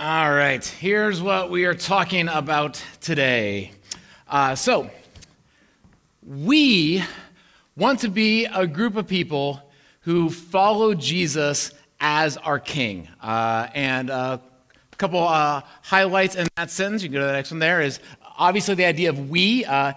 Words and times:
All 0.00 0.30
right, 0.32 0.64
here's 0.64 1.20
what 1.20 1.50
we 1.50 1.64
are 1.64 1.74
talking 1.74 2.28
about 2.28 2.80
today. 3.00 3.72
Uh, 4.28 4.54
so, 4.54 4.90
we 6.24 7.02
want 7.74 7.98
to 8.00 8.08
be 8.08 8.44
a 8.44 8.64
group 8.64 8.94
of 8.94 9.08
people 9.08 9.60
who 10.02 10.30
follow 10.30 10.94
Jesus 10.94 11.72
as 11.98 12.36
our 12.36 12.60
king. 12.60 13.08
Uh, 13.20 13.66
and 13.74 14.08
a 14.08 14.40
couple 14.98 15.26
uh, 15.26 15.62
highlights 15.82 16.36
in 16.36 16.46
that 16.54 16.70
sentence, 16.70 17.02
you 17.02 17.08
can 17.08 17.14
go 17.14 17.20
to 17.22 17.26
the 17.26 17.32
next 17.32 17.50
one 17.50 17.58
there, 17.58 17.80
is 17.80 17.98
obviously 18.36 18.76
the 18.76 18.84
idea 18.84 19.10
of 19.10 19.28
we. 19.28 19.64
Uh, 19.64 19.94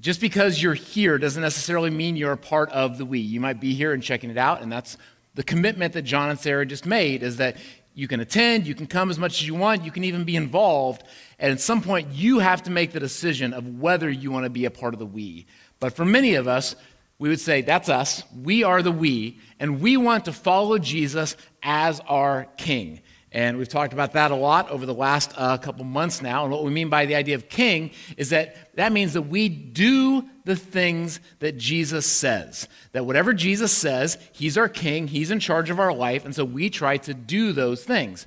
just 0.00 0.22
because 0.22 0.62
you're 0.62 0.72
here 0.72 1.18
doesn't 1.18 1.42
necessarily 1.42 1.90
mean 1.90 2.16
you're 2.16 2.32
a 2.32 2.38
part 2.38 2.70
of 2.70 2.96
the 2.96 3.04
we. 3.04 3.18
You 3.18 3.40
might 3.40 3.60
be 3.60 3.74
here 3.74 3.92
and 3.92 4.02
checking 4.02 4.30
it 4.30 4.38
out, 4.38 4.62
and 4.62 4.72
that's 4.72 4.96
the 5.34 5.42
commitment 5.44 5.92
that 5.92 6.02
John 6.02 6.30
and 6.30 6.40
Sarah 6.40 6.64
just 6.64 6.86
made 6.86 7.22
is 7.22 7.36
that 7.36 7.58
you 7.98 8.06
can 8.06 8.20
attend, 8.20 8.64
you 8.64 8.76
can 8.76 8.86
come 8.86 9.10
as 9.10 9.18
much 9.18 9.40
as 9.40 9.46
you 9.48 9.56
want, 9.56 9.84
you 9.84 9.90
can 9.90 10.04
even 10.04 10.22
be 10.22 10.36
involved. 10.36 11.02
And 11.40 11.50
at 11.50 11.60
some 11.60 11.82
point, 11.82 12.12
you 12.12 12.38
have 12.38 12.62
to 12.62 12.70
make 12.70 12.92
the 12.92 13.00
decision 13.00 13.52
of 13.52 13.80
whether 13.80 14.08
you 14.08 14.30
want 14.30 14.44
to 14.44 14.50
be 14.50 14.66
a 14.66 14.70
part 14.70 14.94
of 14.94 15.00
the 15.00 15.06
we. 15.06 15.46
But 15.80 15.94
for 15.94 16.04
many 16.04 16.34
of 16.34 16.46
us, 16.46 16.76
we 17.18 17.28
would 17.28 17.40
say, 17.40 17.60
that's 17.60 17.88
us. 17.88 18.22
We 18.40 18.62
are 18.62 18.82
the 18.82 18.92
we, 18.92 19.40
and 19.58 19.80
we 19.80 19.96
want 19.96 20.26
to 20.26 20.32
follow 20.32 20.78
Jesus 20.78 21.36
as 21.60 21.98
our 22.06 22.46
king. 22.56 23.00
And 23.32 23.58
we've 23.58 23.68
talked 23.68 23.92
about 23.92 24.12
that 24.12 24.30
a 24.30 24.36
lot 24.36 24.70
over 24.70 24.86
the 24.86 24.94
last 24.94 25.32
uh, 25.36 25.58
couple 25.58 25.84
months 25.84 26.22
now. 26.22 26.44
And 26.44 26.52
what 26.52 26.62
we 26.62 26.70
mean 26.70 26.90
by 26.90 27.04
the 27.04 27.16
idea 27.16 27.34
of 27.34 27.48
king 27.48 27.90
is 28.16 28.30
that 28.30 28.76
that 28.76 28.92
means 28.92 29.14
that 29.14 29.22
we 29.22 29.48
do 29.48 30.24
the 30.48 30.56
things 30.56 31.20
that 31.40 31.58
Jesus 31.58 32.06
says. 32.06 32.68
That 32.92 33.04
whatever 33.04 33.34
Jesus 33.34 33.70
says, 33.70 34.16
he's 34.32 34.56
our 34.56 34.68
king, 34.68 35.06
he's 35.06 35.30
in 35.30 35.40
charge 35.40 35.68
of 35.68 35.78
our 35.78 35.92
life, 35.92 36.24
and 36.24 36.34
so 36.34 36.42
we 36.42 36.70
try 36.70 36.96
to 36.96 37.12
do 37.12 37.52
those 37.52 37.84
things. 37.84 38.26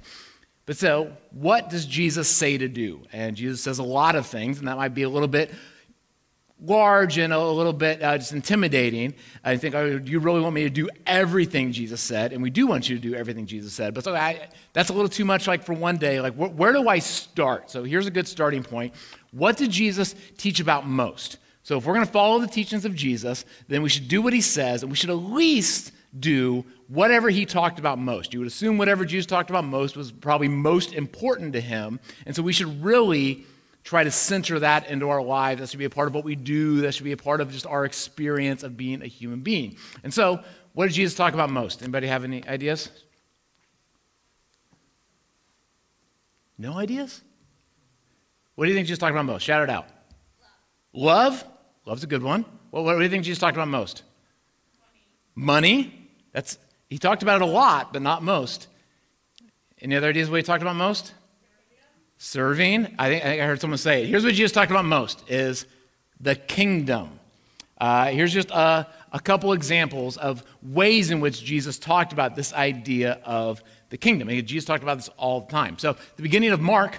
But 0.67 0.77
so, 0.77 1.17
what 1.31 1.71
does 1.71 1.87
Jesus 1.87 2.29
say 2.29 2.59
to 2.59 2.67
do? 2.67 3.01
And 3.11 3.35
Jesus 3.35 3.61
says 3.61 3.79
a 3.79 3.83
lot 3.83 4.15
of 4.15 4.27
things, 4.27 4.59
and 4.59 4.67
that 4.67 4.77
might 4.77 4.93
be 4.93 5.01
a 5.01 5.09
little 5.09 5.27
bit 5.27 5.51
large 6.63 7.17
and 7.17 7.33
a 7.33 7.43
little 7.43 7.73
bit 7.73 8.03
uh, 8.03 8.19
just 8.19 8.33
intimidating. 8.33 9.15
I 9.43 9.57
think, 9.57 9.73
oh, 9.73 9.99
you 10.05 10.19
really 10.19 10.41
want 10.41 10.53
me 10.53 10.61
to 10.61 10.69
do 10.69 10.89
everything 11.07 11.71
Jesus 11.71 12.01
said? 12.01 12.33
And 12.33 12.43
we 12.43 12.51
do 12.51 12.67
want 12.67 12.87
you 12.87 12.95
to 12.97 13.01
do 13.01 13.15
everything 13.15 13.47
Jesus 13.47 13.73
said. 13.73 13.95
But 13.95 14.03
so 14.03 14.15
I, 14.15 14.47
that's 14.73 14.91
a 14.91 14.93
little 14.93 15.09
too 15.09 15.25
much 15.25 15.47
like 15.47 15.63
for 15.63 15.73
one 15.73 15.97
day. 15.97 16.21
Like, 16.21 16.35
wh- 16.35 16.55
where 16.55 16.71
do 16.71 16.87
I 16.87 16.99
start? 16.99 17.71
So 17.71 17.83
here's 17.83 18.05
a 18.05 18.11
good 18.11 18.27
starting 18.27 18.61
point. 18.61 18.93
What 19.31 19.57
did 19.57 19.71
Jesus 19.71 20.13
teach 20.37 20.59
about 20.59 20.87
most? 20.87 21.39
So 21.63 21.77
if 21.77 21.85
we're 21.85 21.93
going 21.93 22.05
to 22.05 22.11
follow 22.11 22.39
the 22.39 22.47
teachings 22.47 22.85
of 22.85 22.95
Jesus, 22.95 23.45
then 23.67 23.81
we 23.81 23.89
should 23.89 24.07
do 24.07 24.21
what 24.21 24.33
he 24.33 24.41
says, 24.41 24.81
and 24.81 24.91
we 24.91 24.95
should 24.95 25.09
at 25.09 25.13
least 25.13 25.91
do 26.17 26.65
whatever 26.87 27.29
he 27.29 27.45
talked 27.45 27.79
about 27.79 27.99
most. 27.99 28.33
You 28.33 28.39
would 28.39 28.47
assume 28.47 28.77
whatever 28.77 29.05
Jesus 29.05 29.25
talked 29.25 29.49
about 29.49 29.63
most 29.63 29.95
was 29.95 30.11
probably 30.11 30.47
most 30.47 30.93
important 30.93 31.53
to 31.53 31.61
him. 31.61 31.99
And 32.25 32.35
so 32.35 32.43
we 32.43 32.53
should 32.53 32.83
really 32.83 33.45
try 33.83 34.03
to 34.03 34.11
center 34.11 34.59
that 34.59 34.89
into 34.89 35.09
our 35.09 35.21
lives. 35.21 35.61
That 35.61 35.69
should 35.69 35.79
be 35.79 35.85
a 35.85 35.89
part 35.89 36.07
of 36.07 36.13
what 36.13 36.23
we 36.23 36.35
do. 36.35 36.81
That 36.81 36.93
should 36.93 37.05
be 37.05 37.13
a 37.13 37.17
part 37.17 37.41
of 37.41 37.51
just 37.51 37.65
our 37.65 37.85
experience 37.85 38.63
of 38.63 38.75
being 38.75 39.01
a 39.01 39.07
human 39.07 39.41
being. 39.41 39.77
And 40.03 40.13
so, 40.13 40.43
what 40.73 40.87
did 40.87 40.93
Jesus 40.93 41.15
talk 41.15 41.33
about 41.33 41.49
most? 41.49 41.81
Anybody 41.81 42.07
have 42.07 42.23
any 42.23 42.47
ideas? 42.47 42.89
No 46.57 46.77
ideas? 46.77 47.21
What 48.55 48.65
do 48.65 48.69
you 48.69 48.75
think 48.75 48.87
Jesus 48.87 48.99
talked 48.99 49.11
about 49.11 49.25
most? 49.25 49.43
Shout 49.43 49.63
it 49.63 49.69
out. 49.69 49.87
Love. 50.93 51.41
Love? 51.41 51.50
Love's 51.85 52.03
a 52.03 52.07
good 52.07 52.23
one. 52.23 52.45
Well, 52.71 52.83
what 52.83 52.97
do 52.97 53.03
you 53.03 53.09
think 53.09 53.23
Jesus 53.23 53.39
talked 53.39 53.57
about 53.57 53.67
most? 53.67 54.03
Money. 55.35 55.81
Money. 55.83 56.09
That's 56.31 56.57
he 56.89 56.97
talked 56.97 57.23
about 57.23 57.41
it 57.41 57.43
a 57.43 57.51
lot, 57.51 57.93
but 57.93 58.01
not 58.01 58.21
most. 58.21 58.67
Any 59.81 59.95
other 59.95 60.09
ideas 60.09 60.29
what 60.29 60.37
he 60.37 60.43
talked 60.43 60.61
about 60.61 60.75
most? 60.75 61.13
Serving. 62.17 62.95
I 62.99 63.09
think, 63.09 63.23
I 63.23 63.27
think 63.27 63.41
I 63.41 63.45
heard 63.45 63.61
someone 63.61 63.77
say 63.77 64.03
it. 64.03 64.07
Here's 64.07 64.23
what 64.23 64.33
Jesus 64.33 64.51
talked 64.51 64.69
about 64.69 64.85
most 64.85 65.23
is 65.29 65.65
the 66.19 66.35
kingdom. 66.35 67.19
Uh, 67.79 68.07
here's 68.07 68.31
just 68.31 68.51
a, 68.51 68.87
a 69.11 69.19
couple 69.19 69.53
examples 69.53 70.17
of 70.17 70.43
ways 70.61 71.09
in 71.09 71.19
which 71.19 71.43
Jesus 71.43 71.79
talked 71.79 72.13
about 72.13 72.35
this 72.35 72.53
idea 72.53 73.19
of 73.25 73.63
the 73.89 73.97
kingdom. 73.97 74.27
Jesus 74.45 74.65
talked 74.65 74.83
about 74.83 74.97
this 74.97 75.09
all 75.17 75.41
the 75.41 75.51
time. 75.51 75.79
So, 75.79 75.95
the 76.15 76.21
beginning 76.21 76.51
of 76.51 76.61
Mark, 76.61 76.97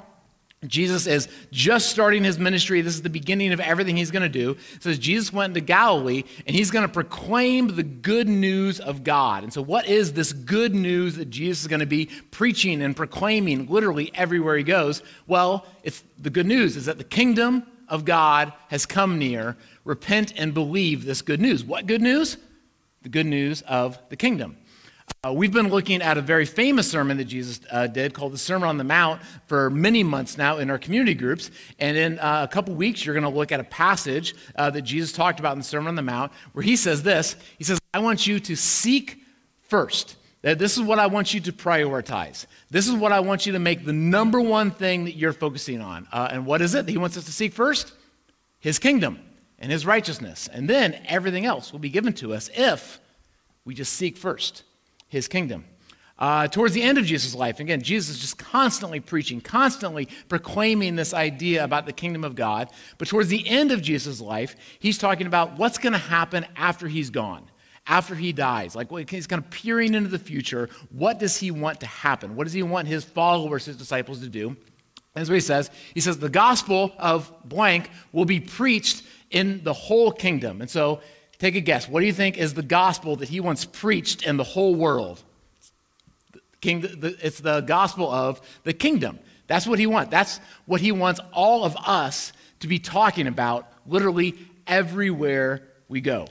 Jesus 0.67 1.09
is 1.09 1.29
just 1.51 1.89
starting 1.91 2.23
his 2.23 2.39
ministry. 2.39 2.83
This 2.83 2.95
is 2.95 3.03
the 3.03 3.11
beginning 3.11 3.53
of 3.53 3.59
everything 3.59 3.97
he's 3.97 4.13
going 4.13 4.23
to 4.23 4.29
do. 4.29 4.57
It 4.75 4.83
says 4.83 4.99
Jesus 4.99 5.33
went 5.33 5.51
into 5.51 5.61
Galilee 5.61 6.23
and 6.47 6.55
he's 6.55 6.71
going 6.71 6.87
to 6.87 6.93
proclaim 6.93 7.75
the 7.75 7.83
good 7.83 8.29
news 8.29 8.79
of 8.79 9.03
God. 9.03 9.43
And 9.43 9.53
so, 9.53 9.61
what 9.61 9.89
is 9.89 10.13
this 10.13 10.33
good 10.33 10.73
news 10.73 11.17
that 11.17 11.31
Jesus 11.31 11.63
is 11.63 11.69
going 11.69 11.81
to 11.81 11.87
be 11.87 12.07
preaching 12.31 12.81
and 12.81 12.97
proclaiming 12.97 13.67
literally 13.67 14.13
everywhere 14.15 14.57
he 14.57 14.63
goes? 14.63 15.03
Well, 15.27 15.67
it's 15.83 16.05
the 16.19 16.31
good 16.31 16.47
news 16.47 16.77
is 16.77 16.87
that 16.87 16.99
the 16.99 17.05
kingdom 17.05 17.67
of 17.89 18.05
God 18.05 18.53
has 18.69 18.87
come 18.87 19.19
near. 19.19 19.57
Repent 19.85 20.33
and 20.37 20.55
believe 20.55 21.05
this 21.05 21.23
good 21.23 21.41
news. 21.41 21.65
What 21.65 21.87
good 21.87 22.03
news? 22.03 22.37
The 23.03 23.09
good 23.09 23.27
news 23.27 23.63
of 23.63 23.99
the 24.11 24.17
kingdom. 24.17 24.57
Uh, 25.25 25.33
we've 25.33 25.53
been 25.53 25.69
looking 25.69 26.03
at 26.03 26.19
a 26.19 26.21
very 26.21 26.45
famous 26.45 26.91
sermon 26.91 27.17
that 27.17 27.27
Jesus 27.27 27.61
uh, 27.71 27.87
did 27.87 28.13
called 28.13 28.33
the 28.33 28.39
Sermon 28.39 28.69
on 28.69 28.77
the 28.77 28.83
Mount 28.83 29.23
for 29.47 29.71
many 29.71 30.03
months 30.03 30.37
now 30.37 30.59
in 30.59 30.69
our 30.69 30.79
community 30.79 31.15
groups. 31.15 31.53
And 31.79 31.97
in 31.97 32.19
uh, 32.19 32.47
a 32.49 32.53
couple 32.53 32.75
weeks, 32.75 33.07
you're 33.07 33.15
going 33.15 33.23
to 33.23 33.39
look 33.39 33.53
at 33.53 33.61
a 33.61 33.65
passage 33.65 34.35
uh, 34.57 34.71
that 34.71 34.83
Jesus 34.83 35.13
talked 35.13 35.39
about 35.39 35.53
in 35.53 35.59
the 35.59 35.65
Sermon 35.65 35.91
on 35.91 35.95
the 35.95 36.03
Mount 36.03 36.33
where 36.55 36.65
he 36.65 36.75
says 36.75 37.05
this 37.05 37.37
He 37.57 37.63
says, 37.63 37.79
I 37.95 38.01
want 38.01 38.27
you 38.27 38.41
to 38.41 38.57
seek 38.57 39.23
first. 39.61 40.17
This 40.43 40.77
is 40.77 40.83
what 40.83 40.99
I 40.99 41.07
want 41.07 41.33
you 41.33 41.41
to 41.43 41.53
prioritize. 41.53 42.47
This 42.69 42.89
is 42.89 42.95
what 42.95 43.13
I 43.13 43.21
want 43.21 43.47
you 43.47 43.53
to 43.53 43.61
make 43.61 43.85
the 43.85 43.93
number 43.93 44.41
one 44.41 44.73
thing 44.73 45.05
that 45.05 45.15
you're 45.15 45.33
focusing 45.33 45.81
on. 45.81 46.09
Uh, 46.11 46.31
and 46.33 46.45
what 46.45 46.61
is 46.61 46.75
it 46.75 46.85
that 46.87 46.91
he 46.91 46.99
wants 46.99 47.17
us 47.17 47.27
to 47.27 47.33
seek 47.33 47.53
first? 47.53 47.93
His 48.59 48.81
kingdom 48.81 49.21
and 49.61 49.71
his 49.71 49.87
righteousness. 49.87 50.49
And 50.53 50.69
then 50.69 51.01
everything 51.07 51.47
else 51.47 51.71
will 51.71 51.79
be 51.79 51.91
given 51.91 52.13
to 52.15 52.35
us 52.35 52.51
if 52.57 52.99
we 53.65 53.73
just 53.73 53.93
seek 53.93 54.17
first 54.17 54.65
his 55.13 55.29
kingdom. 55.29 55.67
Uh, 56.19 56.49
towards 56.49 56.73
the 56.73 56.83
end 56.83 56.97
of 56.97 57.05
Jesus' 57.05 57.35
life, 57.35 57.61
again, 57.61 57.83
Jesus 57.83 58.17
is 58.17 58.21
just 58.23 58.39
constantly 58.39 58.99
preaching, 58.99 59.43
constantly 59.43 60.09
proclaiming 60.29 60.97
this 60.97 61.13
idea 61.13 61.63
about 61.63 61.85
the 61.85 61.93
kingdom 61.93 62.25
of 62.25 62.35
God. 62.35 62.71
But 62.97 63.09
towards 63.09 63.29
the 63.29 63.47
end 63.47 63.73
of 63.73 63.83
Jesus' 63.83 64.23
life, 64.23 64.57
he's 64.79 64.97
talking 64.97 65.27
about 65.27 65.59
what's 65.59 65.77
going 65.77 65.93
to 65.93 65.99
happen 65.99 66.47
after 66.57 66.89
he's 66.89 67.11
gone, 67.11 67.51
after 67.87 68.15
he 68.15 68.33
dies. 68.33 68.75
Like 68.75 69.11
he's 69.11 69.27
kind 69.27 69.45
of 69.45 69.51
peering 69.51 69.93
into 69.95 70.09
the 70.09 70.19
future. 70.19 70.71
What 70.91 71.19
does 71.19 71.37
he 71.37 71.51
want 71.51 71.81
to 71.81 71.87
happen? 71.87 72.37
What 72.37 72.45
does 72.45 72.55
he 72.55 72.63
want 72.63 72.89
his 72.89 73.05
followers, 73.05 73.67
his 73.67 73.77
disciples, 73.77 74.21
to 74.21 74.29
do? 74.29 74.57
That's 75.13 75.29
what 75.29 75.35
he 75.35 75.41
says. 75.41 75.71
He 75.93 76.01
says, 76.01 76.19
the 76.19 76.31
gospel 76.31 76.93
of 76.99 77.31
blank 77.45 77.91
will 78.13 78.25
be 78.25 78.41
preached 78.41 79.03
in 79.31 79.63
the 79.63 79.75
whole 79.75 80.11
kingdom. 80.11 80.63
And 80.63 80.71
so 80.71 81.01
Take 81.43 81.57
a 81.57 81.61
guess. 81.61 81.89
What 81.89 81.99
do 81.99 82.07
you 82.07 82.13
think 82.13 82.39
is 82.39 82.55
the 82.55 82.63
gospel 82.63 83.17
that 83.17 83.29
he 83.29 83.41
wants 83.41 83.65
preached 83.65 84.23
in 84.23 84.37
the 84.37 84.45
whole 84.45 84.77
world? 84.77 85.21
It's 86.63 87.41
the 87.41 87.63
gospel 87.63 88.09
of 88.09 88.41
the 88.63 88.73
kingdom. 88.73 89.19
That's 89.49 89.67
what 89.67 89.81
he 89.81 89.89
wants. 89.89 90.13
That's 90.13 90.39
what 90.67 90.81
he 90.81 90.93
wants 90.93 91.19
all 91.33 91.65
of 91.65 91.77
us 91.85 92.33
to 92.61 92.69
be 92.69 92.79
talking 92.79 93.27
about 93.27 93.67
literally 93.89 94.37
everywhere 94.69 95.67
we 95.89 96.01
go. 96.01 96.29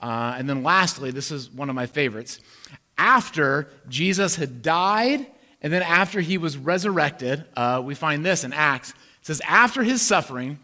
Uh, 0.00 0.36
and 0.38 0.48
then 0.48 0.62
lastly, 0.62 1.10
this 1.10 1.30
is 1.30 1.50
one 1.50 1.68
of 1.68 1.74
my 1.74 1.84
favorites. 1.84 2.40
After 2.96 3.68
Jesus 3.90 4.34
had 4.34 4.62
died, 4.62 5.26
and 5.60 5.70
then 5.70 5.82
after 5.82 6.22
he 6.22 6.38
was 6.38 6.56
resurrected, 6.56 7.44
uh, 7.54 7.82
we 7.84 7.94
find 7.94 8.24
this 8.24 8.44
in 8.44 8.54
Acts. 8.54 8.92
It 8.92 9.26
says, 9.26 9.42
After 9.46 9.82
his 9.82 10.00
suffering, 10.00 10.58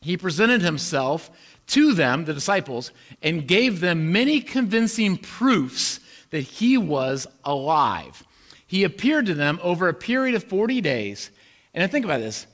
he 0.00 0.16
presented 0.16 0.62
himself 0.62 1.30
to 1.68 1.94
them, 1.94 2.24
the 2.24 2.34
disciples, 2.34 2.92
and 3.22 3.46
gave 3.46 3.80
them 3.80 4.12
many 4.12 4.40
convincing 4.40 5.16
proofs 5.16 6.00
that 6.30 6.40
he 6.40 6.76
was 6.76 7.26
alive. 7.44 8.24
He 8.66 8.84
appeared 8.84 9.26
to 9.26 9.34
them 9.34 9.60
over 9.62 9.88
a 9.88 9.94
period 9.94 10.34
of 10.34 10.44
40 10.44 10.80
days. 10.80 11.30
And 11.72 11.90
think 11.90 12.04
about 12.04 12.20
this. 12.20 12.46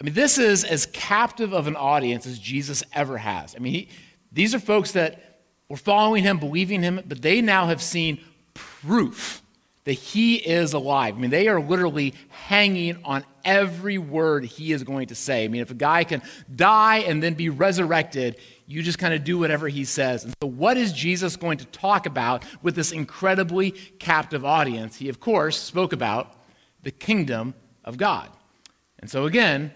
I 0.00 0.04
mean, 0.04 0.14
this 0.14 0.38
is 0.38 0.64
as 0.64 0.86
captive 0.86 1.52
of 1.52 1.66
an 1.66 1.76
audience 1.76 2.26
as 2.26 2.38
Jesus 2.38 2.82
ever 2.92 3.18
has. 3.18 3.54
I 3.56 3.58
mean, 3.58 3.72
he, 3.72 3.88
these 4.32 4.54
are 4.54 4.60
folks 4.60 4.92
that 4.92 5.40
were 5.68 5.76
following 5.76 6.22
him, 6.22 6.38
believing 6.38 6.82
him, 6.82 7.00
but 7.06 7.20
they 7.20 7.40
now 7.40 7.66
have 7.66 7.82
seen 7.82 8.20
proof 8.54 9.42
that 9.88 9.94
he 9.94 10.36
is 10.36 10.74
alive. 10.74 11.16
I 11.16 11.18
mean, 11.18 11.30
they 11.30 11.48
are 11.48 11.62
literally 11.62 12.12
hanging 12.28 13.00
on 13.06 13.24
every 13.42 13.96
word 13.96 14.44
he 14.44 14.72
is 14.72 14.84
going 14.84 15.06
to 15.06 15.14
say. 15.14 15.46
I 15.46 15.48
mean, 15.48 15.62
if 15.62 15.70
a 15.70 15.74
guy 15.74 16.04
can 16.04 16.20
die 16.54 16.98
and 16.98 17.22
then 17.22 17.32
be 17.32 17.48
resurrected, 17.48 18.36
you 18.66 18.82
just 18.82 18.98
kind 18.98 19.14
of 19.14 19.24
do 19.24 19.38
whatever 19.38 19.66
he 19.66 19.86
says. 19.86 20.24
And 20.24 20.34
so, 20.42 20.46
what 20.46 20.76
is 20.76 20.92
Jesus 20.92 21.36
going 21.36 21.56
to 21.56 21.64
talk 21.64 22.04
about 22.04 22.44
with 22.60 22.74
this 22.74 22.92
incredibly 22.92 23.70
captive 23.98 24.44
audience? 24.44 24.96
He, 24.96 25.08
of 25.08 25.20
course, 25.20 25.58
spoke 25.58 25.94
about 25.94 26.34
the 26.82 26.90
kingdom 26.90 27.54
of 27.82 27.96
God. 27.96 28.28
And 28.98 29.08
so, 29.08 29.24
again, 29.24 29.72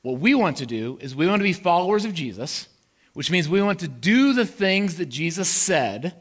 what 0.00 0.18
we 0.18 0.34
want 0.34 0.56
to 0.56 0.66
do 0.66 0.96
is 1.02 1.14
we 1.14 1.26
want 1.26 1.40
to 1.40 1.44
be 1.44 1.52
followers 1.52 2.06
of 2.06 2.14
Jesus, 2.14 2.68
which 3.12 3.30
means 3.30 3.50
we 3.50 3.60
want 3.60 3.80
to 3.80 3.88
do 3.88 4.32
the 4.32 4.46
things 4.46 4.96
that 4.96 5.10
Jesus 5.10 5.50
said 5.50 6.14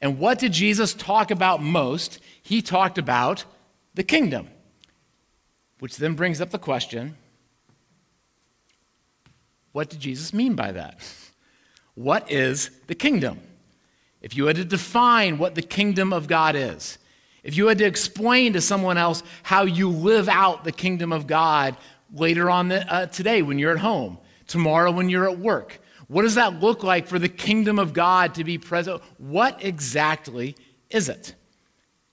and 0.00 0.18
what 0.18 0.38
did 0.38 0.52
Jesus 0.52 0.94
talk 0.94 1.30
about 1.30 1.62
most? 1.62 2.18
He 2.42 2.60
talked 2.62 2.98
about 2.98 3.44
the 3.94 4.04
kingdom. 4.04 4.48
Which 5.78 5.96
then 5.96 6.14
brings 6.14 6.40
up 6.40 6.50
the 6.50 6.58
question 6.58 7.16
what 9.72 9.90
did 9.90 10.00
Jesus 10.00 10.32
mean 10.32 10.54
by 10.54 10.72
that? 10.72 10.98
What 11.94 12.30
is 12.32 12.70
the 12.86 12.94
kingdom? 12.94 13.40
If 14.22 14.34
you 14.34 14.46
had 14.46 14.56
to 14.56 14.64
define 14.64 15.36
what 15.36 15.54
the 15.54 15.60
kingdom 15.60 16.14
of 16.14 16.28
God 16.28 16.56
is, 16.56 16.96
if 17.44 17.58
you 17.58 17.66
had 17.66 17.76
to 17.78 17.84
explain 17.84 18.54
to 18.54 18.62
someone 18.62 18.96
else 18.96 19.22
how 19.42 19.64
you 19.64 19.90
live 19.90 20.30
out 20.30 20.64
the 20.64 20.72
kingdom 20.72 21.12
of 21.12 21.26
God 21.26 21.76
later 22.12 22.48
on 22.50 22.68
the, 22.68 22.90
uh, 22.90 23.06
today 23.06 23.42
when 23.42 23.58
you're 23.58 23.72
at 23.72 23.78
home, 23.78 24.16
tomorrow 24.46 24.90
when 24.90 25.10
you're 25.10 25.30
at 25.30 25.38
work, 25.38 25.78
what 26.08 26.22
does 26.22 26.36
that 26.36 26.60
look 26.60 26.82
like 26.82 27.06
for 27.06 27.18
the 27.18 27.28
kingdom 27.28 27.78
of 27.78 27.92
God 27.92 28.34
to 28.34 28.44
be 28.44 28.58
present? 28.58 29.02
What 29.18 29.64
exactly 29.64 30.56
is 30.90 31.08
it? 31.08 31.34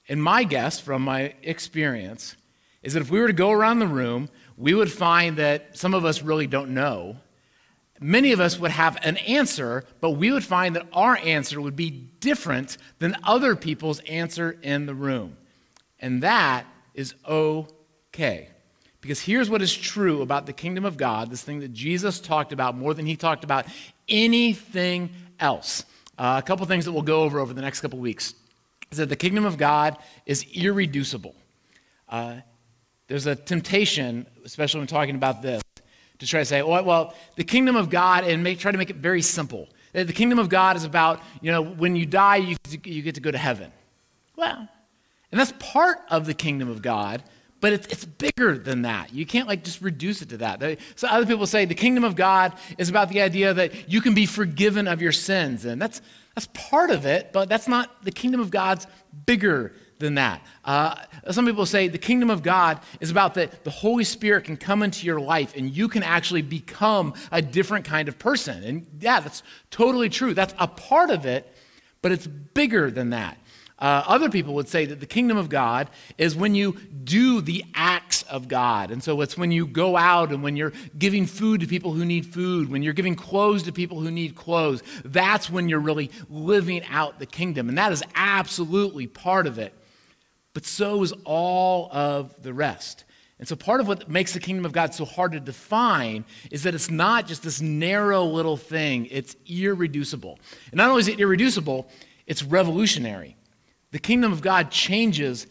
And 0.10 0.22
my 0.22 0.44
guess 0.44 0.80
from 0.80 1.04
my 1.04 1.34
experience 1.44 2.36
is 2.82 2.94
that 2.94 3.02
if 3.02 3.12
we 3.12 3.20
were 3.20 3.28
to 3.28 3.34
go 3.34 3.52
around 3.52 3.80
the 3.80 3.88
room, 3.88 4.30
we 4.58 4.74
would 4.74 4.92
find 4.92 5.38
that 5.38 5.78
some 5.78 5.94
of 5.94 6.06
us 6.06 6.22
really 6.22 6.48
don't 6.48 6.72
know. 6.72 7.18
Many 8.00 8.34
of 8.34 8.42
us 8.42 8.60
would 8.60 8.72
have 8.72 8.98
an 9.04 9.18
answer, 9.18 9.86
but 10.02 10.12
we 10.12 10.32
would 10.32 10.44
find 10.44 10.76
that 10.76 10.88
our 10.92 11.16
answer 11.18 11.62
would 11.62 11.76
be 11.76 11.90
different 11.90 12.78
than 13.00 13.16
other 13.24 13.56
people's 13.56 14.00
answer 14.02 14.58
in 14.62 14.88
the 14.88 14.96
room. 14.96 15.38
And 16.00 16.22
that 16.24 16.66
is 16.94 17.16
okay. 17.26 18.50
Because 19.04 19.20
here's 19.20 19.50
what 19.50 19.62
is 19.62 19.76
true 19.76 20.22
about 20.22 20.46
the 20.46 20.54
kingdom 20.54 20.86
of 20.86 20.96
God, 20.96 21.30
this 21.30 21.42
thing 21.42 21.60
that 21.60 21.74
Jesus 21.74 22.22
talked 22.22 22.54
about 22.54 22.78
more 22.78 22.94
than 22.94 23.06
he 23.06 23.18
talked 23.18 23.44
about 23.44 23.66
anything 24.08 25.10
else. 25.42 25.84
Uh, 26.18 26.40
a 26.42 26.48
couple 26.48 26.66
things 26.66 26.86
that 26.86 26.94
we'll 26.94 27.02
go 27.02 27.24
over 27.24 27.40
over 27.40 27.54
the 27.54 27.62
next 27.62 27.82
couple 27.82 28.00
weeks 28.00 28.34
is 28.92 29.00
that 29.00 29.10
the 29.10 29.18
kingdom 29.18 29.44
of 29.44 29.58
God 29.58 29.98
is 30.26 30.46
irreducible. 30.54 31.36
Uh, 32.08 32.38
there's 33.08 33.26
a 33.26 33.36
temptation, 33.36 34.26
especially 34.46 34.80
when 34.80 34.88
talking 34.88 35.16
about 35.16 35.42
this, 35.42 35.62
to 36.20 36.26
try 36.26 36.40
to 36.40 36.46
say, 36.46 36.62
oh, 36.62 36.82
well, 36.82 37.14
the 37.36 37.44
kingdom 37.44 37.76
of 37.76 37.90
God, 37.90 38.24
and 38.24 38.42
make, 38.42 38.58
try 38.60 38.72
to 38.72 38.78
make 38.78 38.90
it 38.90 38.96
very 38.96 39.22
simple. 39.22 39.68
The 39.92 40.06
kingdom 40.14 40.40
of 40.40 40.48
God 40.48 40.78
is 40.78 40.86
about, 40.86 41.22
you 41.42 41.52
know, 41.52 41.62
when 41.62 41.98
you 41.98 42.06
die, 42.06 42.38
you, 42.38 42.56
you 42.86 43.02
get 43.02 43.16
to 43.16 43.22
go 43.22 43.32
to 43.32 43.38
heaven. 43.38 43.70
Well, 44.38 44.70
and 45.30 45.40
that's 45.40 45.54
part 45.60 45.98
of 46.10 46.26
the 46.26 46.34
kingdom 46.34 46.70
of 46.70 46.82
God, 46.82 47.22
but 47.64 47.72
it's, 47.72 47.88
it's 47.88 48.04
bigger 48.04 48.58
than 48.58 48.82
that. 48.82 49.14
You 49.14 49.26
can't 49.26 49.48
like 49.48 49.64
just 49.64 49.80
reduce 49.80 50.22
it 50.22 50.28
to 50.32 50.38
that. 50.40 50.80
So 50.98 51.08
other 51.08 51.26
people 51.26 51.48
say 51.48 51.64
the 51.64 51.74
kingdom 51.74 52.04
of 52.04 52.14
God 52.14 52.52
is 52.78 52.90
about 52.90 53.08
the 53.08 53.22
idea 53.22 53.54
that 53.54 53.90
you 53.90 54.02
can 54.02 54.14
be 54.14 54.26
forgiven 54.26 54.86
of 54.86 55.02
your 55.02 55.14
sins, 55.14 55.64
and 55.64 55.82
that's 55.82 56.02
that's 56.36 56.50
part 56.54 56.90
of 56.90 57.06
it, 57.06 57.32
but 57.32 57.48
that's 57.48 57.70
not 57.70 58.04
the 58.04 58.12
kingdom 58.12 58.42
of 58.42 58.52
God's 58.52 58.86
bigger 59.26 59.72
than 59.98 60.16
that. 60.16 60.46
Uh, 60.66 60.96
some 61.32 61.46
people 61.46 61.66
say 61.66 61.88
the 61.88 61.98
kingdom 61.98 62.30
of 62.30 62.44
God 62.44 62.82
is 63.00 63.10
about 63.10 63.36
that 63.36 63.64
the 63.64 63.70
Holy 63.72 64.04
Spirit 64.04 64.44
can 64.44 64.58
come 64.58 64.84
into 64.84 65.06
your 65.06 65.22
life 65.22 65.56
and 65.56 65.72
you 65.72 65.88
can 65.88 66.04
actually 66.04 66.42
become 66.42 67.14
a 67.32 67.42
different 67.42 67.86
kind 67.86 68.10
of 68.10 68.20
person. 68.20 68.62
And 68.62 68.88
yeah, 69.00 69.22
that's 69.22 69.42
totally 69.72 70.10
true. 70.10 70.34
That's 70.34 70.54
a 70.60 70.68
part 70.68 71.12
of 71.12 71.26
it, 71.26 71.56
but 72.02 72.12
it's 72.12 72.28
bigger 72.28 72.92
than 72.92 73.12
that. 73.12 73.38
Uh, 73.84 74.02
other 74.08 74.30
people 74.30 74.54
would 74.54 74.70
say 74.70 74.86
that 74.86 75.02
the 75.02 75.06
kingdom 75.06 75.36
of 75.36 75.50
God 75.50 75.90
is 76.18 76.38
when 76.38 76.56
you 76.56 76.78
do 77.04 77.42
the 77.42 77.66
acts 77.76 78.24
of 78.24 78.48
God. 78.48 78.92
And 78.92 79.04
so 79.04 79.20
it's 79.20 79.38
when 79.38 79.52
you 79.52 79.68
go 79.68 79.98
out 79.98 80.32
and 80.32 80.42
when 80.42 80.56
you're 80.56 80.72
giving 80.98 81.26
food 81.26 81.60
to 81.60 81.68
people 81.68 81.92
who 81.92 82.06
need 82.06 82.26
food, 82.26 82.72
when 82.72 82.82
you're 82.82 82.94
giving 82.94 83.18
clothes 83.18 83.64
to 83.64 83.74
people 83.74 84.00
who 84.00 84.10
need 84.10 84.36
clothes. 84.36 84.84
That's 85.04 85.50
when 85.50 85.68
you're 85.68 85.82
really 85.82 86.12
living 86.30 86.86
out 86.86 87.20
the 87.20 87.26
kingdom. 87.26 87.68
And 87.68 87.78
that 87.78 87.92
is 87.92 88.02
absolutely 88.16 89.06
part 89.06 89.48
of 89.48 89.60
it. 89.60 89.74
But 90.54 90.66
so 90.66 91.04
is 91.04 91.14
all 91.26 91.90
of 91.92 92.42
the 92.42 92.54
rest. 92.54 93.04
And 93.38 93.46
so, 93.50 93.58
part 93.58 93.82
of 93.82 93.90
what 93.90 94.10
makes 94.10 94.32
the 94.32 94.40
kingdom 94.40 94.64
of 94.64 94.72
God 94.72 94.94
so 94.94 95.04
hard 95.04 95.34
to 95.34 95.42
define 95.42 96.24
is 96.52 96.64
that 96.64 96.74
it's 96.74 96.90
not 96.90 97.28
just 97.28 97.44
this 97.44 97.60
narrow 97.60 98.24
little 98.24 98.56
thing, 98.56 99.08
it's 99.08 99.36
irreducible. 99.46 100.40
And 100.72 100.78
not 100.78 100.90
only 100.90 101.02
is 101.02 101.10
it 101.10 101.20
irreducible, 101.20 101.90
it's 102.26 102.44
revolutionary. 102.44 103.36
The 103.94 104.00
kingdom 104.00 104.34
of 104.34 104.42
God 104.42 104.72
changes 104.72 105.46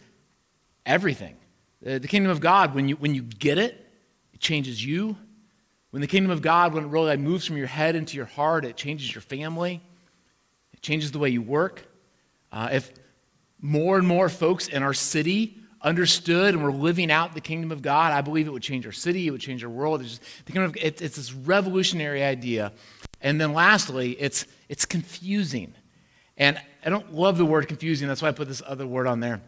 everything. 0.85 1.37
The 1.81 2.01
kingdom 2.01 2.29
of 2.29 2.41
God, 2.41 2.75
when 2.75 2.89
you, 2.89 2.97
when 2.97 3.15
you 3.15 3.21
get 3.21 3.57
it, 3.57 3.89
it 4.33 4.41
changes 4.41 4.85
you. 4.85 5.15
When 5.91 6.01
the 6.01 6.09
kingdom 6.09 6.29
of 6.29 6.41
God, 6.41 6.73
when 6.73 6.83
it 6.83 6.87
really 6.87 7.15
moves 7.15 7.45
from 7.45 7.55
your 7.55 7.67
head 7.67 7.95
into 7.95 8.17
your 8.17 8.25
heart, 8.25 8.65
it 8.65 8.75
changes 8.75 9.15
your 9.15 9.21
family. 9.21 9.81
It 10.73 10.81
changes 10.81 11.13
the 11.13 11.19
way 11.19 11.29
you 11.29 11.41
work. 11.41 11.87
Uh, 12.51 12.67
if 12.73 12.91
more 13.61 13.97
and 13.97 14.05
more 14.05 14.27
folks 14.27 14.67
in 14.67 14.83
our 14.83 14.93
city 14.93 15.57
understood 15.81 16.53
and 16.53 16.61
were 16.61 16.73
living 16.73 17.11
out 17.11 17.35
the 17.35 17.41
kingdom 17.41 17.71
of 17.71 17.81
God, 17.81 18.11
I 18.11 18.19
believe 18.19 18.47
it 18.47 18.51
would 18.51 18.61
change 18.61 18.85
our 18.85 18.91
city, 18.91 19.25
it 19.25 19.31
would 19.31 19.39
change 19.39 19.63
our 19.63 19.69
world. 19.69 20.01
It's, 20.01 20.19
just, 20.19 20.45
the 20.47 20.63
of, 20.65 20.75
it, 20.75 21.01
it's 21.01 21.15
this 21.15 21.31
revolutionary 21.31 22.21
idea. 22.21 22.73
And 23.21 23.39
then 23.39 23.53
lastly, 23.53 24.17
it's, 24.19 24.45
it's 24.67 24.83
confusing. 24.83 25.75
And 26.37 26.59
I 26.85 26.89
don't 26.89 27.13
love 27.13 27.37
the 27.37 27.45
word 27.45 27.67
confusing. 27.67 28.07
That's 28.07 28.21
why 28.21 28.29
I 28.29 28.31
put 28.31 28.47
this 28.47 28.61
other 28.65 28.87
word 28.87 29.07
on 29.07 29.19
there. 29.19 29.41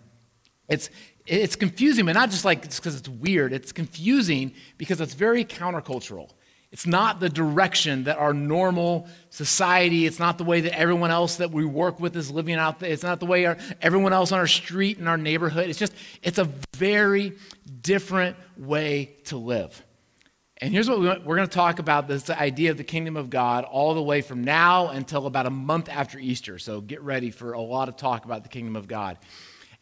It's, 0.68 0.90
it's 1.26 1.56
confusing, 1.56 2.06
but 2.06 2.14
not 2.14 2.32
just 2.32 2.46
like 2.46 2.66
it's 2.66 2.80
because 2.80 2.96
it's 2.96 3.10
weird. 3.10 3.54
It's 3.54 3.72
confusing 3.72 4.54
because 4.78 5.02
it's 5.02 5.14
very 5.14 5.46
countercultural. 5.46 6.30
It's 6.72 6.86
not 6.86 7.20
the 7.20 7.30
direction 7.30 8.04
that 8.04 8.18
our 8.18 8.34
normal 8.34 9.08
society, 9.30 10.06
it's 10.06 10.20
not 10.20 10.38
the 10.38 10.44
way 10.44 10.62
that 10.62 10.78
everyone 10.78 11.10
else 11.10 11.38
that 11.38 11.52
we 11.52 11.64
work 11.64 12.00
with 12.00 12.16
is 12.18 12.30
living 12.30 12.56
out 12.56 12.80
there. 12.80 12.92
It's 12.92 13.04
not 13.04 13.22
the 13.22 13.26
way 13.26 13.46
our, 13.46 13.58
everyone 13.82 14.12
else 14.12 14.32
on 14.32 14.40
our 14.40 14.48
street 14.48 14.98
and 14.98 15.08
our 15.08 15.18
neighborhood. 15.18 15.70
It's 15.70 15.80
just, 15.80 15.94
it's 16.22 16.38
a 16.38 16.50
very 16.76 17.34
different 17.82 18.36
way 18.58 19.16
to 19.26 19.38
live. 19.38 19.85
And 20.66 20.74
here's 20.74 20.90
what 20.90 21.00
we 21.00 21.06
we're 21.06 21.36
going 21.36 21.48
to 21.48 21.54
talk 21.54 21.78
about 21.78 22.08
this 22.08 22.28
idea 22.28 22.72
of 22.72 22.78
the 22.78 22.84
kingdom 22.84 23.18
of 23.18 23.30
God 23.30 23.66
all 23.66 23.94
the 23.94 24.02
way 24.02 24.22
from 24.24 24.44
now 24.44 24.88
until 24.88 25.28
about 25.28 25.46
a 25.46 25.52
month 25.52 25.90
after 25.90 26.18
Easter. 26.18 26.58
So 26.58 26.82
get 26.82 27.04
ready 27.04 27.30
for 27.30 27.54
a 27.54 27.62
lot 27.62 27.88
of 27.88 27.98
talk 27.98 28.26
about 28.26 28.42
the 28.42 28.50
kingdom 28.50 28.76
of 28.76 28.88
God. 28.88 29.20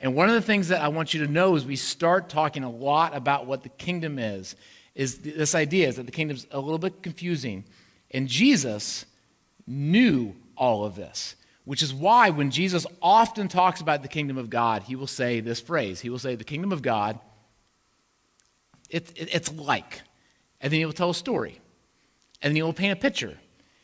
And 0.01 0.13
one 0.13 0.27
of 0.27 0.35
the 0.35 0.41
things 0.41 0.67
that 0.67 0.81
I 0.81 0.89
want 0.89 1.13
you 1.13 1.25
to 1.25 1.31
know 1.31 1.55
as 1.55 1.65
we 1.65 1.77
start 1.77 2.27
talking 2.27 2.65
a 2.65 2.69
lot 2.69 3.15
about 3.15 3.45
what 3.45 3.63
the 3.63 3.69
kingdom 3.69 4.19
is, 4.19 4.57
is 4.93 5.19
this 5.19 5.55
idea 5.55 5.87
is 5.87 5.95
that 5.95 6.05
the 6.05 6.11
kingdom's 6.11 6.47
a 6.51 6.59
little 6.59 6.77
bit 6.77 7.01
confusing. 7.01 7.63
And 8.11 8.27
Jesus 8.27 9.05
knew 9.65 10.35
all 10.57 10.83
of 10.83 10.95
this, 10.95 11.37
which 11.63 11.81
is 11.81 11.93
why 11.93 12.29
when 12.29 12.51
Jesus 12.51 12.85
often 13.01 13.47
talks 13.47 13.79
about 13.79 14.01
the 14.01 14.09
kingdom 14.09 14.37
of 14.37 14.49
God, 14.49 14.83
he 14.83 14.97
will 14.97 15.07
say 15.07 15.39
this 15.39 15.61
phrase. 15.61 16.01
He 16.01 16.09
will 16.09 16.19
say, 16.19 16.35
The 16.35 16.43
kingdom 16.43 16.73
of 16.73 16.81
God, 16.81 17.19
it, 18.89 19.13
it, 19.15 19.33
it's 19.33 19.49
like 19.53 20.01
and 20.63 20.71
then 20.71 20.79
he 20.79 20.85
will 20.85 20.93
tell 20.93 21.11
a 21.11 21.13
story, 21.13 21.59
and 22.41 22.49
then 22.49 22.55
he 22.55 22.63
will 22.63 22.73
paint 22.73 22.93
a 22.93 22.95
picture. 22.95 23.37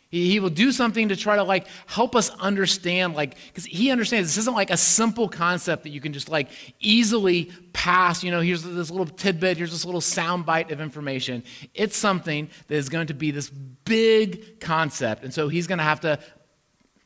He, 0.10 0.32
he 0.32 0.40
will 0.40 0.50
do 0.50 0.72
something 0.72 1.10
to 1.10 1.16
try 1.16 1.36
to 1.36 1.44
like 1.44 1.68
help 1.86 2.16
us 2.16 2.32
understand, 2.40 3.14
like, 3.14 3.36
because 3.48 3.66
he 3.66 3.92
understands 3.92 4.30
this 4.30 4.38
isn't 4.38 4.56
like 4.56 4.72
a 4.72 4.78
simple 4.78 5.30
concept 5.30 5.84
that 5.84 5.90
you 5.90 6.02
can 6.02 6.14
just 6.14 6.30
like 6.30 6.50
easily 6.80 7.52
pass. 7.74 8.24
You 8.24 8.32
know, 8.32 8.42
here's 8.42 8.64
this 8.64 8.90
little 8.90 9.06
tidbit, 9.06 9.58
here's 9.58 9.72
this 9.72 9.86
little 9.86 10.02
sound 10.02 10.46
bite 10.46 10.72
of 10.72 10.82
information. 10.82 11.44
It's 11.76 11.96
something 11.96 12.50
that 12.68 12.76
is 12.76 12.90
going 12.90 13.08
to 13.08 13.14
be 13.14 13.30
this 13.30 13.50
big 13.50 14.60
concept, 14.60 15.24
and 15.24 15.34
so 15.34 15.50
he's 15.50 15.68
going 15.68 15.80
to 15.80 15.84
have 15.84 16.00
to 16.02 16.18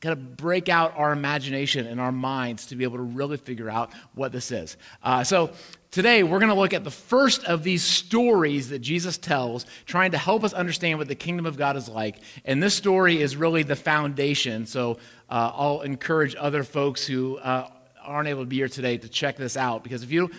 kind 0.04 0.12
of 0.12 0.36
break 0.36 0.68
out 0.68 0.92
our 0.96 1.12
imagination 1.12 1.86
and 1.86 2.00
our 2.00 2.12
minds 2.12 2.66
to 2.66 2.76
be 2.76 2.84
able 2.84 2.98
to 2.98 3.02
really 3.02 3.38
figure 3.38 3.70
out 3.70 3.90
what 4.14 4.32
this 4.32 4.52
is. 4.52 4.76
Uh, 5.02 5.24
so 5.24 5.50
Today, 5.94 6.24
we're 6.24 6.40
going 6.40 6.48
to 6.48 6.58
look 6.58 6.74
at 6.74 6.82
the 6.82 6.90
first 6.90 7.44
of 7.44 7.62
these 7.62 7.84
stories 7.84 8.70
that 8.70 8.80
Jesus 8.80 9.16
tells, 9.16 9.64
trying 9.86 10.10
to 10.10 10.18
help 10.18 10.42
us 10.42 10.52
understand 10.52 10.98
what 10.98 11.06
the 11.06 11.14
kingdom 11.14 11.46
of 11.46 11.56
God 11.56 11.76
is 11.76 11.88
like. 11.88 12.16
And 12.44 12.60
this 12.60 12.74
story 12.74 13.22
is 13.22 13.36
really 13.36 13.62
the 13.62 13.76
foundation. 13.76 14.66
So 14.66 14.98
uh, 15.30 15.52
I'll 15.54 15.82
encourage 15.82 16.34
other 16.34 16.64
folks 16.64 17.06
who 17.06 17.36
uh, 17.36 17.70
aren't 18.02 18.26
able 18.26 18.42
to 18.42 18.46
be 18.46 18.56
here 18.56 18.68
today 18.68 18.98
to 18.98 19.08
check 19.08 19.36
this 19.36 19.56
out. 19.56 19.84
Because 19.84 20.02
if 20.02 20.10
you, 20.10 20.32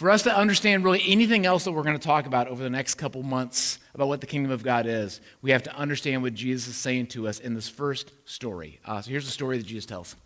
for 0.00 0.10
us 0.10 0.22
to 0.22 0.34
understand 0.34 0.82
really 0.82 1.02
anything 1.06 1.44
else 1.44 1.64
that 1.64 1.72
we're 1.72 1.82
going 1.82 1.98
to 1.98 2.02
talk 2.02 2.24
about 2.24 2.48
over 2.48 2.62
the 2.62 2.70
next 2.70 2.94
couple 2.94 3.22
months 3.22 3.78
about 3.92 4.08
what 4.08 4.22
the 4.22 4.26
kingdom 4.26 4.50
of 4.50 4.62
God 4.62 4.86
is, 4.86 5.20
we 5.42 5.50
have 5.50 5.62
to 5.64 5.76
understand 5.76 6.22
what 6.22 6.32
Jesus 6.32 6.68
is 6.68 6.76
saying 6.76 7.08
to 7.08 7.28
us 7.28 7.38
in 7.38 7.52
this 7.52 7.68
first 7.68 8.10
story. 8.24 8.80
Uh, 8.86 9.02
so 9.02 9.10
here's 9.10 9.26
the 9.26 9.30
story 9.30 9.58
that 9.58 9.66
Jesus 9.66 9.84
tells. 9.84 10.16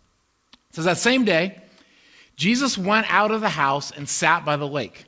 It 0.69 0.75
says 0.75 0.85
that 0.85 0.97
same 0.97 1.25
day, 1.25 1.61
Jesus 2.37 2.77
went 2.77 3.13
out 3.13 3.31
of 3.31 3.41
the 3.41 3.49
house 3.49 3.91
and 3.91 4.07
sat 4.07 4.45
by 4.45 4.55
the 4.55 4.65
lake. 4.65 5.07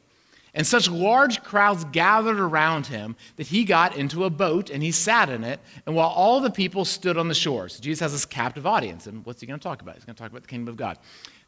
And 0.54 0.68
such 0.68 0.90
large 0.90 1.44
crowds 1.44 1.86
gathered 1.86 2.38
around 2.38 2.88
him 2.88 3.16
that 3.38 3.48
he 3.48 3.64
got 3.64 3.96
into 3.96 4.26
a 4.26 4.30
boat 4.30 4.70
and 4.70 4.84
he 4.84 4.92
sat 4.92 5.30
in 5.30 5.46
it. 5.46 5.62
And 5.86 5.96
while 5.96 6.10
all 6.10 6.42
the 6.42 6.50
people 6.50 6.84
stood 6.84 7.16
on 7.18 7.30
the 7.30 7.36
shores, 7.36 7.76
so 7.76 7.82
Jesus 7.82 8.02
has 8.02 8.12
this 8.12 8.26
captive 8.26 8.68
audience. 8.68 9.08
And 9.08 9.26
what's 9.26 9.40
he 9.40 9.48
going 9.48 9.60
to 9.60 9.64
talk 9.64 9.82
about? 9.82 9.96
He's 9.96 10.04
going 10.04 10.16
to 10.16 10.22
talk 10.22 10.32
about 10.32 10.42
the 10.42 10.50
kingdom 10.50 10.68
of 10.68 10.76
God. 10.76 10.98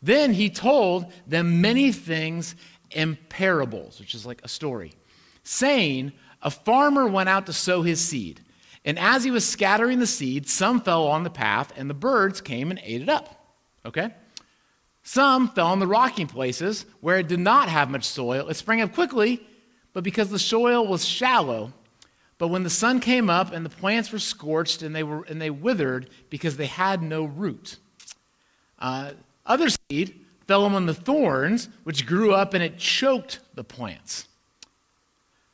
Then 0.02 0.32
he 0.32 0.50
told 0.50 1.12
them 1.28 1.60
many 1.60 1.92
things 1.92 2.56
in 2.92 3.18
parables, 3.30 4.00
which 4.00 4.16
is 4.16 4.26
like 4.26 4.42
a 4.44 4.48
story, 4.48 4.94
saying, 5.44 6.14
A 6.42 6.52
farmer 6.52 7.08
went 7.08 7.30
out 7.30 7.46
to 7.46 7.54
sow 7.54 7.82
his 7.82 8.02
seed. 8.02 8.42
And 8.86 8.98
as 8.98 9.24
he 9.24 9.32
was 9.32 9.46
scattering 9.46 10.00
the 10.00 10.08
seed, 10.08 10.48
some 10.48 10.82
fell 10.82 11.08
on 11.08 11.24
the 11.24 11.30
path, 11.30 11.74
and 11.76 11.90
the 11.90 11.94
birds 11.94 12.42
came 12.42 12.72
and 12.72 12.80
ate 12.84 13.02
it 13.02 13.10
up. 13.10 13.56
Okay? 13.86 14.14
Some 15.04 15.50
fell 15.50 15.68
on 15.68 15.80
the 15.80 15.88
rocky 15.88 16.26
places 16.26 16.86
where 17.02 17.18
it 17.18 17.28
did 17.28 17.40
not 17.40 17.70
have 17.70 17.90
much 17.90 18.06
soil. 18.06 18.48
It 18.48 18.56
sprang 18.56 18.82
up 18.82 18.94
quickly, 18.94 19.46
but 19.94 20.04
because 20.04 20.30
the 20.30 20.40
soil 20.40 20.86
was 20.88 21.06
shallow. 21.06 21.74
But 22.38 22.50
when 22.50 22.64
the 22.64 22.70
sun 22.70 23.00
came 23.00 23.30
up 23.30 23.52
and 23.52 23.66
the 23.66 23.70
plants 23.70 24.12
were 24.12 24.20
scorched 24.20 24.82
and 24.82 24.96
they, 24.96 25.04
were, 25.04 25.24
and 25.24 25.42
they 25.42 25.50
withered 25.50 26.10
because 26.30 26.58
they 26.58 26.68
had 26.68 27.02
no 27.02 27.24
root. 27.26 27.78
Uh, 28.78 29.12
other 29.46 29.68
seed 29.70 30.26
fell 30.50 30.66
among 30.66 30.88
the 30.88 30.96
thorns, 30.96 31.70
which 31.84 32.08
grew 32.08 32.34
up 32.34 32.56
and 32.56 32.64
it 32.64 32.76
choked 32.76 33.40
the 33.54 33.64
plants. 33.64 34.28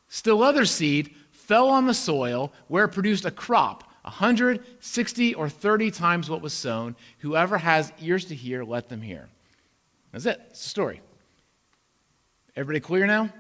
Still, 0.08 0.42
other 0.42 0.64
seed 0.64 1.14
fell 1.32 1.68
on 1.68 1.86
the 1.86 1.94
soil 1.94 2.54
where 2.70 2.86
it 2.86 2.94
produced 2.94 3.26
a 3.26 3.32
crop 3.32 3.84
160 4.04 5.34
or 5.34 5.50
30 5.50 5.92
times 5.92 6.30
what 6.30 6.42
was 6.42 6.54
sown. 6.54 6.96
Whoever 7.18 7.58
has 7.58 7.92
ears 8.00 8.24
to 8.28 8.36
hear, 8.36 8.64
let 8.64 8.88
them 8.88 9.02
hear. 9.02 9.28
That's 10.14 10.26
it. 10.28 10.40
It's 10.52 10.64
the 10.64 10.70
story. 10.70 11.02
Everybody 12.56 12.80
clear 12.80 13.06
now? 13.06 13.34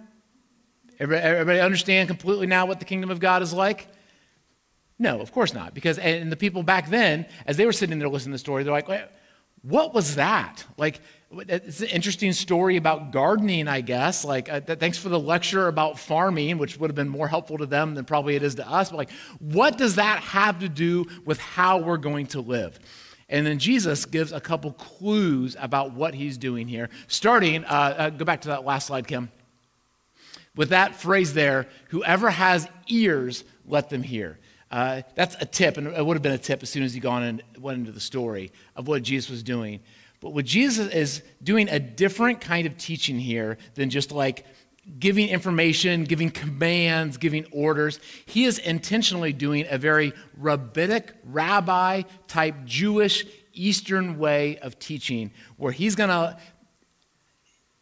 Everybody, 1.00 1.25
everybody 1.25 1.59
understand 1.62 2.09
completely 2.09 2.47
now 2.47 2.65
what 2.65 2.79
the 2.79 2.85
kingdom 2.85 3.12
of 3.12 3.21
God 3.21 3.41
is 3.41 3.53
like? 3.53 3.88
No, 5.00 5.21
of 5.21 5.31
course 5.31 5.53
not. 5.53 5.74
Because 5.74 6.00
and 6.00 6.29
the 6.29 6.35
people 6.35 6.63
back 6.63 6.89
then, 6.89 7.25
as 7.45 7.55
they 7.55 7.65
were 7.65 7.71
sitting 7.71 7.97
there 7.97 8.09
listening 8.09 8.33
to 8.33 8.35
the 8.35 8.39
story, 8.39 8.63
they're 8.63 8.74
like, 8.74 8.89
what 9.67 9.93
was 9.93 10.15
that? 10.15 10.63
Like, 10.77 11.00
it's 11.32 11.82
an 11.82 11.88
interesting 11.88 12.32
story 12.34 12.77
about 12.77 13.12
gardening, 13.12 13.67
I 13.67 13.82
guess. 13.82 14.24
Like, 14.24 14.50
uh, 14.50 14.60
th- 14.60 14.79
thanks 14.79 14.98
for 14.98 15.10
the 15.10 15.20
lecture 15.20 15.67
about 15.67 16.00
farming, 16.00 16.58
which 16.58 16.77
would 16.77 16.89
have 16.89 16.96
been 16.96 17.10
more 17.10 17.27
helpful 17.27 17.58
to 17.58 17.65
them 17.65 17.96
than 17.96 18.05
probably 18.05 18.36
it 18.36 18.44
is 18.44 18.55
to 18.55 18.70
us. 18.70 18.91
But, 18.91 18.98
like, 18.98 19.12
what 19.39 19.77
does 19.77 19.96
that 19.96 20.20
have 20.20 20.60
to 20.60 20.70
do 20.70 21.05
with 21.25 21.39
how 21.39 21.79
we're 21.79 21.98
going 21.98 22.27
to 22.27 22.41
live? 22.41 22.79
And 23.27 23.46
then 23.46 23.58
Jesus 23.58 24.05
gives 24.05 24.32
a 24.32 24.39
couple 24.39 24.72
clues 24.74 25.55
about 25.60 25.94
what 25.94 26.13
he's 26.13 26.38
doing 26.38 26.67
here. 26.67 26.89
Starting, 27.08 27.65
uh, 27.65 27.96
uh, 27.98 28.10
go 28.12 28.24
back 28.24 28.41
to 28.41 28.50
that 28.50 28.65
last 28.65 28.88
slide, 28.88 29.08
Kim. 29.08 29.32
With 30.55 30.70
that 30.70 30.96
phrase 30.96 31.34
there, 31.34 31.67
whoever 31.89 32.29
has 32.29 32.67
ears, 32.88 33.44
let 33.65 33.89
them 33.89 34.03
hear. 34.03 34.39
Uh, 34.72 35.01
that's 35.15 35.36
a 35.41 35.46
tip, 35.46 35.77
and 35.77 35.88
it 35.88 36.05
would 36.05 36.15
have 36.15 36.24
been 36.24 36.34
a 36.34 36.38
tip 36.38 36.63
as 36.63 36.70
soon 36.70 36.84
as 36.84 36.94
he 36.94 37.00
gone 37.00 37.24
and 37.24 37.44
went 37.60 37.79
into 37.79 37.91
the 37.91 38.00
story 38.00 38.51
of 38.75 38.88
what 38.88 39.03
Jesus 39.03 39.29
was 39.29 39.44
doing. 39.44 39.79
But 40.25 40.34
what 40.34 40.46
Jesus 40.46 40.91
is 40.91 41.22
doing 41.44 41.70
a 41.70 41.77
different 41.77 42.41
kind 42.41 42.65
of 42.65 42.79
teaching 42.79 43.20
here 43.20 43.60
than 43.75 43.91
just 43.91 44.12
like 44.12 44.44
giving 44.98 45.29
information, 45.29 46.03
giving 46.03 46.32
commands, 46.32 47.17
giving 47.17 47.46
orders. 47.51 48.00
He 48.25 48.46
is 48.46 48.58
intentionally 48.58 49.34
doing 49.34 49.67
a 49.70 49.77
very 49.77 50.13
rabbinic, 50.36 51.13
rabbi 51.25 52.01
type 52.27 52.55
Jewish 52.65 53.27
Eastern 53.53 54.17
way 54.17 54.58
of 54.58 54.79
teaching 54.79 55.29
where 55.58 55.72
he's 55.72 55.94
going 55.94 56.10
to 56.10 56.36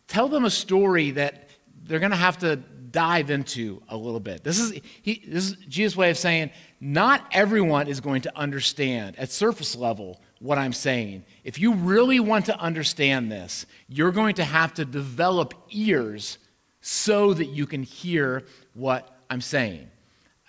tell 0.10 0.28
them 0.28 0.44
a 0.44 0.52
story 0.52 1.12
that 1.12 1.48
they're 1.86 2.00
going 2.00 2.12
to 2.12 2.18
have 2.18 2.40
to 2.40 2.58
dive 2.58 3.30
into 3.30 3.82
a 3.88 3.96
little 3.96 4.20
bit. 4.20 4.44
This 4.44 4.60
is, 4.60 4.82
he, 5.02 5.24
this 5.26 5.52
is 5.52 5.56
Jesus' 5.70 5.96
way 5.96 6.10
of 6.10 6.18
saying 6.18 6.52
not 6.82 7.26
everyone 7.32 7.88
is 7.88 8.02
going 8.02 8.24
to 8.24 8.38
understand 8.38 9.18
at 9.18 9.32
surface 9.32 9.78
level 9.78 10.20
what 10.44 10.58
I'm 10.58 10.74
saying. 10.74 11.24
If 11.46 11.58
you 11.58 11.74
really 11.74 12.20
want 12.20 12.48
to 12.48 12.60
understand 12.60 13.32
this, 13.32 13.66
you're 13.88 14.12
going 14.12 14.36
to 14.36 14.44
have 14.44 14.74
to 14.74 14.84
develop 14.84 15.54
ears 15.72 16.38
so 16.82 17.34
that 17.34 17.46
you 17.46 17.66
can 17.66 17.82
hear 17.82 18.44
what 18.74 19.18
I'm 19.30 19.40
saying. 19.40 19.90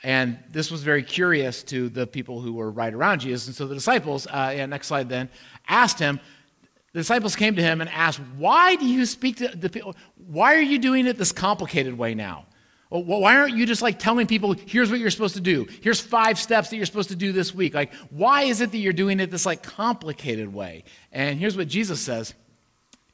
And 0.03 0.41
this 0.51 0.73
was 0.73 0.83
very 0.83 1.05
curious 1.05 1.63
to 1.65 1.89
the 1.89 2.09
people 2.09 2.41
who 2.41 2.55
were 2.55 2.73
right 2.73 2.93
around 2.93 3.21
Jesus. 3.21 3.47
And 3.47 3.55
so 3.55 3.69
the 3.69 3.75
disciples, 3.77 4.27
uh, 4.27 4.53
yeah, 4.57 4.67
next 4.67 4.89
slide 4.89 5.09
then, 5.09 5.31
asked 5.69 6.01
him, 6.01 6.19
the 6.93 6.99
disciples 6.99 7.37
came 7.37 7.55
to 7.55 7.63
him 7.63 7.81
and 7.81 7.89
asked, 7.89 8.19
Why 8.37 8.75
do 8.75 8.87
you 8.87 9.07
speak 9.07 9.37
to 9.37 9.49
the 9.49 9.71
people? 9.71 9.95
Why 10.17 10.57
are 10.57 10.61
you 10.61 10.79
doing 10.81 11.07
it 11.07 11.19
this 11.19 11.31
complicated 11.31 11.97
way 11.97 12.15
now? 12.15 12.47
Oh, 12.93 13.00
well, 13.00 13.21
why 13.21 13.37
aren't 13.37 13.57
you 13.57 13.67
just 13.67 13.83
like 13.83 13.99
telling 13.99 14.26
people, 14.26 14.53
here's 14.53 14.91
what 14.91 15.00
you're 15.00 15.11
supposed 15.11 15.35
to 15.35 15.41
do? 15.41 15.67
Here's 15.83 16.00
five 16.00 16.38
steps 16.38 16.71
that 16.71 16.76
you're 16.76 16.87
supposed 16.87 17.09
to 17.09 17.17
do 17.17 17.33
this 17.33 17.55
week. 17.55 17.75
Like, 17.75 17.93
why 18.11 18.43
is 18.43 18.61
it 18.61 18.71
that 18.73 18.79
you're 18.79 18.93
doing 18.93 19.21
it 19.21 19.31
this 19.31 19.47
like 19.47 19.62
complicated 19.62 20.53
way? 20.53 20.85
And 21.11 21.38
here's 21.38 21.57
what 21.57 21.69
Jesus 21.69 22.00
says. 22.00 22.35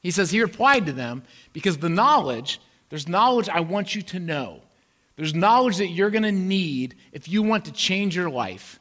He 0.00 0.10
says, 0.10 0.30
He 0.30 0.42
replied 0.42 0.86
to 0.86 0.92
them, 0.92 1.22
because 1.52 1.78
the 1.78 1.88
knowledge, 1.88 2.60
there's 2.88 3.08
knowledge 3.08 3.48
I 3.48 3.60
want 3.60 3.94
you 3.94 4.02
to 4.02 4.18
know. 4.18 4.60
There's 5.16 5.34
knowledge 5.34 5.78
that 5.78 5.88
you're 5.88 6.10
going 6.10 6.22
to 6.22 6.32
need 6.32 6.96
if 7.12 7.28
you 7.28 7.42
want 7.42 7.66
to 7.66 7.72
change 7.72 8.16
your 8.16 8.30
life. 8.30 8.80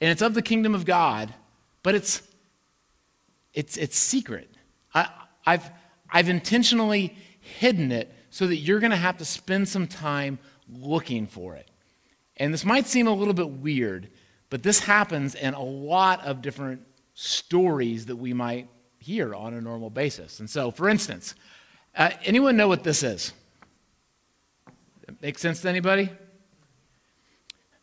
And 0.00 0.10
it's 0.10 0.22
of 0.22 0.34
the 0.34 0.42
kingdom 0.42 0.74
of 0.74 0.84
God, 0.84 1.32
but 1.82 1.94
it's 1.94 2.22
it's, 3.54 3.76
it's 3.76 3.98
secret. 3.98 4.48
I, 4.94 5.08
I've, 5.44 5.68
I've 6.10 6.28
intentionally 6.28 7.16
hidden 7.40 7.92
it 7.92 8.12
so 8.30 8.46
that 8.46 8.56
you're 8.56 8.80
going 8.80 8.90
to 8.90 8.96
have 8.96 9.18
to 9.18 9.24
spend 9.24 9.68
some 9.68 9.86
time 9.86 10.38
looking 10.68 11.26
for 11.26 11.56
it. 11.56 11.68
And 12.36 12.54
this 12.54 12.64
might 12.64 12.86
seem 12.86 13.06
a 13.06 13.12
little 13.12 13.34
bit 13.34 13.50
weird, 13.50 14.08
but 14.48 14.62
this 14.62 14.80
happens 14.80 15.34
in 15.34 15.54
a 15.54 15.62
lot 15.62 16.24
of 16.24 16.40
different 16.40 16.82
stories 17.14 18.06
that 18.06 18.16
we 18.16 18.32
might 18.32 18.68
hear 18.98 19.34
on 19.34 19.54
a 19.54 19.60
normal 19.60 19.90
basis. 19.90 20.40
And 20.40 20.48
so, 20.48 20.70
for 20.70 20.88
instance, 20.88 21.34
uh, 21.96 22.10
anyone 22.24 22.56
know 22.56 22.68
what 22.68 22.84
this 22.84 23.02
is? 23.02 23.32
Make 25.20 25.38
sense 25.38 25.60
to 25.62 25.68
anybody? 25.68 26.10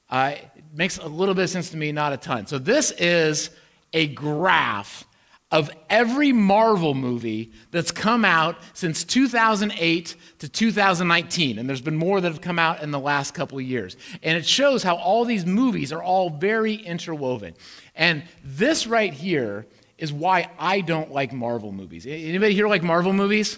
Uh, 0.10 0.36
it 0.56 0.64
makes 0.74 0.98
a 0.98 1.08
little 1.08 1.36
bit 1.36 1.44
of 1.44 1.50
sense 1.50 1.70
to 1.72 1.78
me, 1.78 1.92
not 1.92 2.14
a 2.14 2.18
ton. 2.18 2.48
So, 2.48 2.58
this 2.58 2.92
is 2.92 3.50
a 3.94 4.08
graph 4.08 5.06
of 5.50 5.70
every 5.90 6.34
Marvel 6.34 6.94
movie 6.94 7.52
that's 7.72 7.92
come 7.92 8.26
out 8.26 8.58
since 8.74 9.06
2008 9.06 10.16
to 10.40 10.50
2019. 10.50 11.58
And 11.58 11.70
there's 11.70 11.82
been 11.82 11.96
more 11.96 12.20
that 12.20 12.28
have 12.30 12.42
come 12.42 12.60
out 12.60 12.84
in 12.84 12.92
the 12.92 13.00
last 13.00 13.34
couple 13.34 13.58
of 13.58 13.64
years. 13.64 13.96
And 14.24 14.38
it 14.38 14.46
shows 14.46 14.84
how 14.84 14.98
all 14.98 15.24
these 15.24 15.46
movies 15.46 15.94
are 15.94 16.04
all 16.04 16.30
very 16.30 16.74
interwoven. 16.74 17.56
And 17.96 18.24
this 18.44 18.88
right 18.88 19.14
here 19.14 19.66
is 19.98 20.12
why 20.12 20.50
I 20.60 20.82
don't 20.82 21.12
like 21.12 21.32
Marvel 21.32 21.72
movies. 21.72 22.06
Anybody 22.06 22.54
here 22.54 22.68
like 22.68 22.84
Marvel 22.84 23.14
movies? 23.14 23.58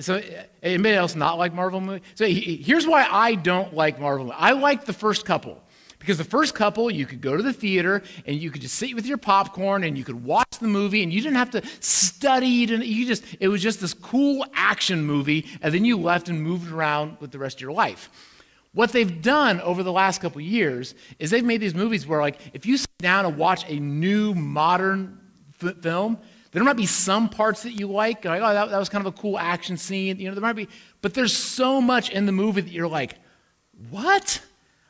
So, 0.00 0.22
anybody 0.62 0.94
else 0.94 1.16
not 1.16 1.38
like 1.38 1.52
Marvel 1.52 1.80
movies? 1.80 2.02
So, 2.14 2.26
here's 2.26 2.86
why 2.86 3.08
I 3.10 3.34
don't 3.34 3.74
like 3.74 3.98
Marvel. 3.98 4.32
I 4.34 4.52
like 4.52 4.84
the 4.84 4.92
first 4.92 5.24
couple. 5.24 5.60
Because 5.98 6.16
the 6.16 6.24
first 6.24 6.54
couple, 6.54 6.90
you 6.90 7.06
could 7.06 7.20
go 7.20 7.36
to 7.36 7.42
the 7.42 7.52
theater 7.52 8.02
and 8.24 8.36
you 8.36 8.50
could 8.50 8.62
just 8.62 8.76
sit 8.76 8.94
with 8.94 9.04
your 9.04 9.18
popcorn 9.18 9.82
and 9.82 9.98
you 9.98 10.04
could 10.04 10.24
watch 10.24 10.58
the 10.60 10.68
movie 10.68 11.02
and 11.02 11.12
you 11.12 11.20
didn't 11.20 11.36
have 11.36 11.50
to 11.50 11.62
study. 11.80 12.72
And 12.72 12.84
you 12.84 13.04
just, 13.06 13.24
it 13.40 13.48
was 13.48 13.62
just 13.62 13.80
this 13.80 13.94
cool 13.94 14.46
action 14.54 15.04
movie, 15.04 15.46
and 15.60 15.74
then 15.74 15.84
you 15.84 15.98
left 15.98 16.28
and 16.28 16.42
moved 16.42 16.70
around 16.70 17.16
with 17.20 17.32
the 17.32 17.38
rest 17.38 17.56
of 17.56 17.62
your 17.62 17.72
life. 17.72 18.10
What 18.74 18.92
they've 18.92 19.22
done 19.22 19.60
over 19.62 19.82
the 19.82 19.92
last 19.92 20.20
couple 20.20 20.40
years 20.40 20.94
is 21.18 21.30
they've 21.30 21.44
made 21.44 21.60
these 21.60 21.74
movies 21.74 22.06
where, 22.06 22.20
like, 22.20 22.38
if 22.52 22.64
you 22.64 22.76
sit 22.76 22.90
down 22.98 23.26
and 23.26 23.36
watch 23.36 23.68
a 23.68 23.80
new 23.80 24.34
modern 24.34 25.18
f- 25.60 25.78
film, 25.78 26.18
there 26.52 26.62
might 26.62 26.76
be 26.76 26.86
some 26.86 27.28
parts 27.28 27.62
that 27.64 27.72
you 27.72 27.88
like, 27.88 28.24
like 28.24 28.40
oh, 28.40 28.54
that, 28.54 28.70
that 28.70 28.78
was 28.78 28.88
kind 28.88 29.04
of 29.04 29.12
a 29.12 29.16
cool 29.20 29.38
action 29.38 29.76
scene. 29.76 30.20
You 30.20 30.28
know, 30.28 30.34
there 30.34 30.42
might 30.42 30.52
be, 30.52 30.68
but 31.02 31.12
there's 31.14 31.36
so 31.36 31.80
much 31.80 32.10
in 32.10 32.26
the 32.26 32.32
movie 32.32 32.60
that 32.60 32.70
you're 32.70 32.88
like, 32.88 33.14
what? 33.90 34.40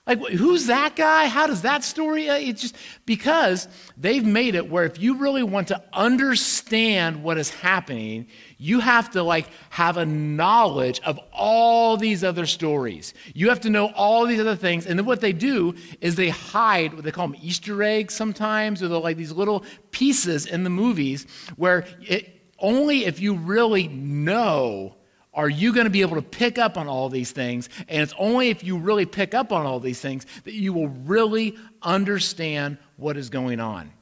Like, 0.09 0.27
who's 0.29 0.67
that 0.69 0.97
guy? 0.97 1.27
How 1.27 1.47
does 1.47 1.63
that 1.63 1.85
story? 1.85 2.31
Uh, 2.31 2.39
it's 2.39 2.63
just 2.63 2.77
because 3.05 3.69
they've 3.99 4.25
made 4.25 4.55
it 4.55 4.71
where 4.71 4.85
if 4.85 4.99
you 4.99 5.19
really 5.19 5.43
want 5.43 5.69
to 5.69 5.83
understand 5.93 7.23
what 7.23 7.37
is 7.37 7.51
happening, 7.51 8.27
you 8.57 8.81
have 8.81 9.11
to 9.11 9.23
like 9.23 9.49
have 9.69 9.99
a 9.99 10.07
knowledge 10.07 10.99
of 11.05 11.21
all 11.31 11.99
these 11.99 12.25
other 12.25 12.47
stories. 12.47 13.13
You 13.35 13.51
have 13.51 13.61
to 13.61 13.71
know 13.71 13.93
all 13.95 14.25
these 14.25 14.41
other 14.41 14.57
things. 14.57 14.87
And 14.87 14.99
then 14.99 15.05
what 15.05 15.21
they 15.21 15.35
do 15.35 15.75
is 16.01 16.17
they 16.17 16.31
hide 16.31 16.95
what 16.95 17.05
they 17.05 17.11
call 17.11 17.29
them 17.29 17.37
Easter 17.43 17.83
eggs 17.83 18.15
sometimes, 18.15 18.83
or 18.83 18.89
like 18.89 19.19
these 19.19 19.33
little 19.33 19.63
pieces 19.91 20.47
in 20.47 20.65
the 20.65 20.71
movies 20.71 21.27
where 21.57 21.85
it, 22.01 22.41
only 22.59 23.05
if 23.05 23.21
you 23.21 23.35
really 23.35 23.89
know 23.89 24.95
are 25.39 25.49
you 25.49 25.73
going 25.73 25.85
to 25.85 25.91
be 25.91 26.01
able 26.01 26.17
to 26.17 26.23
pick 26.23 26.59
up 26.59 26.77
on 26.77 26.89
all 26.89 27.09
these 27.09 27.31
things? 27.31 27.69
And 27.89 28.03
it's 28.03 28.13
only 28.19 28.49
if 28.49 28.65
you 28.65 28.77
really 28.77 29.07
pick 29.07 29.35
up 29.35 29.53
on 29.53 29.67
all 29.67 29.79
these 29.79 30.01
things 30.01 30.27
that 30.43 30.53
you 30.53 30.73
will 30.73 30.89
really 30.89 31.57
understand 31.81 32.77
what 32.97 33.17
is 33.17 33.31
going 33.31 33.61
on. 33.61 33.93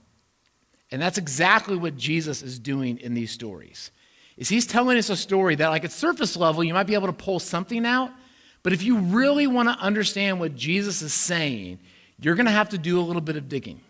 And 0.91 1.01
that's 1.01 1.19
exactly 1.19 1.77
what 1.77 1.95
Jesus 1.95 2.43
is 2.43 2.59
doing 2.59 2.97
in 3.01 3.13
these 3.13 3.31
stories. 3.31 3.91
Is 4.39 4.49
he's 4.49 4.67
telling 4.67 4.97
us 4.97 5.11
a 5.11 5.17
story 5.17 5.57
that 5.57 5.69
like 5.69 5.85
at 5.85 5.93
surface 5.93 6.39
level 6.39 6.65
you 6.65 6.73
might 6.73 6.87
be 6.87 6.95
able 6.95 7.09
to 7.09 7.13
pull 7.13 7.39
something 7.39 7.85
out, 7.85 8.11
but 8.63 8.73
if 8.73 8.83
you 8.83 8.97
really 8.97 9.47
want 9.47 9.69
to 9.69 9.75
understand 9.75 10.41
what 10.41 10.57
Jesus 10.57 11.03
is 11.03 11.13
saying, 11.13 11.81
you're 12.19 12.35
going 12.35 12.47
to 12.47 12.53
have 12.53 12.71
to 12.71 12.79
do 12.79 12.99
a 12.99 13.03
little 13.03 13.21
bit 13.21 13.37
of 13.37 13.47
digging. 13.47 13.83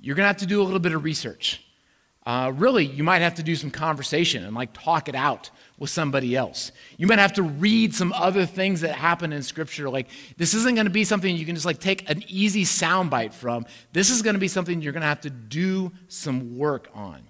You're 0.00 0.14
going 0.14 0.24
to 0.24 0.28
have 0.28 0.38
to 0.38 0.46
do 0.46 0.62
a 0.62 0.64
little 0.64 0.80
bit 0.80 0.94
of 0.94 1.04
research. 1.04 1.65
Uh, 2.26 2.52
really, 2.56 2.84
you 2.84 3.04
might 3.04 3.22
have 3.22 3.36
to 3.36 3.42
do 3.44 3.54
some 3.54 3.70
conversation 3.70 4.44
and 4.44 4.56
like 4.56 4.72
talk 4.72 5.08
it 5.08 5.14
out 5.14 5.48
with 5.78 5.90
somebody 5.90 6.34
else. 6.34 6.72
You 6.96 7.06
might 7.06 7.20
have 7.20 7.34
to 7.34 7.44
read 7.44 7.94
some 7.94 8.12
other 8.12 8.44
things 8.44 8.80
that 8.80 8.96
happen 8.96 9.32
in 9.32 9.44
Scripture. 9.44 9.88
Like, 9.88 10.08
this 10.36 10.52
isn't 10.52 10.74
going 10.74 10.86
to 10.86 10.92
be 10.92 11.04
something 11.04 11.36
you 11.36 11.46
can 11.46 11.54
just 11.54 11.66
like 11.66 11.78
take 11.78 12.10
an 12.10 12.24
easy 12.26 12.64
soundbite 12.64 13.32
from. 13.32 13.64
This 13.92 14.10
is 14.10 14.22
going 14.22 14.34
to 14.34 14.40
be 14.40 14.48
something 14.48 14.82
you're 14.82 14.92
going 14.92 15.02
to 15.02 15.06
have 15.06 15.20
to 15.20 15.30
do 15.30 15.92
some 16.08 16.58
work 16.58 16.88
on, 16.94 17.22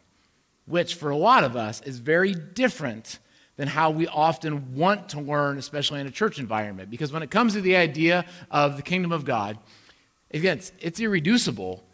which 0.64 0.94
for 0.94 1.10
a 1.10 1.16
lot 1.16 1.44
of 1.44 1.56
us 1.56 1.82
is 1.82 1.98
very 1.98 2.32
different 2.32 3.18
than 3.56 3.68
how 3.68 3.90
we 3.90 4.06
often 4.06 4.74
want 4.74 5.10
to 5.10 5.20
learn, 5.20 5.58
especially 5.58 6.00
in 6.00 6.06
a 6.06 6.10
church 6.10 6.38
environment. 6.38 6.88
Because 6.88 7.12
when 7.12 7.22
it 7.22 7.30
comes 7.30 7.52
to 7.52 7.60
the 7.60 7.76
idea 7.76 8.24
of 8.50 8.76
the 8.76 8.82
kingdom 8.82 9.12
of 9.12 9.26
God, 9.26 9.58
again, 10.30 10.56
it's, 10.56 10.72
it's 10.80 11.00
irreducible, 11.00 11.84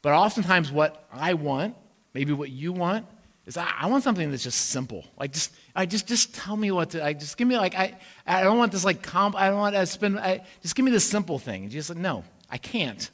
but 0.00 0.14
oftentimes 0.14 0.72
what 0.72 1.06
I 1.12 1.34
want, 1.34 1.74
maybe 2.16 2.32
what 2.32 2.48
you 2.48 2.72
want, 2.72 3.04
is 3.44 3.58
I, 3.58 3.70
I, 3.78 3.86
want 3.88 4.02
something 4.02 4.30
that's 4.30 4.42
just 4.42 4.70
simple. 4.70 5.04
Like 5.18 5.32
just, 5.32 5.52
I 5.74 5.84
just, 5.84 6.06
just 6.08 6.34
tell 6.34 6.56
me 6.56 6.70
what 6.70 6.90
to. 6.90 7.04
I 7.04 7.12
just 7.12 7.36
give 7.36 7.46
me 7.46 7.58
like 7.58 7.74
I, 7.74 7.98
I 8.26 8.42
don't 8.42 8.56
want 8.56 8.72
this 8.72 8.86
like 8.86 9.02
comp. 9.02 9.36
I 9.36 9.50
don't 9.50 9.58
want 9.58 9.74
to 9.74 9.84
spend. 9.84 10.18
I, 10.18 10.42
just 10.62 10.74
give 10.74 10.86
me 10.86 10.90
this 10.90 11.04
simple 11.04 11.38
thing. 11.38 11.64
And 11.64 11.70
just 11.70 11.90
like 11.90 11.98
no, 11.98 12.24
I 12.50 12.56
can't, 12.56 13.10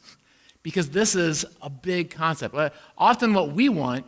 because 0.62 0.88
this 0.90 1.16
is 1.16 1.44
a 1.60 1.68
big 1.68 2.12
concept. 2.12 2.54
Often, 2.96 3.34
what 3.34 3.52
we 3.52 3.68
want 3.68 4.06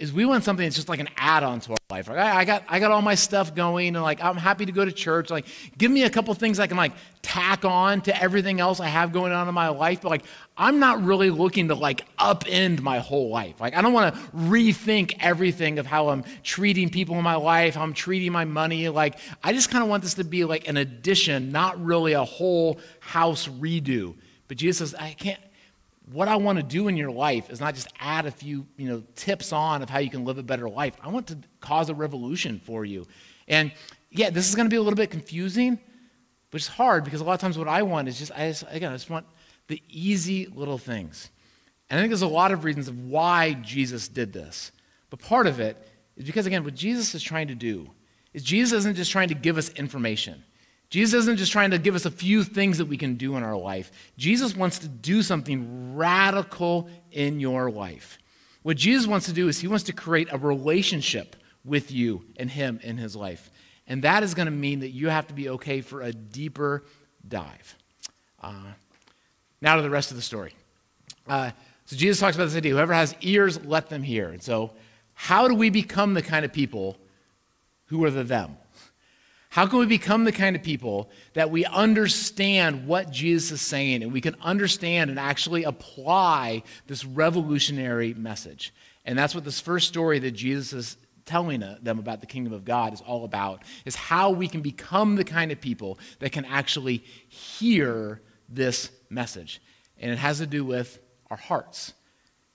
is 0.00 0.10
we 0.14 0.24
want 0.24 0.42
something 0.42 0.64
that's 0.64 0.76
just 0.76 0.88
like 0.88 0.98
an 0.98 1.10
add-on 1.18 1.60
to 1.60 1.72
our 1.72 1.76
life. 1.90 2.08
Like 2.08 2.16
I, 2.16 2.38
I, 2.38 2.44
got, 2.46 2.64
I 2.68 2.80
got 2.80 2.90
all 2.90 3.02
my 3.02 3.14
stuff 3.14 3.54
going, 3.54 3.94
and 3.94 4.02
like 4.02 4.24
I'm 4.24 4.38
happy 4.38 4.64
to 4.64 4.72
go 4.72 4.82
to 4.82 4.90
church. 4.90 5.28
Like, 5.28 5.44
give 5.76 5.90
me 5.90 6.04
a 6.04 6.10
couple 6.10 6.32
things 6.32 6.58
I 6.58 6.66
can 6.66 6.78
like 6.78 6.92
tack 7.20 7.66
on 7.66 8.00
to 8.02 8.22
everything 8.22 8.60
else 8.60 8.80
I 8.80 8.86
have 8.86 9.12
going 9.12 9.32
on 9.32 9.46
in 9.46 9.54
my 9.54 9.68
life. 9.68 10.00
But 10.00 10.08
like, 10.08 10.24
I'm 10.60 10.78
not 10.78 11.02
really 11.02 11.30
looking 11.30 11.68
to 11.68 11.74
like 11.74 12.06
upend 12.18 12.82
my 12.82 12.98
whole 12.98 13.30
life. 13.30 13.58
Like, 13.62 13.74
I 13.74 13.80
don't 13.80 13.94
want 13.94 14.14
to 14.14 14.20
rethink 14.36 15.16
everything 15.18 15.78
of 15.78 15.86
how 15.86 16.10
I'm 16.10 16.22
treating 16.42 16.90
people 16.90 17.16
in 17.16 17.24
my 17.24 17.36
life, 17.36 17.76
how 17.76 17.82
I'm 17.82 17.94
treating 17.94 18.30
my 18.30 18.44
money. 18.44 18.90
Like, 18.90 19.18
I 19.42 19.54
just 19.54 19.70
kind 19.70 19.82
of 19.82 19.88
want 19.88 20.02
this 20.02 20.14
to 20.14 20.24
be 20.24 20.44
like 20.44 20.68
an 20.68 20.76
addition, 20.76 21.50
not 21.50 21.82
really 21.82 22.12
a 22.12 22.24
whole 22.24 22.78
house 23.00 23.48
redo. 23.48 24.14
But 24.48 24.58
Jesus 24.58 24.90
says, 24.90 25.00
I 25.00 25.14
can't 25.14 25.40
what 26.12 26.28
I 26.28 26.36
want 26.36 26.58
to 26.58 26.62
do 26.62 26.88
in 26.88 26.96
your 26.96 27.10
life 27.10 27.50
is 27.50 27.60
not 27.60 27.74
just 27.74 27.88
add 27.98 28.26
a 28.26 28.30
few, 28.30 28.66
you 28.76 28.88
know, 28.88 29.02
tips 29.14 29.52
on 29.52 29.80
of 29.80 29.88
how 29.88 30.00
you 30.00 30.10
can 30.10 30.24
live 30.24 30.38
a 30.38 30.42
better 30.42 30.68
life. 30.68 30.94
I 31.02 31.08
want 31.08 31.28
to 31.28 31.38
cause 31.60 31.88
a 31.88 31.94
revolution 31.94 32.60
for 32.62 32.84
you. 32.84 33.06
And 33.48 33.72
yeah, 34.10 34.28
this 34.28 34.48
is 34.48 34.54
going 34.54 34.66
to 34.66 34.70
be 34.70 34.76
a 34.76 34.82
little 34.82 34.96
bit 34.96 35.10
confusing, 35.10 35.78
but 36.50 36.60
it's 36.60 36.66
hard 36.66 37.04
because 37.04 37.20
a 37.20 37.24
lot 37.24 37.34
of 37.34 37.40
times 37.40 37.56
what 37.56 37.68
I 37.68 37.82
want 37.82 38.08
is 38.08 38.18
just, 38.18 38.32
I 38.32 38.48
just 38.48 38.64
again, 38.70 38.90
I 38.90 38.96
just 38.96 39.08
want 39.08 39.24
the 39.70 39.82
easy 39.88 40.46
little 40.46 40.78
things. 40.78 41.30
And 41.88 41.98
I 41.98 42.02
think 42.02 42.10
there's 42.10 42.22
a 42.22 42.28
lot 42.28 42.52
of 42.52 42.64
reasons 42.64 42.88
of 42.88 43.08
why 43.08 43.54
Jesus 43.54 44.08
did 44.08 44.32
this. 44.32 44.72
But 45.08 45.20
part 45.20 45.46
of 45.46 45.60
it 45.60 45.76
is 46.16 46.26
because, 46.26 46.44
again, 46.44 46.64
what 46.64 46.74
Jesus 46.74 47.14
is 47.14 47.22
trying 47.22 47.48
to 47.48 47.54
do 47.54 47.88
is 48.34 48.42
Jesus 48.42 48.80
isn't 48.80 48.96
just 48.96 49.10
trying 49.10 49.28
to 49.28 49.34
give 49.34 49.56
us 49.56 49.70
information. 49.70 50.44
Jesus 50.90 51.22
isn't 51.22 51.36
just 51.36 51.52
trying 51.52 51.70
to 51.70 51.78
give 51.78 51.94
us 51.94 52.04
a 52.04 52.10
few 52.10 52.42
things 52.42 52.78
that 52.78 52.86
we 52.86 52.96
can 52.96 53.14
do 53.14 53.36
in 53.36 53.44
our 53.44 53.56
life. 53.56 53.92
Jesus 54.18 54.56
wants 54.56 54.80
to 54.80 54.88
do 54.88 55.22
something 55.22 55.94
radical 55.94 56.90
in 57.12 57.38
your 57.38 57.70
life. 57.70 58.18
What 58.62 58.76
Jesus 58.76 59.06
wants 59.06 59.26
to 59.26 59.32
do 59.32 59.48
is 59.48 59.60
he 59.60 59.68
wants 59.68 59.84
to 59.84 59.92
create 59.92 60.28
a 60.32 60.38
relationship 60.38 61.36
with 61.64 61.92
you 61.92 62.24
and 62.36 62.50
him 62.50 62.80
in 62.82 62.98
his 62.98 63.14
life. 63.14 63.50
And 63.86 64.02
that 64.02 64.24
is 64.24 64.34
going 64.34 64.46
to 64.46 64.52
mean 64.52 64.80
that 64.80 64.90
you 64.90 65.08
have 65.08 65.28
to 65.28 65.34
be 65.34 65.48
okay 65.50 65.80
for 65.80 66.02
a 66.02 66.12
deeper 66.12 66.84
dive. 67.26 67.76
Uh, 68.42 68.72
now 69.60 69.76
to 69.76 69.82
the 69.82 69.90
rest 69.90 70.10
of 70.10 70.16
the 70.16 70.22
story. 70.22 70.54
Uh, 71.26 71.50
so 71.84 71.96
Jesus 71.96 72.20
talks 72.20 72.36
about 72.36 72.46
this 72.46 72.56
idea 72.56 72.72
whoever 72.72 72.94
has 72.94 73.14
ears, 73.20 73.64
let 73.64 73.88
them 73.88 74.02
hear. 74.02 74.28
And 74.28 74.42
so, 74.42 74.72
how 75.14 75.48
do 75.48 75.54
we 75.54 75.70
become 75.70 76.14
the 76.14 76.22
kind 76.22 76.44
of 76.44 76.52
people 76.52 76.96
who 77.86 78.04
are 78.04 78.10
the 78.10 78.24
them? 78.24 78.56
How 79.50 79.66
can 79.66 79.80
we 79.80 79.86
become 79.86 80.24
the 80.24 80.32
kind 80.32 80.54
of 80.54 80.62
people 80.62 81.10
that 81.32 81.50
we 81.50 81.64
understand 81.64 82.86
what 82.86 83.10
Jesus 83.10 83.50
is 83.50 83.60
saying 83.60 84.04
and 84.04 84.12
we 84.12 84.20
can 84.20 84.36
understand 84.40 85.10
and 85.10 85.18
actually 85.18 85.64
apply 85.64 86.62
this 86.86 87.04
revolutionary 87.04 88.14
message? 88.14 88.72
And 89.04 89.18
that's 89.18 89.34
what 89.34 89.44
this 89.44 89.58
first 89.58 89.88
story 89.88 90.20
that 90.20 90.30
Jesus 90.30 90.72
is 90.72 90.96
telling 91.24 91.60
them 91.82 91.98
about 91.98 92.20
the 92.20 92.26
kingdom 92.26 92.52
of 92.52 92.64
God 92.64 92.92
is 92.92 93.00
all 93.00 93.24
about 93.24 93.62
is 93.84 93.96
how 93.96 94.30
we 94.30 94.46
can 94.46 94.62
become 94.62 95.16
the 95.16 95.24
kind 95.24 95.50
of 95.50 95.60
people 95.60 95.98
that 96.20 96.30
can 96.30 96.44
actually 96.44 96.98
hear 97.28 98.20
this 98.50 98.90
message. 99.08 99.62
And 99.98 100.10
it 100.10 100.18
has 100.18 100.38
to 100.38 100.46
do 100.46 100.64
with 100.64 100.98
our 101.30 101.36
hearts. 101.36 101.92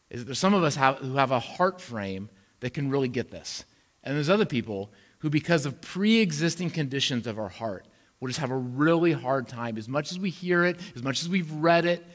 Is 0.09 0.25
there's 0.25 0.39
some 0.39 0.53
of 0.53 0.63
us 0.63 0.75
have, 0.75 0.97
who 0.97 1.15
have 1.15 1.31
a 1.31 1.39
heart 1.39 1.81
frame 1.81 2.29
that 2.59 2.73
can 2.73 2.89
really 2.89 3.07
get 3.07 3.31
this. 3.31 3.65
And 4.03 4.15
there's 4.15 4.29
other 4.29 4.45
people 4.45 4.91
who, 5.19 5.29
because 5.29 5.65
of 5.65 5.81
pre 5.81 6.19
existing 6.19 6.69
conditions 6.69 7.27
of 7.27 7.39
our 7.39 7.49
heart, 7.49 7.87
will 8.19 8.27
just 8.27 8.39
have 8.39 8.51
a 8.51 8.57
really 8.57 9.11
hard 9.11 9.47
time. 9.47 9.77
As 9.77 9.87
much 9.87 10.11
as 10.11 10.19
we 10.19 10.29
hear 10.29 10.65
it, 10.65 10.79
as 10.95 11.03
much 11.03 11.21
as 11.21 11.29
we've 11.29 11.51
read 11.51 11.85
it, 11.85 12.05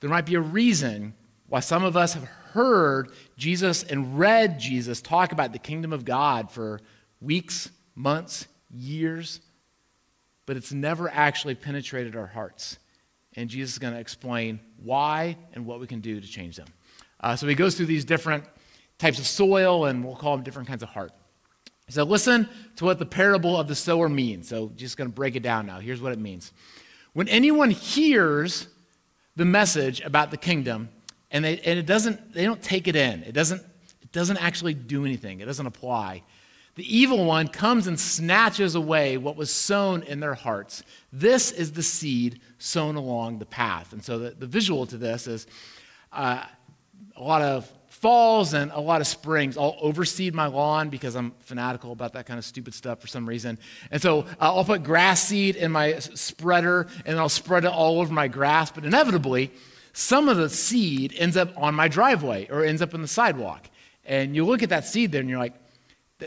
there 0.00 0.10
might 0.10 0.26
be 0.26 0.34
a 0.34 0.40
reason 0.40 1.14
why 1.48 1.60
some 1.60 1.84
of 1.84 1.96
us 1.96 2.14
have 2.14 2.24
heard 2.24 3.10
Jesus 3.36 3.82
and 3.82 4.18
read 4.18 4.58
Jesus 4.58 5.00
talk 5.00 5.32
about 5.32 5.52
the 5.52 5.58
kingdom 5.58 5.92
of 5.92 6.04
God 6.04 6.50
for 6.50 6.80
weeks, 7.20 7.70
months, 7.94 8.46
years, 8.70 9.40
but 10.46 10.56
it's 10.56 10.72
never 10.72 11.08
actually 11.08 11.54
penetrated 11.54 12.16
our 12.16 12.26
hearts. 12.26 12.78
And 13.36 13.50
Jesus 13.50 13.72
is 13.72 13.78
going 13.78 13.94
to 13.94 14.00
explain 14.00 14.60
why 14.82 15.36
and 15.52 15.66
what 15.66 15.80
we 15.80 15.86
can 15.86 16.00
do 16.00 16.20
to 16.20 16.26
change 16.26 16.56
them. 16.56 16.68
Uh, 17.20 17.34
so 17.34 17.46
he 17.46 17.54
goes 17.54 17.74
through 17.74 17.86
these 17.86 18.04
different 18.04 18.44
types 18.98 19.18
of 19.18 19.26
soil, 19.26 19.86
and 19.86 20.04
we'll 20.04 20.16
call 20.16 20.36
them 20.36 20.44
different 20.44 20.68
kinds 20.68 20.82
of 20.82 20.88
heart. 20.90 21.12
So 21.88 22.04
listen 22.04 22.48
to 22.76 22.84
what 22.84 22.98
the 22.98 23.06
parable 23.06 23.58
of 23.58 23.68
the 23.68 23.74
sower 23.74 24.08
means. 24.08 24.48
So 24.48 24.70
just 24.76 24.96
going 24.96 25.10
to 25.10 25.14
break 25.14 25.36
it 25.36 25.42
down 25.42 25.66
now. 25.66 25.80
Here's 25.80 26.00
what 26.00 26.12
it 26.12 26.18
means. 26.18 26.52
When 27.12 27.28
anyone 27.28 27.70
hears 27.70 28.68
the 29.36 29.44
message 29.44 30.00
about 30.00 30.30
the 30.30 30.36
kingdom 30.36 30.88
and, 31.30 31.44
they, 31.44 31.58
and 31.60 31.78
it 31.78 31.86
doesn't, 31.86 32.32
they 32.32 32.44
don't 32.44 32.62
take 32.62 32.88
it 32.88 32.96
in, 32.96 33.22
it 33.24 33.32
doesn't, 33.32 33.62
it 34.00 34.12
doesn't 34.12 34.38
actually 34.38 34.74
do 34.74 35.04
anything, 35.04 35.40
it 35.40 35.46
doesn't 35.46 35.66
apply. 35.66 36.22
The 36.76 36.96
evil 36.96 37.24
one 37.24 37.48
comes 37.48 37.86
and 37.86 37.98
snatches 37.98 38.74
away 38.74 39.16
what 39.16 39.36
was 39.36 39.52
sown 39.52 40.02
in 40.02 40.18
their 40.20 40.34
hearts. 40.34 40.82
This 41.12 41.52
is 41.52 41.72
the 41.72 41.82
seed 41.82 42.40
sown 42.64 42.96
along 42.96 43.38
the 43.38 43.46
path. 43.46 43.92
And 43.92 44.02
so 44.02 44.18
the, 44.18 44.30
the 44.30 44.46
visual 44.46 44.86
to 44.86 44.96
this 44.96 45.26
is 45.26 45.46
uh, 46.12 46.44
a 47.16 47.22
lot 47.22 47.42
of 47.42 47.70
falls 47.88 48.54
and 48.54 48.70
a 48.72 48.80
lot 48.80 49.00
of 49.00 49.06
springs. 49.06 49.56
I'll 49.56 49.76
overseed 49.80 50.34
my 50.34 50.46
lawn 50.46 50.88
because 50.88 51.14
I'm 51.14 51.32
fanatical 51.40 51.92
about 51.92 52.14
that 52.14 52.26
kind 52.26 52.38
of 52.38 52.44
stupid 52.44 52.74
stuff 52.74 53.00
for 53.00 53.06
some 53.06 53.28
reason. 53.28 53.58
And 53.90 54.00
so 54.00 54.20
uh, 54.20 54.24
I'll 54.40 54.64
put 54.64 54.82
grass 54.82 55.22
seed 55.22 55.56
in 55.56 55.72
my 55.72 55.98
spreader 55.98 56.88
and 57.04 57.18
I'll 57.18 57.28
spread 57.28 57.64
it 57.64 57.70
all 57.70 58.00
over 58.00 58.12
my 58.12 58.28
grass. 58.28 58.70
But 58.70 58.84
inevitably, 58.84 59.52
some 59.92 60.28
of 60.28 60.38
the 60.38 60.48
seed 60.48 61.14
ends 61.16 61.36
up 61.36 61.50
on 61.56 61.74
my 61.74 61.88
driveway 61.88 62.48
or 62.50 62.64
ends 62.64 62.82
up 62.82 62.94
in 62.94 63.02
the 63.02 63.08
sidewalk. 63.08 63.68
And 64.06 64.34
you 64.34 64.44
look 64.44 64.62
at 64.62 64.70
that 64.70 64.86
seed 64.86 65.12
there 65.12 65.20
and 65.20 65.30
you're 65.30 65.38
like, 65.38 65.54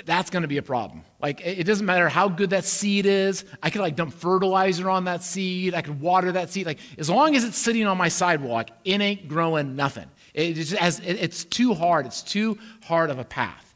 that's 0.06 0.30
going 0.30 0.42
to 0.42 0.48
be 0.48 0.58
a 0.58 0.62
problem. 0.62 1.04
Like, 1.20 1.42
it 1.46 1.64
doesn't 1.66 1.86
matter 1.86 2.10
how 2.10 2.30
good 2.30 2.52
that 2.52 2.66
seed 2.66 3.06
is. 3.06 3.46
I 3.62 3.70
could 3.70 3.82
like 3.82 3.96
dump 3.96 4.14
fertilizer 4.14 4.90
on 4.90 5.06
that 5.06 5.24
seed. 5.24 5.74
I 5.74 5.82
could 5.82 6.00
water 6.00 6.32
that 6.34 6.50
seed. 6.50 6.66
Like, 6.66 6.80
as 6.98 7.10
long 7.10 7.36
as 7.36 7.44
it's 7.44 7.58
sitting 7.58 7.86
on 7.88 7.98
my 7.98 8.10
sidewalk, 8.10 8.70
it 8.84 9.02
ain't 9.02 9.28
growing 9.28 9.76
nothing. 9.76 10.08
It 10.34 10.54
just 10.54 10.74
has, 10.74 11.00
it's 11.00 11.44
too 11.44 11.74
hard. 11.74 12.06
It's 12.06 12.22
too 12.22 12.58
hard 12.84 13.10
of 13.10 13.20
a 13.20 13.24
path. 13.24 13.74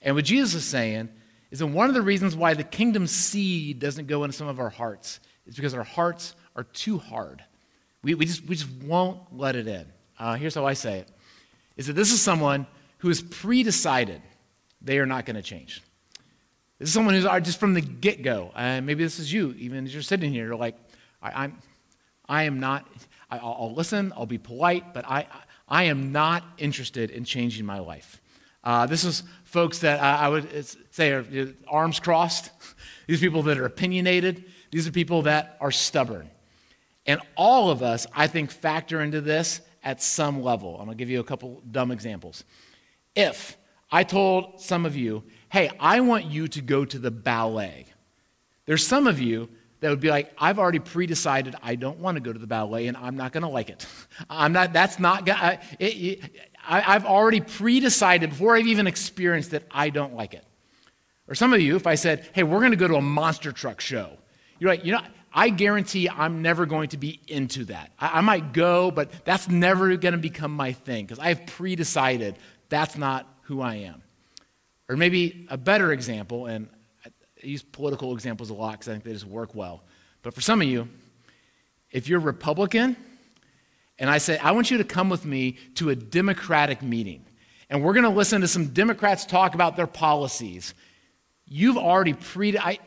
And 0.00 0.14
what 0.14 0.24
Jesus 0.24 0.54
is 0.54 0.64
saying 0.64 1.08
is 1.50 1.58
that 1.58 1.66
one 1.66 1.88
of 1.88 1.94
the 1.94 2.02
reasons 2.02 2.36
why 2.36 2.54
the 2.54 2.64
kingdom 2.64 3.06
seed 3.06 3.78
doesn't 3.78 4.06
go 4.06 4.24
into 4.24 4.36
some 4.36 4.48
of 4.48 4.60
our 4.60 4.70
hearts 4.70 5.20
is 5.46 5.56
because 5.56 5.74
our 5.74 5.84
hearts 5.84 6.34
are 6.56 6.64
too 6.64 6.98
hard. 6.98 7.42
We, 8.02 8.14
we, 8.14 8.26
just, 8.26 8.44
we 8.46 8.54
just 8.54 8.70
won't 8.82 9.20
let 9.32 9.56
it 9.56 9.66
in. 9.66 9.86
Uh, 10.18 10.34
here's 10.34 10.54
how 10.54 10.66
I 10.66 10.74
say 10.74 11.00
it 11.00 11.10
is 11.76 11.86
that 11.86 11.92
this 11.92 12.12
is 12.12 12.20
someone 12.20 12.66
who 12.98 13.10
is 13.10 13.22
pre 13.22 13.62
decided 13.62 14.20
they 14.80 14.98
are 14.98 15.06
not 15.06 15.26
going 15.26 15.36
to 15.36 15.42
change. 15.42 15.82
This 16.78 16.88
is 16.88 16.94
someone 16.94 17.14
who's 17.14 17.24
just 17.42 17.58
from 17.58 17.74
the 17.74 17.80
get 17.80 18.22
go. 18.22 18.52
Uh, 18.54 18.80
maybe 18.80 19.02
this 19.02 19.18
is 19.18 19.32
you, 19.32 19.54
even 19.58 19.84
as 19.84 19.92
you're 19.92 20.02
sitting 20.02 20.32
here, 20.32 20.46
you're 20.46 20.56
like, 20.56 20.76
I, 21.20 21.44
am 21.44 21.58
I 22.28 22.44
am 22.44 22.60
not, 22.60 22.86
I, 23.30 23.38
will 23.38 23.74
listen, 23.74 24.12
I'll 24.16 24.26
be 24.26 24.38
polite, 24.38 24.94
but 24.94 25.04
I, 25.08 25.26
I 25.68 25.84
am 25.84 26.12
not 26.12 26.44
interested 26.56 27.10
in 27.10 27.24
changing 27.24 27.66
my 27.66 27.80
life. 27.80 28.20
Uh, 28.62 28.86
this 28.86 29.04
is 29.04 29.22
folks 29.44 29.80
that 29.80 30.00
I, 30.00 30.26
I 30.26 30.28
would 30.28 30.66
say 30.90 31.12
are 31.12 31.22
you 31.22 31.44
know, 31.46 31.52
arms 31.68 32.00
crossed. 32.00 32.50
These 33.06 33.20
are 33.20 33.26
people 33.26 33.42
that 33.44 33.58
are 33.58 33.64
opinionated. 33.64 34.44
These 34.70 34.86
are 34.86 34.92
people 34.92 35.22
that 35.22 35.56
are 35.60 35.70
stubborn. 35.70 36.30
And 37.06 37.20
all 37.36 37.70
of 37.70 37.82
us, 37.82 38.06
I 38.14 38.26
think, 38.26 38.50
factor 38.50 39.00
into 39.00 39.20
this 39.20 39.62
at 39.82 40.02
some 40.02 40.42
level. 40.42 40.78
And 40.80 40.90
I'll 40.90 40.96
give 40.96 41.08
you 41.08 41.20
a 41.20 41.24
couple 41.24 41.62
dumb 41.70 41.90
examples. 41.90 42.44
If 43.16 43.56
I 43.90 44.04
told 44.04 44.60
some 44.60 44.84
of 44.84 44.96
you, 44.96 45.24
hey, 45.50 45.70
I 45.80 46.00
want 46.00 46.26
you 46.26 46.48
to 46.48 46.60
go 46.60 46.84
to 46.84 46.98
the 46.98 47.10
ballet, 47.10 47.86
there's 48.66 48.86
some 48.86 49.06
of 49.06 49.18
you 49.18 49.48
that 49.80 49.90
would 49.90 50.00
be 50.00 50.10
like, 50.10 50.32
I've 50.36 50.58
already 50.58 50.80
pre-decided 50.80 51.54
I 51.62 51.76
don't 51.76 52.00
want 52.00 52.16
to 52.16 52.20
go 52.20 52.32
to 52.32 52.38
the 52.38 52.46
ballet 52.46 52.88
and 52.88 52.96
I'm 52.96 53.16
not 53.16 53.32
going 53.32 53.42
to 53.42 53.48
like 53.48 53.70
it. 53.70 53.86
I'm 54.30 54.52
not, 54.52 54.72
that's 54.72 54.98
not, 54.98 55.28
I, 55.28 55.60
it, 55.78 56.32
I, 56.66 56.94
I've 56.94 57.04
already 57.06 57.40
pre-decided 57.40 58.30
before 58.30 58.56
I've 58.56 58.66
even 58.66 58.86
experienced 58.86 59.54
it, 59.54 59.66
I 59.70 59.90
don't 59.90 60.14
like 60.14 60.34
it. 60.34 60.44
Or 61.28 61.34
some 61.34 61.52
of 61.52 61.60
you, 61.60 61.76
if 61.76 61.86
I 61.86 61.94
said, 61.94 62.28
hey, 62.32 62.42
we're 62.42 62.58
going 62.58 62.72
to 62.72 62.76
go 62.76 62.88
to 62.88 62.96
a 62.96 63.02
monster 63.02 63.52
truck 63.52 63.80
show, 63.80 64.10
you're 64.58 64.70
like, 64.70 64.84
you 64.84 64.92
know, 64.92 65.00
I 65.32 65.50
guarantee 65.50 66.08
I'm 66.08 66.42
never 66.42 66.66
going 66.66 66.88
to 66.90 66.96
be 66.96 67.20
into 67.28 67.66
that. 67.66 67.92
I, 67.98 68.18
I 68.18 68.20
might 68.20 68.52
go, 68.52 68.90
but 68.90 69.24
that's 69.24 69.48
never 69.48 69.96
going 69.96 70.12
to 70.12 70.18
become 70.18 70.52
my 70.52 70.72
thing 70.72 71.04
because 71.04 71.18
I've 71.18 71.46
pre-decided 71.46 72.36
that's 72.68 72.96
not 72.96 73.26
who 73.48 73.62
I 73.62 73.76
am. 73.76 74.02
Or 74.90 74.96
maybe 74.96 75.46
a 75.48 75.56
better 75.56 75.90
example, 75.90 76.44
and 76.46 76.68
I 77.04 77.10
use 77.40 77.62
political 77.62 78.12
examples 78.12 78.50
a 78.50 78.54
lot 78.54 78.72
because 78.72 78.88
I 78.88 78.92
think 78.92 79.04
they 79.04 79.12
just 79.12 79.26
work 79.26 79.54
well. 79.54 79.82
But 80.22 80.34
for 80.34 80.42
some 80.42 80.60
of 80.60 80.68
you, 80.68 80.86
if 81.90 82.08
you're 82.08 82.20
Republican, 82.20 82.94
and 83.98 84.10
I 84.10 84.18
say, 84.18 84.36
I 84.36 84.50
want 84.50 84.70
you 84.70 84.76
to 84.78 84.84
come 84.84 85.08
with 85.08 85.24
me 85.24 85.56
to 85.76 85.88
a 85.88 85.96
Democratic 85.96 86.82
meeting, 86.82 87.24
and 87.70 87.82
we're 87.82 87.94
going 87.94 88.04
to 88.04 88.10
listen 88.10 88.42
to 88.42 88.48
some 88.48 88.66
Democrats 88.66 89.24
talk 89.24 89.54
about 89.54 89.76
their 89.76 89.86
policies, 89.86 90.74
you've 91.46 91.78
already 91.78 92.12
pre. 92.12 92.58
I, 92.58 92.78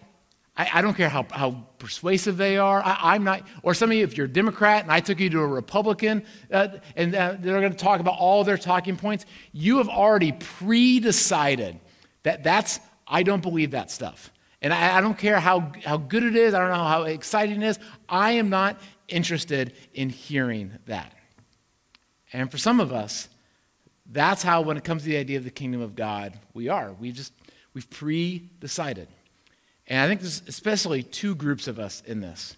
I, 0.61 0.79
I 0.79 0.81
don't 0.83 0.93
care 0.93 1.09
how, 1.09 1.25
how 1.31 1.63
persuasive 1.79 2.37
they 2.37 2.57
are. 2.57 2.83
I, 2.85 3.15
am 3.15 3.23
not, 3.23 3.47
or 3.63 3.73
some 3.73 3.89
of 3.89 3.97
you, 3.97 4.03
if 4.03 4.15
you're 4.15 4.27
a 4.27 4.29
Democrat 4.29 4.83
and 4.83 4.91
I 4.91 4.99
took 4.99 5.19
you 5.19 5.29
to 5.31 5.39
a 5.39 5.47
Republican 5.47 6.23
uh, 6.51 6.67
and 6.95 7.15
uh, 7.15 7.35
they're 7.39 7.59
going 7.59 7.71
to 7.71 7.77
talk 7.77 7.99
about 7.99 8.17
all 8.19 8.43
their 8.43 8.57
talking 8.57 8.95
points, 8.95 9.25
you 9.53 9.79
have 9.79 9.89
already 9.89 10.33
pre 10.33 10.99
decided 10.99 11.79
that 12.21 12.43
that's, 12.43 12.79
I 13.07 13.23
don't 13.23 13.41
believe 13.41 13.71
that 13.71 13.89
stuff. 13.89 14.31
And 14.61 14.71
I, 14.71 14.97
I, 14.97 15.01
don't 15.01 15.17
care 15.17 15.39
how, 15.39 15.71
how 15.83 15.97
good 15.97 16.21
it 16.21 16.35
is, 16.35 16.53
I 16.53 16.59
don't 16.59 16.69
know 16.69 16.83
how 16.83 17.03
exciting 17.03 17.63
it 17.63 17.65
is. 17.65 17.79
I 18.07 18.33
am 18.33 18.49
not 18.49 18.79
interested 19.07 19.73
in 19.95 20.09
hearing 20.09 20.73
that. 20.85 21.11
And 22.33 22.51
for 22.51 22.59
some 22.59 22.79
of 22.79 22.93
us, 22.93 23.29
that's 24.05 24.43
how, 24.43 24.61
when 24.61 24.77
it 24.77 24.83
comes 24.83 25.01
to 25.03 25.09
the 25.09 25.17
idea 25.17 25.39
of 25.39 25.43
the 25.43 25.49
kingdom 25.49 25.81
of 25.81 25.95
God, 25.95 26.39
we 26.53 26.69
are. 26.69 26.93
We 26.93 27.11
just, 27.11 27.33
we've 27.73 27.89
pre 27.89 28.51
decided. 28.59 29.07
And 29.91 29.99
I 29.99 30.07
think 30.07 30.21
there's 30.21 30.41
especially 30.47 31.03
two 31.03 31.35
groups 31.35 31.67
of 31.67 31.77
us 31.77 32.01
in 32.05 32.21
this. 32.21 32.55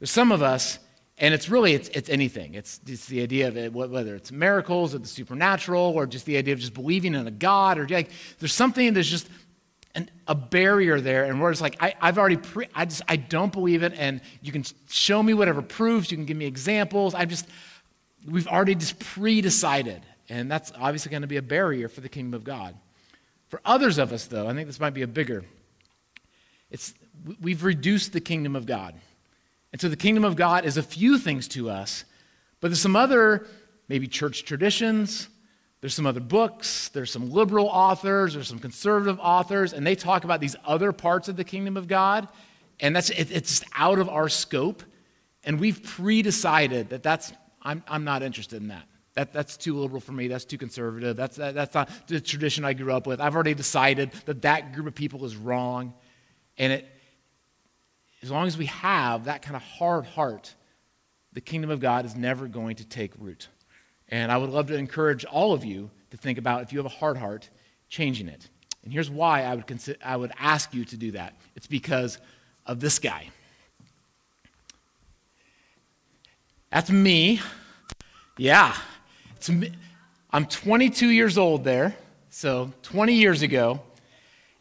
There's 0.00 0.10
some 0.10 0.32
of 0.32 0.42
us, 0.42 0.80
and 1.16 1.32
it's 1.32 1.48
really, 1.48 1.74
it's, 1.74 1.88
it's 1.90 2.08
anything. 2.08 2.54
It's, 2.54 2.80
it's 2.88 3.06
the 3.06 3.22
idea 3.22 3.46
of 3.46 3.56
it, 3.56 3.72
whether 3.72 4.16
it's 4.16 4.32
miracles 4.32 4.92
or 4.92 4.98
the 4.98 5.06
supernatural 5.06 5.92
or 5.94 6.06
just 6.06 6.26
the 6.26 6.36
idea 6.36 6.54
of 6.54 6.58
just 6.58 6.74
believing 6.74 7.14
in 7.14 7.24
a 7.24 7.30
God 7.30 7.78
or 7.78 7.86
like, 7.86 8.10
there's 8.40 8.52
something 8.52 8.94
that's 8.94 9.06
just 9.06 9.28
an, 9.94 10.10
a 10.26 10.34
barrier 10.34 11.00
there. 11.00 11.26
And 11.26 11.40
we're 11.40 11.52
just 11.52 11.62
like, 11.62 11.80
I, 11.80 11.94
have 12.00 12.18
already, 12.18 12.38
pre, 12.38 12.66
I 12.74 12.84
just, 12.84 13.02
I 13.06 13.14
don't 13.14 13.52
believe 13.52 13.84
it. 13.84 13.92
And 13.96 14.20
you 14.42 14.50
can 14.50 14.64
show 14.88 15.22
me 15.22 15.34
whatever 15.34 15.62
proofs, 15.62 16.10
you 16.10 16.16
can 16.16 16.26
give 16.26 16.36
me 16.36 16.46
examples. 16.46 17.14
I 17.14 17.26
just, 17.26 17.46
we've 18.28 18.48
already 18.48 18.74
just 18.74 18.98
pre-decided. 18.98 20.02
And 20.28 20.50
that's 20.50 20.72
obviously 20.76 21.10
going 21.10 21.22
to 21.22 21.28
be 21.28 21.36
a 21.36 21.42
barrier 21.42 21.88
for 21.88 22.00
the 22.00 22.08
kingdom 22.08 22.34
of 22.34 22.42
God. 22.42 22.74
For 23.50 23.60
others 23.64 23.98
of 23.98 24.12
us, 24.12 24.26
though, 24.26 24.48
I 24.48 24.54
think 24.54 24.66
this 24.66 24.80
might 24.80 24.94
be 24.94 25.02
a 25.02 25.06
bigger 25.06 25.44
it's, 26.76 26.92
we've 27.40 27.64
reduced 27.64 28.12
the 28.12 28.20
kingdom 28.20 28.54
of 28.54 28.66
God. 28.66 28.94
And 29.72 29.80
so 29.80 29.88
the 29.88 29.96
kingdom 29.96 30.24
of 30.24 30.36
God 30.36 30.66
is 30.66 30.76
a 30.76 30.82
few 30.82 31.16
things 31.16 31.48
to 31.48 31.70
us, 31.70 32.04
but 32.60 32.68
there's 32.68 32.82
some 32.82 32.96
other, 32.96 33.46
maybe 33.88 34.06
church 34.06 34.44
traditions, 34.44 35.30
there's 35.80 35.94
some 35.94 36.04
other 36.04 36.20
books, 36.20 36.90
there's 36.90 37.10
some 37.10 37.30
liberal 37.30 37.66
authors, 37.66 38.34
there's 38.34 38.48
some 38.48 38.58
conservative 38.58 39.18
authors, 39.22 39.72
and 39.72 39.86
they 39.86 39.94
talk 39.94 40.24
about 40.24 40.38
these 40.38 40.54
other 40.66 40.92
parts 40.92 41.28
of 41.28 41.36
the 41.36 41.44
kingdom 41.44 41.78
of 41.78 41.88
God, 41.88 42.28
and 42.78 42.94
that's 42.94 43.08
it, 43.08 43.30
it's 43.30 43.60
just 43.60 43.64
out 43.74 43.98
of 43.98 44.10
our 44.10 44.28
scope, 44.28 44.82
and 45.44 45.58
we've 45.58 45.82
pre-decided 45.82 46.90
that 46.90 47.02
that's 47.02 47.32
I'm, 47.62 47.82
I'm 47.88 48.04
not 48.04 48.22
interested 48.22 48.60
in 48.60 48.68
that. 48.68 48.84
That, 49.14 49.32
that's 49.32 49.56
too 49.56 49.80
liberal 49.80 50.02
for 50.02 50.12
me. 50.12 50.28
That's 50.28 50.44
too 50.44 50.58
conservative. 50.58 51.16
That's, 51.16 51.36
that, 51.36 51.54
that's 51.54 51.74
not 51.74 51.88
the 52.06 52.20
tradition 52.20 52.66
I 52.66 52.74
grew 52.74 52.92
up 52.92 53.06
with. 53.06 53.18
I've 53.18 53.34
already 53.34 53.54
decided 53.54 54.12
that 54.26 54.42
that 54.42 54.74
group 54.74 54.86
of 54.86 54.94
people 54.94 55.24
is 55.24 55.36
wrong. 55.36 55.94
And 56.58 56.72
it, 56.72 56.88
as 58.22 58.30
long 58.30 58.46
as 58.46 58.56
we 58.56 58.66
have 58.66 59.26
that 59.26 59.42
kind 59.42 59.56
of 59.56 59.62
hard 59.62 60.06
heart, 60.06 60.54
the 61.32 61.40
kingdom 61.40 61.70
of 61.70 61.80
God 61.80 62.04
is 62.06 62.16
never 62.16 62.46
going 62.46 62.76
to 62.76 62.84
take 62.84 63.12
root. 63.18 63.48
And 64.08 64.32
I 64.32 64.36
would 64.36 64.50
love 64.50 64.68
to 64.68 64.76
encourage 64.76 65.24
all 65.24 65.52
of 65.52 65.64
you 65.64 65.90
to 66.10 66.16
think 66.16 66.38
about 66.38 66.62
if 66.62 66.72
you 66.72 66.78
have 66.78 66.86
a 66.86 66.88
hard 66.88 67.16
heart, 67.16 67.48
changing 67.88 68.28
it. 68.28 68.48
And 68.84 68.92
here's 68.92 69.10
why 69.10 69.42
I 69.42 69.54
would, 69.54 69.96
I 70.04 70.16
would 70.16 70.32
ask 70.38 70.72
you 70.72 70.84
to 70.86 70.96
do 70.96 71.12
that 71.12 71.34
it's 71.54 71.66
because 71.66 72.18
of 72.66 72.80
this 72.80 72.98
guy. 72.98 73.30
That's 76.70 76.90
me. 76.90 77.40
Yeah. 78.36 78.76
It's 79.36 79.48
me. 79.48 79.72
I'm 80.30 80.46
22 80.46 81.08
years 81.08 81.38
old 81.38 81.64
there. 81.64 81.96
So 82.30 82.72
20 82.82 83.14
years 83.14 83.42
ago, 83.42 83.80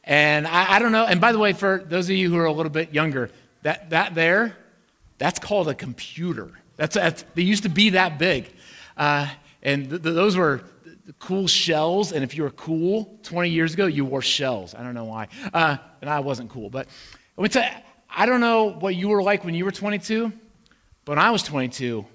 and 0.06 0.48
I, 0.48 0.76
I, 0.76 0.80
don't 0.80 0.92
know. 0.92 1.06
And 1.06 1.20
by 1.20 1.32
the 1.32 1.40
way, 1.40 1.54
for 1.54 1.84
those 1.86 2.10
of 2.10 2.16
you 2.16 2.30
who 2.30 2.38
are 2.38 2.46
a 2.46 2.52
little 2.52 2.72
bit 2.72 2.94
younger, 2.94 3.32
that, 3.64 3.90
that 3.90 4.14
there, 4.16 4.56
that's 5.18 5.40
called 5.40 5.68
a 5.68 5.74
computer. 5.74 6.52
That's, 6.78 6.96
that's 6.96 7.26
they 7.34 7.42
used 7.42 7.64
to 7.64 7.70
be 7.70 7.92
that 7.92 8.20
big. 8.20 8.52
Uh, 8.96 9.28
and 9.64 9.90
th- 9.90 10.04
th- 10.04 10.16
those 10.16 10.38
were 10.38 10.62
cool 11.20 11.48
shells. 11.48 12.12
And 12.12 12.24
if 12.24 12.36
you 12.36 12.44
were 12.44 12.52
cool 12.52 13.18
20 13.24 13.50
years 13.50 13.74
ago, 13.74 13.88
you 13.88 14.06
wore 14.06 14.22
shells. 14.22 14.76
I 14.76 14.84
don't 14.84 14.94
know 14.94 15.06
why. 15.06 15.28
Uh, 15.54 15.78
and 16.02 16.10
I 16.10 16.20
wasn't 16.20 16.52
cool. 16.52 16.70
But 16.70 16.88
I 18.18 18.26
don't 18.26 18.42
know 18.42 18.66
what 18.66 18.96
you 18.96 19.10
were 19.10 19.24
like 19.24 19.44
when 19.44 19.56
you 19.56 19.66
were 19.66 19.72
22, 19.72 20.32
but 21.04 21.12
when 21.14 21.20
I 21.20 21.32
was 21.32 21.44
22, 21.44 22.06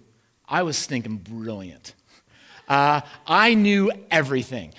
I 0.48 0.62
was 0.62 0.76
stinking 0.76 1.18
brilliant. 1.18 1.94
Uh, 2.68 3.00
I 3.26 3.54
knew 3.54 3.90
everything. 4.10 4.72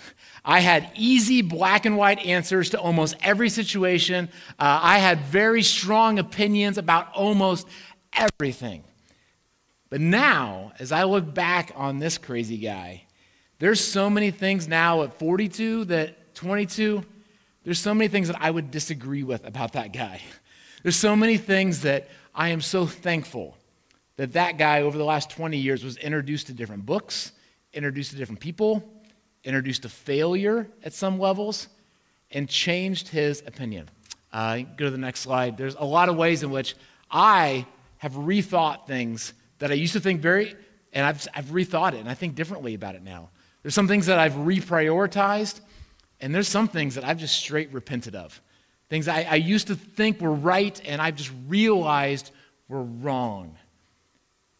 I 0.43 0.59
had 0.59 0.91
easy 0.95 1.41
black 1.41 1.85
and 1.85 1.97
white 1.97 2.19
answers 2.19 2.71
to 2.71 2.79
almost 2.79 3.15
every 3.21 3.49
situation. 3.49 4.29
Uh, 4.57 4.79
I 4.81 4.97
had 4.97 5.21
very 5.21 5.61
strong 5.61 6.17
opinions 6.17 6.77
about 6.77 7.13
almost 7.13 7.67
everything. 8.13 8.83
But 9.89 10.01
now, 10.01 10.71
as 10.79 10.91
I 10.91 11.03
look 11.03 11.33
back 11.33 11.71
on 11.75 11.99
this 11.99 12.17
crazy 12.17 12.57
guy, 12.57 13.03
there's 13.59 13.79
so 13.79 14.09
many 14.09 14.31
things 14.31 14.67
now 14.67 15.03
at 15.03 15.19
42 15.19 15.85
that 15.85 16.33
22, 16.33 17.03
there's 17.63 17.77
so 17.77 17.93
many 17.93 18.07
things 18.07 18.27
that 18.27 18.41
I 18.41 18.49
would 18.49 18.71
disagree 18.71 19.23
with 19.23 19.45
about 19.45 19.73
that 19.73 19.93
guy. 19.93 20.21
There's 20.83 20.95
so 20.95 21.15
many 21.15 21.37
things 21.37 21.81
that 21.81 22.09
I 22.33 22.49
am 22.49 22.59
so 22.59 22.87
thankful 22.87 23.55
that 24.15 24.33
that 24.33 24.57
guy 24.57 24.81
over 24.81 24.97
the 24.97 25.03
last 25.03 25.29
20 25.29 25.55
years 25.55 25.83
was 25.83 25.97
introduced 25.97 26.47
to 26.47 26.53
different 26.53 26.87
books, 26.87 27.33
introduced 27.71 28.09
to 28.11 28.17
different 28.17 28.39
people, 28.39 28.83
introduced 29.43 29.83
to 29.83 29.89
failure 29.89 30.67
at 30.83 30.93
some 30.93 31.19
levels, 31.19 31.67
and 32.31 32.47
changed 32.47 33.09
his 33.09 33.43
opinion. 33.45 33.89
Uh, 34.31 34.59
go 34.77 34.85
to 34.85 34.91
the 34.91 34.97
next 34.97 35.21
slide. 35.21 35.57
There's 35.57 35.75
a 35.75 35.83
lot 35.83 36.09
of 36.09 36.15
ways 36.15 36.43
in 36.43 36.51
which 36.51 36.75
I 37.09 37.65
have 37.97 38.13
rethought 38.13 38.87
things 38.87 39.33
that 39.59 39.71
I 39.71 39.73
used 39.73 39.93
to 39.93 39.99
think 39.99 40.21
very, 40.21 40.55
and 40.93 41.05
I've, 41.05 41.27
I've 41.35 41.45
rethought 41.45 41.93
it, 41.93 41.99
and 41.99 42.09
I 42.09 42.13
think 42.13 42.35
differently 42.35 42.73
about 42.73 42.95
it 42.95 43.03
now. 43.03 43.29
There's 43.61 43.75
some 43.75 43.87
things 43.87 44.05
that 44.07 44.17
I've 44.17 44.33
reprioritized, 44.33 45.59
and 46.19 46.33
there's 46.33 46.47
some 46.47 46.67
things 46.67 46.95
that 46.95 47.03
I've 47.03 47.17
just 47.17 47.37
straight 47.37 47.71
repented 47.73 48.15
of. 48.15 48.41
Things 48.89 49.07
I, 49.07 49.23
I 49.23 49.35
used 49.35 49.67
to 49.67 49.75
think 49.75 50.19
were 50.19 50.33
right, 50.33 50.81
and 50.85 51.01
I've 51.01 51.15
just 51.15 51.31
realized 51.47 52.31
were 52.67 52.83
wrong. 52.83 53.55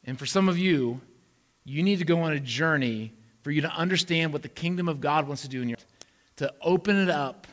And 0.04 0.20
for 0.20 0.26
some 0.26 0.50
of 0.50 0.58
you, 0.58 1.02
you 1.64 1.84
need 1.84 2.00
to 2.00 2.06
go 2.06 2.22
on 2.22 2.34
a 2.34 2.40
journey 2.40 3.14
for 3.42 3.52
you 3.52 3.62
to 3.62 3.70
understand 3.70 4.34
what 4.34 4.42
the 4.42 4.50
kingdom 4.50 4.88
of 4.88 5.02
God 5.02 5.28
wants 5.28 5.42
to 5.44 5.48
do 5.48 5.62
in 5.62 5.70
your 5.70 5.78
life, 5.78 5.88
to 6.38 6.54
open 6.62 6.98
it 6.98 7.10
up 7.10 7.48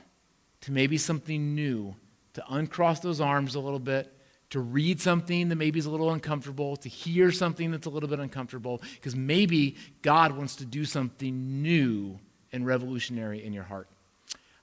to 0.62 0.72
maybe 0.72 0.98
something 0.98 1.54
new, 1.54 1.94
to 2.34 2.44
uncross 2.50 3.00
those 3.00 3.20
arms 3.20 3.54
a 3.54 3.60
little 3.60 3.78
bit, 3.78 4.12
to 4.50 4.60
read 4.60 5.00
something 5.00 5.48
that 5.48 5.56
maybe 5.56 5.78
is 5.78 5.86
a 5.86 5.90
little 5.90 6.10
uncomfortable, 6.10 6.76
to 6.76 6.88
hear 6.88 7.30
something 7.30 7.70
that's 7.70 7.86
a 7.86 7.90
little 7.90 8.08
bit 8.08 8.18
uncomfortable, 8.18 8.80
because 8.94 9.14
maybe 9.14 9.76
God 10.02 10.32
wants 10.32 10.56
to 10.56 10.64
do 10.64 10.84
something 10.84 11.62
new 11.62 12.18
and 12.52 12.66
revolutionary 12.66 13.44
in 13.44 13.52
your 13.52 13.64
heart. 13.64 13.88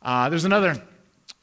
Uh, 0.02 0.30
there's 0.30 0.46
another 0.46 0.82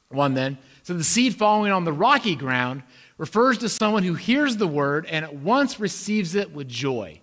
one 0.08 0.34
then. 0.34 0.58
So 0.82 0.94
the 0.94 1.04
seed 1.04 1.36
falling 1.36 1.72
on 1.72 1.84
the 1.84 1.92
rocky 1.92 2.34
ground 2.34 2.82
refers 3.16 3.58
to 3.58 3.68
someone 3.68 4.02
who 4.02 4.14
hears 4.14 4.56
the 4.56 4.66
word 4.66 5.06
and 5.06 5.24
at 5.24 5.34
once 5.34 5.78
receives 5.78 6.34
it 6.34 6.52
with 6.52 6.68
joy. 6.68 7.20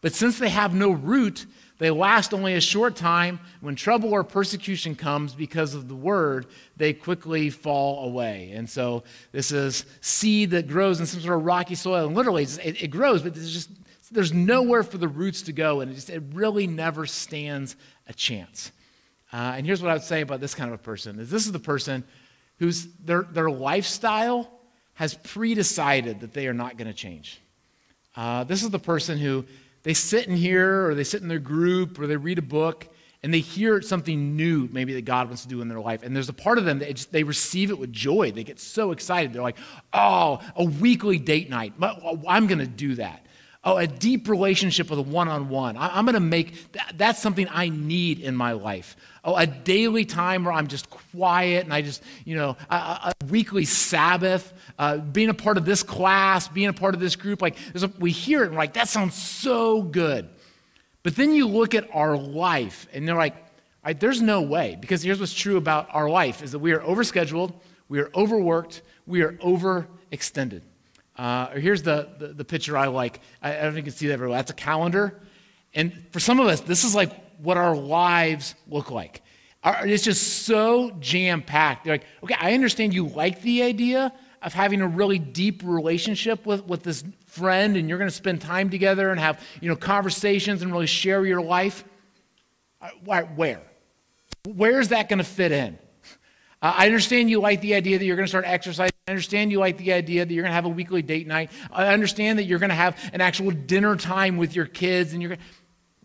But 0.00 0.12
since 0.12 0.38
they 0.38 0.50
have 0.50 0.74
no 0.74 0.90
root, 0.90 1.46
they 1.78 1.90
last 1.90 2.34
only 2.34 2.54
a 2.54 2.60
short 2.60 2.96
time. 2.96 3.38
When 3.60 3.76
trouble 3.76 4.10
or 4.10 4.24
persecution 4.24 4.94
comes 4.94 5.34
because 5.34 5.74
of 5.74 5.88
the 5.88 5.94
word, 5.94 6.46
they 6.76 6.92
quickly 6.92 7.50
fall 7.50 8.04
away. 8.08 8.50
And 8.52 8.68
so 8.68 9.04
this 9.32 9.52
is 9.52 9.86
seed 10.00 10.50
that 10.50 10.68
grows 10.68 11.00
in 11.00 11.06
some 11.06 11.20
sort 11.20 11.36
of 11.36 11.44
rocky 11.44 11.76
soil. 11.76 12.06
And 12.06 12.16
literally, 12.16 12.42
it, 12.42 12.82
it 12.82 12.88
grows, 12.88 13.22
but 13.22 13.34
there's 13.34 13.52
just 13.52 13.70
there's 14.10 14.32
nowhere 14.32 14.82
for 14.82 14.98
the 14.98 15.08
roots 15.08 15.42
to 15.42 15.52
go, 15.52 15.80
and 15.80 15.90
it, 15.90 15.94
just, 15.94 16.10
it 16.10 16.22
really 16.32 16.66
never 16.66 17.06
stands 17.06 17.76
a 18.06 18.14
chance. 18.14 18.72
Uh, 19.32 19.54
and 19.56 19.66
here's 19.66 19.82
what 19.82 19.90
I 19.90 19.92
would 19.92 20.02
say 20.02 20.22
about 20.22 20.40
this 20.40 20.54
kind 20.54 20.72
of 20.72 20.80
a 20.80 20.82
person: 20.82 21.20
is 21.20 21.30
this 21.30 21.46
is 21.46 21.52
the 21.52 21.58
person 21.58 22.04
whose 22.58 22.86
their 23.04 23.22
their 23.22 23.50
lifestyle 23.50 24.50
has 24.94 25.14
pre-decided 25.14 26.20
that 26.20 26.32
they 26.32 26.48
are 26.48 26.54
not 26.54 26.76
going 26.76 26.88
to 26.88 26.94
change. 26.94 27.40
Uh, 28.16 28.42
this 28.44 28.64
is 28.64 28.70
the 28.70 28.80
person 28.80 29.16
who 29.16 29.44
they 29.88 29.94
sit 29.94 30.26
in 30.26 30.36
here 30.36 30.86
or 30.86 30.94
they 30.94 31.02
sit 31.02 31.22
in 31.22 31.28
their 31.28 31.38
group 31.38 31.98
or 31.98 32.06
they 32.06 32.18
read 32.18 32.36
a 32.36 32.42
book 32.42 32.86
and 33.22 33.32
they 33.32 33.40
hear 33.40 33.80
something 33.80 34.36
new 34.36 34.68
maybe 34.70 34.92
that 34.92 35.06
God 35.06 35.28
wants 35.28 35.44
to 35.44 35.48
do 35.48 35.62
in 35.62 35.68
their 35.68 35.80
life. 35.80 36.02
And 36.02 36.14
there's 36.14 36.28
a 36.28 36.34
part 36.34 36.58
of 36.58 36.66
them 36.66 36.80
that 36.80 36.94
just, 36.94 37.10
they 37.10 37.22
receive 37.22 37.70
it 37.70 37.78
with 37.78 37.90
joy. 37.90 38.30
They 38.30 38.44
get 38.44 38.60
so 38.60 38.92
excited. 38.92 39.32
They're 39.32 39.40
like, 39.40 39.56
oh, 39.94 40.40
a 40.56 40.64
weekly 40.64 41.18
date 41.18 41.48
night. 41.48 41.72
I'm 42.28 42.46
going 42.46 42.58
to 42.58 42.66
do 42.66 42.96
that. 42.96 43.24
Oh, 43.64 43.76
a 43.76 43.88
deep 43.88 44.28
relationship 44.28 44.88
with 44.88 45.00
a 45.00 45.02
one 45.02 45.26
on 45.26 45.48
one. 45.48 45.76
I'm 45.76 46.04
going 46.04 46.14
to 46.14 46.20
make 46.20 46.72
that, 46.72 46.92
that's 46.96 47.20
something 47.20 47.48
I 47.50 47.68
need 47.68 48.20
in 48.20 48.36
my 48.36 48.52
life. 48.52 48.96
Oh, 49.24 49.34
a 49.34 49.46
daily 49.46 50.04
time 50.04 50.44
where 50.44 50.54
I'm 50.54 50.68
just 50.68 50.88
quiet 50.88 51.64
and 51.64 51.74
I 51.74 51.82
just, 51.82 52.02
you 52.24 52.36
know, 52.36 52.56
a, 52.70 52.74
a 52.74 53.12
weekly 53.28 53.64
Sabbath, 53.64 54.52
uh, 54.78 54.98
being 54.98 55.28
a 55.28 55.34
part 55.34 55.58
of 55.58 55.64
this 55.64 55.82
class, 55.82 56.46
being 56.46 56.68
a 56.68 56.72
part 56.72 56.94
of 56.94 57.00
this 57.00 57.16
group. 57.16 57.42
Like, 57.42 57.56
a, 57.74 57.90
we 57.98 58.12
hear 58.12 58.42
it 58.42 58.46
and 58.46 58.52
we're 58.52 58.58
like, 58.58 58.74
that 58.74 58.88
sounds 58.88 59.14
so 59.14 59.82
good. 59.82 60.28
But 61.02 61.16
then 61.16 61.32
you 61.32 61.48
look 61.48 61.74
at 61.74 61.88
our 61.92 62.16
life 62.16 62.86
and 62.92 63.08
they're 63.08 63.16
like, 63.16 63.34
there's 63.98 64.22
no 64.22 64.42
way. 64.42 64.76
Because 64.80 65.02
here's 65.02 65.18
what's 65.18 65.34
true 65.34 65.56
about 65.56 65.88
our 65.92 66.08
life 66.08 66.42
is 66.42 66.52
that 66.52 66.60
we 66.60 66.72
are 66.72 66.80
overscheduled, 66.80 67.54
we 67.88 67.98
are 67.98 68.10
overworked, 68.14 68.82
we 69.06 69.22
are 69.22 69.32
overextended. 69.32 70.62
Uh, 71.18 71.50
here's 71.50 71.82
the, 71.82 72.08
the, 72.18 72.28
the, 72.28 72.44
picture 72.44 72.78
I 72.78 72.86
like. 72.86 73.20
I, 73.42 73.50
I, 73.50 73.62
don't 73.62 73.70
if 73.70 73.76
you 73.76 73.82
can 73.82 73.92
see 73.92 74.06
that 74.06 74.18
very 74.18 74.30
well. 74.30 74.38
That's 74.38 74.52
a 74.52 74.54
calendar. 74.54 75.20
And 75.74 76.06
for 76.12 76.20
some 76.20 76.38
of 76.38 76.46
us, 76.46 76.60
this 76.60 76.84
is 76.84 76.94
like 76.94 77.12
what 77.38 77.56
our 77.56 77.74
lives 77.74 78.54
look 78.68 78.92
like. 78.92 79.22
Our, 79.64 79.84
it's 79.84 80.04
just 80.04 80.44
so 80.44 80.92
jam 81.00 81.42
packed. 81.42 81.84
They're 81.84 81.94
like, 81.94 82.06
okay, 82.22 82.36
I 82.38 82.54
understand 82.54 82.94
you 82.94 83.08
like 83.08 83.42
the 83.42 83.64
idea 83.64 84.12
of 84.42 84.54
having 84.54 84.80
a 84.80 84.86
really 84.86 85.18
deep 85.18 85.62
relationship 85.64 86.46
with, 86.46 86.64
with 86.66 86.84
this 86.84 87.02
friend 87.26 87.76
and 87.76 87.88
you're 87.88 87.98
going 87.98 88.10
to 88.10 88.14
spend 88.14 88.40
time 88.40 88.70
together 88.70 89.10
and 89.10 89.18
have 89.18 89.42
you 89.60 89.68
know, 89.68 89.74
conversations 89.74 90.62
and 90.62 90.70
really 90.70 90.86
share 90.86 91.26
your 91.26 91.42
life. 91.42 91.82
Uh, 92.80 92.90
where? 93.04 93.60
Where 94.46 94.80
is 94.80 94.90
that 94.90 95.08
going 95.08 95.18
to 95.18 95.24
fit 95.24 95.50
in? 95.50 95.78
Uh, 96.60 96.74
I 96.76 96.86
understand 96.86 97.30
you 97.30 97.40
like 97.40 97.60
the 97.60 97.74
idea 97.74 97.98
that 97.98 98.04
you're 98.04 98.16
going 98.16 98.26
to 98.26 98.30
start 98.30 98.44
exercising. 98.46 98.92
I 99.06 99.12
understand 99.12 99.50
you 99.52 99.58
like 99.58 99.78
the 99.78 99.92
idea 99.92 100.24
that 100.24 100.32
you're 100.32 100.42
going 100.42 100.50
to 100.50 100.54
have 100.54 100.64
a 100.64 100.70
weekly 100.70 101.02
date 101.02 101.26
night. 101.26 101.50
I 101.72 101.88
understand 101.88 102.38
that 102.38 102.44
you're 102.44 102.58
going 102.58 102.70
to 102.70 102.74
have 102.74 102.98
an 103.12 103.20
actual 103.20 103.50
dinner 103.50 103.96
time 103.96 104.36
with 104.36 104.54
your 104.56 104.66
kids. 104.66 105.12
And 105.12 105.22
you're 105.22 105.30
going 105.30 105.40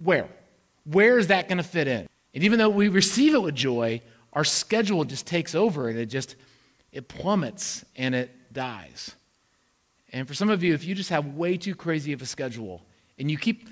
where? 0.01 0.29
Where 0.85 1.17
is 1.17 1.27
that 1.27 1.47
going 1.47 1.57
to 1.57 1.63
fit 1.63 1.87
in? 1.87 2.07
And 2.33 2.43
even 2.43 2.59
though 2.59 2.69
we 2.69 2.87
receive 2.87 3.33
it 3.33 3.41
with 3.41 3.55
joy, 3.55 4.01
our 4.31 4.43
schedule 4.43 5.05
just 5.05 5.25
takes 5.25 5.55
over 5.55 5.89
and 5.89 5.97
it 5.97 6.07
just 6.07 6.35
it 6.91 7.07
plummets 7.07 7.83
and 7.95 8.13
it 8.13 8.31
dies. 8.53 9.15
And 10.11 10.27
for 10.27 10.33
some 10.33 10.49
of 10.49 10.63
you, 10.63 10.73
if 10.73 10.85
you 10.85 10.93
just 10.93 11.09
have 11.09 11.25
way 11.25 11.57
too 11.57 11.73
crazy 11.73 12.13
of 12.13 12.21
a 12.21 12.25
schedule 12.25 12.83
and 13.17 13.31
you 13.31 13.37
keep 13.37 13.69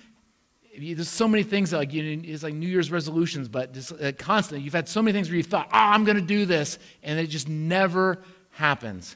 there's 0.77 1.09
so 1.09 1.27
many 1.27 1.43
things 1.43 1.73
like 1.73 1.93
you 1.93 2.21
it's 2.23 2.43
like 2.43 2.53
New 2.53 2.67
Year's 2.67 2.91
resolutions, 2.91 3.49
but 3.49 3.73
just 3.73 3.91
uh, 3.91 4.11
constantly. 4.13 4.63
You've 4.63 4.73
had 4.73 4.87
so 4.87 5.01
many 5.01 5.13
things 5.13 5.29
where 5.29 5.37
you 5.37 5.43
thought, 5.43 5.67
"Oh, 5.67 5.77
I'm 5.77 6.03
going 6.03 6.17
to 6.17 6.21
do 6.21 6.45
this," 6.45 6.79
and 7.03 7.19
it 7.19 7.27
just 7.27 7.49
never 7.49 8.19
happens. 8.51 9.15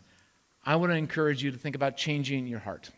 I 0.66 0.76
want 0.76 0.92
to 0.92 0.98
encourage 0.98 1.44
you 1.44 1.52
to 1.52 1.58
think 1.58 1.76
about 1.76 1.96
changing 1.96 2.48
your 2.48 2.60
heart. 2.60 2.90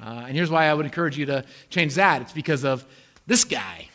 Uh, 0.00 0.24
and 0.26 0.36
here's 0.36 0.50
why 0.50 0.66
I 0.66 0.74
would 0.74 0.86
encourage 0.86 1.18
you 1.18 1.26
to 1.26 1.44
change 1.70 1.94
that. 1.94 2.22
It's 2.22 2.32
because 2.32 2.64
of 2.64 2.86
this 3.26 3.44
guy. 3.44 3.88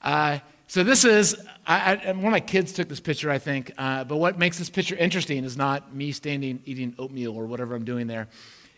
Uh, 0.00 0.38
so 0.66 0.82
this 0.82 1.04
is 1.04 1.36
I, 1.66 1.96
I, 1.96 2.12
one 2.12 2.26
of 2.26 2.30
my 2.32 2.40
kids 2.40 2.72
took 2.72 2.88
this 2.88 3.00
picture, 3.00 3.30
I 3.30 3.38
think. 3.38 3.72
Uh, 3.76 4.04
but 4.04 4.16
what 4.16 4.38
makes 4.38 4.58
this 4.58 4.70
picture 4.70 4.96
interesting 4.96 5.44
is 5.44 5.56
not 5.56 5.94
me 5.94 6.12
standing 6.12 6.62
eating 6.64 6.94
oatmeal 6.98 7.36
or 7.36 7.46
whatever 7.46 7.74
I'm 7.74 7.84
doing 7.84 8.06
there. 8.06 8.28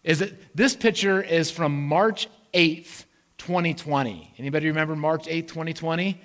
Is 0.02 0.18
that 0.18 0.32
this 0.54 0.74
picture 0.76 1.22
is 1.22 1.50
from 1.50 1.86
March 1.86 2.28
8th, 2.52 3.03
2020. 3.38 4.34
Anybody 4.38 4.68
remember 4.68 4.96
March 4.96 5.26
8, 5.28 5.48
2020? 5.48 6.20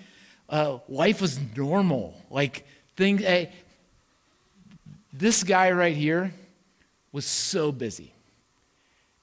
Uh, 0.50 0.80
life 0.88 1.22
was 1.22 1.40
normal. 1.56 2.20
Like 2.30 2.66
things. 2.96 3.24
Uh, 3.24 3.46
this 5.14 5.44
guy 5.44 5.72
right 5.72 5.96
here 5.96 6.34
was 7.12 7.26
so 7.26 7.72
busy. 7.72 8.14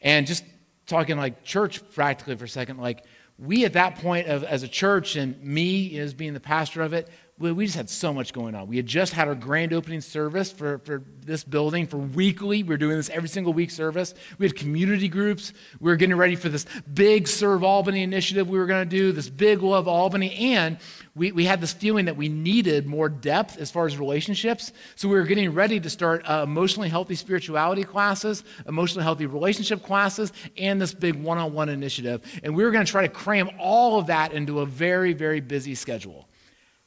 And 0.00 0.26
just 0.26 0.44
talking 0.86 1.16
like 1.16 1.42
church 1.44 1.80
practically 1.94 2.36
for 2.36 2.44
a 2.44 2.48
second, 2.48 2.78
like 2.78 3.04
we 3.38 3.64
at 3.64 3.74
that 3.74 3.96
point 3.96 4.28
of, 4.28 4.44
as 4.44 4.62
a 4.62 4.68
church 4.68 5.16
and 5.16 5.42
me 5.42 5.98
as 5.98 6.14
being 6.14 6.34
the 6.34 6.40
pastor 6.40 6.82
of 6.82 6.92
it, 6.92 7.08
we 7.38 7.66
just 7.66 7.76
had 7.76 7.90
so 7.90 8.14
much 8.14 8.32
going 8.32 8.54
on. 8.54 8.66
We 8.66 8.76
had 8.76 8.86
just 8.86 9.12
had 9.12 9.28
our 9.28 9.34
grand 9.34 9.74
opening 9.74 10.00
service 10.00 10.50
for, 10.50 10.78
for 10.78 11.02
this 11.20 11.44
building 11.44 11.86
for 11.86 11.98
weekly. 11.98 12.62
We 12.62 12.70
were 12.70 12.76
doing 12.78 12.96
this 12.96 13.10
every 13.10 13.28
single 13.28 13.52
week 13.52 13.70
service. 13.70 14.14
We 14.38 14.46
had 14.46 14.56
community 14.56 15.08
groups. 15.08 15.52
We 15.78 15.90
were 15.90 15.96
getting 15.96 16.16
ready 16.16 16.34
for 16.34 16.48
this 16.48 16.64
big 16.94 17.28
Serve 17.28 17.62
Albany 17.62 18.02
initiative 18.02 18.48
we 18.48 18.58
were 18.58 18.64
going 18.64 18.88
to 18.88 18.96
do, 18.96 19.12
this 19.12 19.28
big 19.28 19.60
Love 19.60 19.86
Albany. 19.86 20.34
And 20.54 20.78
we, 21.14 21.30
we 21.32 21.44
had 21.44 21.60
this 21.60 21.74
feeling 21.74 22.06
that 22.06 22.16
we 22.16 22.30
needed 22.30 22.86
more 22.86 23.10
depth 23.10 23.58
as 23.58 23.70
far 23.70 23.84
as 23.84 23.98
relationships. 23.98 24.72
So 24.94 25.06
we 25.06 25.16
were 25.16 25.24
getting 25.24 25.52
ready 25.52 25.78
to 25.78 25.90
start 25.90 26.22
uh, 26.24 26.40
emotionally 26.42 26.88
healthy 26.88 27.16
spirituality 27.16 27.84
classes, 27.84 28.44
emotionally 28.66 29.04
healthy 29.04 29.26
relationship 29.26 29.82
classes, 29.82 30.32
and 30.56 30.80
this 30.80 30.94
big 30.94 31.16
one 31.16 31.36
on 31.36 31.52
one 31.52 31.68
initiative. 31.68 32.22
And 32.42 32.56
we 32.56 32.64
were 32.64 32.70
going 32.70 32.86
to 32.86 32.90
try 32.90 33.02
to 33.02 33.12
cram 33.12 33.50
all 33.58 33.98
of 33.98 34.06
that 34.06 34.32
into 34.32 34.60
a 34.60 34.66
very, 34.66 35.12
very 35.12 35.40
busy 35.40 35.74
schedule. 35.74 36.26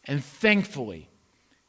And 0.09 0.25
thankfully, 0.25 1.07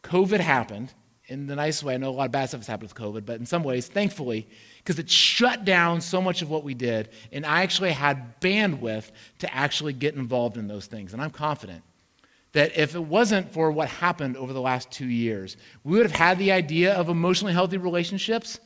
COVID 0.02 0.40
happened 0.40 0.94
in 1.26 1.46
the 1.46 1.54
nice 1.54 1.82
way. 1.84 1.92
I 1.92 1.98
know 1.98 2.08
a 2.08 2.10
lot 2.10 2.24
of 2.24 2.32
bad 2.32 2.48
stuff 2.48 2.60
has 2.60 2.66
happened 2.66 2.88
with 2.88 2.98
COVID, 2.98 3.26
but 3.26 3.38
in 3.38 3.44
some 3.44 3.62
ways, 3.62 3.86
thankfully, 3.86 4.48
because 4.78 4.98
it 4.98 5.10
shut 5.10 5.66
down 5.66 6.00
so 6.00 6.22
much 6.22 6.40
of 6.40 6.48
what 6.48 6.64
we 6.64 6.72
did, 6.72 7.10
and 7.32 7.44
I 7.44 7.62
actually 7.62 7.92
had 7.92 8.40
bandwidth 8.40 9.10
to 9.40 9.54
actually 9.54 9.92
get 9.92 10.14
involved 10.14 10.56
in 10.56 10.68
those 10.68 10.86
things. 10.86 11.12
And 11.12 11.20
I'm 11.20 11.30
confident 11.30 11.82
that 12.52 12.74
if 12.78 12.94
it 12.94 13.04
wasn't 13.04 13.52
for 13.52 13.70
what 13.70 13.88
happened 13.88 14.38
over 14.38 14.54
the 14.54 14.60
last 14.62 14.90
two 14.90 15.06
years, 15.06 15.58
we 15.84 15.98
would 15.98 16.06
have 16.06 16.18
had 16.18 16.38
the 16.38 16.50
idea 16.50 16.94
of 16.94 17.10
emotionally 17.10 17.52
healthy 17.52 17.76
relationships 17.76 18.58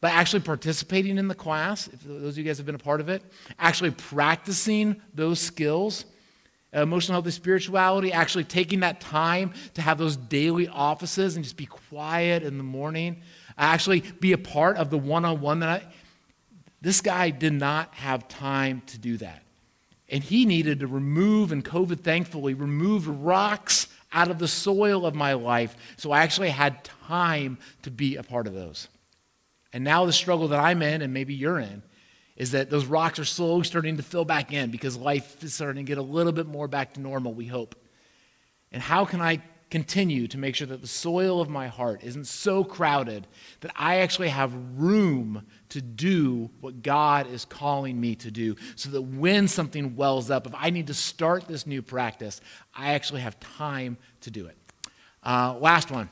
by 0.00 0.10
actually 0.10 0.40
participating 0.40 1.18
in 1.18 1.28
the 1.28 1.36
class, 1.36 1.86
if 1.86 2.02
those 2.02 2.34
of 2.34 2.38
you 2.38 2.44
guys 2.44 2.56
have 2.56 2.66
been 2.66 2.74
a 2.74 2.78
part 2.78 3.00
of 3.00 3.08
it, 3.08 3.22
actually 3.60 3.92
practicing 3.92 5.00
those 5.14 5.38
skills 5.38 6.04
emotional 6.74 7.14
health 7.14 7.24
healthy 7.24 7.36
spirituality, 7.36 8.12
actually 8.12 8.44
taking 8.44 8.80
that 8.80 9.00
time 9.00 9.52
to 9.74 9.82
have 9.82 9.98
those 9.98 10.16
daily 10.16 10.68
offices 10.68 11.36
and 11.36 11.44
just 11.44 11.56
be 11.56 11.66
quiet 11.66 12.42
in 12.42 12.58
the 12.58 12.64
morning, 12.64 13.22
actually 13.56 14.00
be 14.00 14.32
a 14.32 14.38
part 14.38 14.76
of 14.76 14.90
the 14.90 14.98
one 14.98 15.24
on 15.24 15.40
one 15.40 15.60
that 15.60 15.68
I. 15.68 15.86
This 16.80 17.00
guy 17.00 17.30
did 17.30 17.54
not 17.54 17.94
have 17.94 18.28
time 18.28 18.82
to 18.88 18.98
do 18.98 19.16
that. 19.18 19.42
And 20.10 20.22
he 20.22 20.44
needed 20.44 20.80
to 20.80 20.86
remove, 20.86 21.50
and 21.50 21.64
COVID 21.64 22.00
thankfully 22.00 22.52
removed 22.52 23.06
rocks 23.06 23.88
out 24.12 24.30
of 24.30 24.38
the 24.38 24.48
soil 24.48 25.06
of 25.06 25.14
my 25.14 25.32
life. 25.32 25.74
So 25.96 26.12
I 26.12 26.20
actually 26.20 26.50
had 26.50 26.84
time 27.08 27.58
to 27.82 27.90
be 27.90 28.16
a 28.16 28.22
part 28.22 28.46
of 28.46 28.52
those. 28.52 28.88
And 29.72 29.82
now 29.82 30.04
the 30.04 30.12
struggle 30.12 30.48
that 30.48 30.60
I'm 30.60 30.82
in, 30.82 31.02
and 31.02 31.14
maybe 31.14 31.34
you're 31.34 31.58
in, 31.58 31.82
is 32.36 32.50
that 32.52 32.70
those 32.70 32.86
rocks 32.86 33.18
are 33.18 33.24
slowly 33.24 33.64
starting 33.64 33.96
to 33.96 34.02
fill 34.02 34.24
back 34.24 34.52
in 34.52 34.70
because 34.70 34.96
life 34.96 35.42
is 35.42 35.54
starting 35.54 35.84
to 35.84 35.88
get 35.88 35.98
a 35.98 36.02
little 36.02 36.32
bit 36.32 36.46
more 36.46 36.66
back 36.66 36.94
to 36.94 37.00
normal, 37.00 37.32
we 37.32 37.46
hope. 37.46 37.74
And 38.72 38.82
how 38.82 39.04
can 39.04 39.20
I 39.20 39.40
continue 39.70 40.28
to 40.28 40.38
make 40.38 40.54
sure 40.54 40.66
that 40.68 40.80
the 40.80 40.86
soil 40.86 41.40
of 41.40 41.48
my 41.48 41.66
heart 41.66 42.04
isn't 42.04 42.26
so 42.26 42.62
crowded 42.62 43.26
that 43.60 43.72
I 43.74 43.96
actually 43.96 44.28
have 44.28 44.52
room 44.76 45.44
to 45.70 45.80
do 45.80 46.50
what 46.60 46.82
God 46.82 47.28
is 47.28 47.44
calling 47.44 48.00
me 48.00 48.14
to 48.16 48.30
do 48.30 48.54
so 48.76 48.90
that 48.90 49.02
when 49.02 49.48
something 49.48 49.96
wells 49.96 50.30
up, 50.30 50.46
if 50.46 50.54
I 50.56 50.70
need 50.70 50.86
to 50.88 50.94
start 50.94 51.48
this 51.48 51.66
new 51.66 51.82
practice, 51.82 52.40
I 52.72 52.94
actually 52.94 53.22
have 53.22 53.38
time 53.40 53.96
to 54.20 54.30
do 54.30 54.46
it. 54.46 54.56
Uh, 55.24 55.56
last 55.58 55.90
one. 55.90 56.08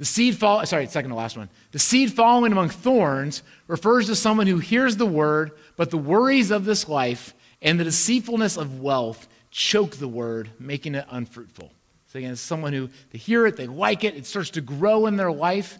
The 0.00 0.06
seed 0.06 0.38
fall, 0.38 0.64
sorry, 0.64 0.86
second 0.86 1.10
to 1.10 1.14
last 1.14 1.36
one. 1.36 1.50
The 1.72 1.78
seed 1.78 2.14
falling 2.14 2.52
among 2.52 2.70
thorns 2.70 3.42
refers 3.66 4.06
to 4.06 4.16
someone 4.16 4.46
who 4.46 4.56
hears 4.56 4.96
the 4.96 5.04
word, 5.04 5.52
but 5.76 5.90
the 5.90 5.98
worries 5.98 6.50
of 6.50 6.64
this 6.64 6.88
life 6.88 7.34
and 7.60 7.78
the 7.78 7.84
deceitfulness 7.84 8.56
of 8.56 8.80
wealth 8.80 9.28
choke 9.50 9.96
the 9.96 10.08
word, 10.08 10.48
making 10.58 10.94
it 10.94 11.04
unfruitful. 11.10 11.70
So 12.06 12.18
again, 12.18 12.32
it's 12.32 12.40
someone 12.40 12.72
who 12.72 12.88
they 13.10 13.18
hear 13.18 13.46
it, 13.46 13.58
they 13.58 13.66
like 13.66 14.02
it, 14.02 14.16
it 14.16 14.24
starts 14.24 14.48
to 14.52 14.62
grow 14.62 15.04
in 15.04 15.16
their 15.16 15.30
life, 15.30 15.78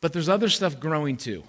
but 0.00 0.14
there's 0.14 0.30
other 0.30 0.48
stuff 0.48 0.80
growing 0.80 1.18
too. 1.18 1.44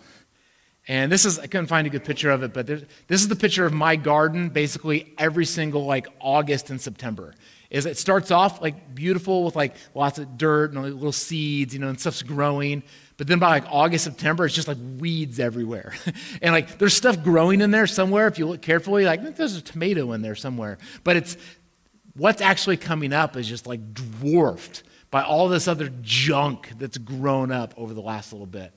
And 0.89 1.09
this 1.09 1.23
is, 1.23 1.39
I 1.39 1.47
couldn't 1.47 1.67
find 1.67 1.87
a 1.87 1.89
good 1.89 2.03
picture 2.03 2.29
of 2.29 2.43
it, 2.43 2.53
but 2.53 2.67
this 2.67 3.21
is 3.21 3.29
the 3.29 3.37
picture 3.37 3.65
of 3.65 3.71
my 3.71 3.95
garden 3.95 4.49
basically 4.49 5.13
every 5.17 5.45
single 5.45 5.85
like 5.85 6.07
August 6.19 6.69
and 6.69 6.81
September 6.81 7.33
is 7.75 7.85
it 7.85 7.97
starts 7.97 8.31
off 8.31 8.61
like 8.61 8.95
beautiful 8.95 9.43
with 9.43 9.53
like 9.53 9.75
lots 9.93 10.17
of 10.17 10.37
dirt 10.37 10.71
and 10.71 10.81
little 10.81 11.11
seeds, 11.11 11.73
you 11.73 11.79
know, 11.81 11.89
and 11.89 11.99
stuff's 11.99 12.23
growing. 12.23 12.81
But 13.17 13.27
then 13.27 13.37
by 13.37 13.49
like 13.49 13.65
August, 13.69 14.05
September, 14.05 14.45
it's 14.45 14.55
just 14.55 14.69
like 14.69 14.77
weeds 14.97 15.41
everywhere. 15.41 15.93
and 16.41 16.53
like 16.53 16.77
there's 16.77 16.93
stuff 16.93 17.21
growing 17.21 17.59
in 17.59 17.71
there 17.71 17.85
somewhere. 17.85 18.27
If 18.27 18.39
you 18.39 18.47
look 18.47 18.61
carefully, 18.61 19.03
like 19.03 19.35
there's 19.35 19.57
a 19.57 19.61
tomato 19.61 20.13
in 20.13 20.21
there 20.21 20.35
somewhere. 20.35 20.77
But 21.03 21.17
it's 21.17 21.35
what's 22.15 22.41
actually 22.41 22.77
coming 22.77 23.11
up 23.11 23.35
is 23.35 23.45
just 23.45 23.67
like 23.67 23.93
dwarfed 23.93 24.83
by 25.11 25.23
all 25.23 25.49
this 25.49 25.67
other 25.67 25.89
junk 26.01 26.71
that's 26.77 26.97
grown 26.97 27.51
up 27.51 27.73
over 27.75 27.93
the 27.93 28.01
last 28.01 28.31
little 28.31 28.47
bit. 28.47 28.71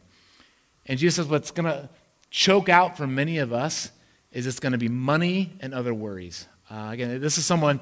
And 0.86 0.98
Jesus 0.98 1.14
says 1.14 1.26
what's 1.28 1.52
going 1.52 1.66
to 1.66 1.88
choke 2.30 2.68
out 2.68 2.96
for 2.96 3.06
many 3.06 3.38
of 3.38 3.52
us 3.52 3.92
is 4.32 4.48
it's 4.48 4.58
going 4.58 4.72
to 4.72 4.78
be 4.78 4.88
money 4.88 5.52
and 5.60 5.72
other 5.72 5.94
worries. 5.94 6.48
Uh, 6.68 6.88
again, 6.90 7.20
this 7.20 7.38
is 7.38 7.46
someone 7.46 7.80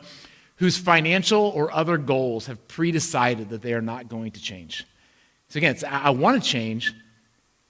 whose 0.56 0.76
financial 0.76 1.52
or 1.54 1.72
other 1.72 1.98
goals 1.98 2.46
have 2.46 2.66
pre-decided 2.68 3.50
that 3.50 3.62
they 3.62 3.74
are 3.74 3.82
not 3.82 4.08
going 4.08 4.30
to 4.32 4.40
change. 4.40 4.86
So 5.48 5.58
again, 5.58 5.76
I 5.88 6.10
want 6.10 6.42
to 6.42 6.48
change, 6.48 6.92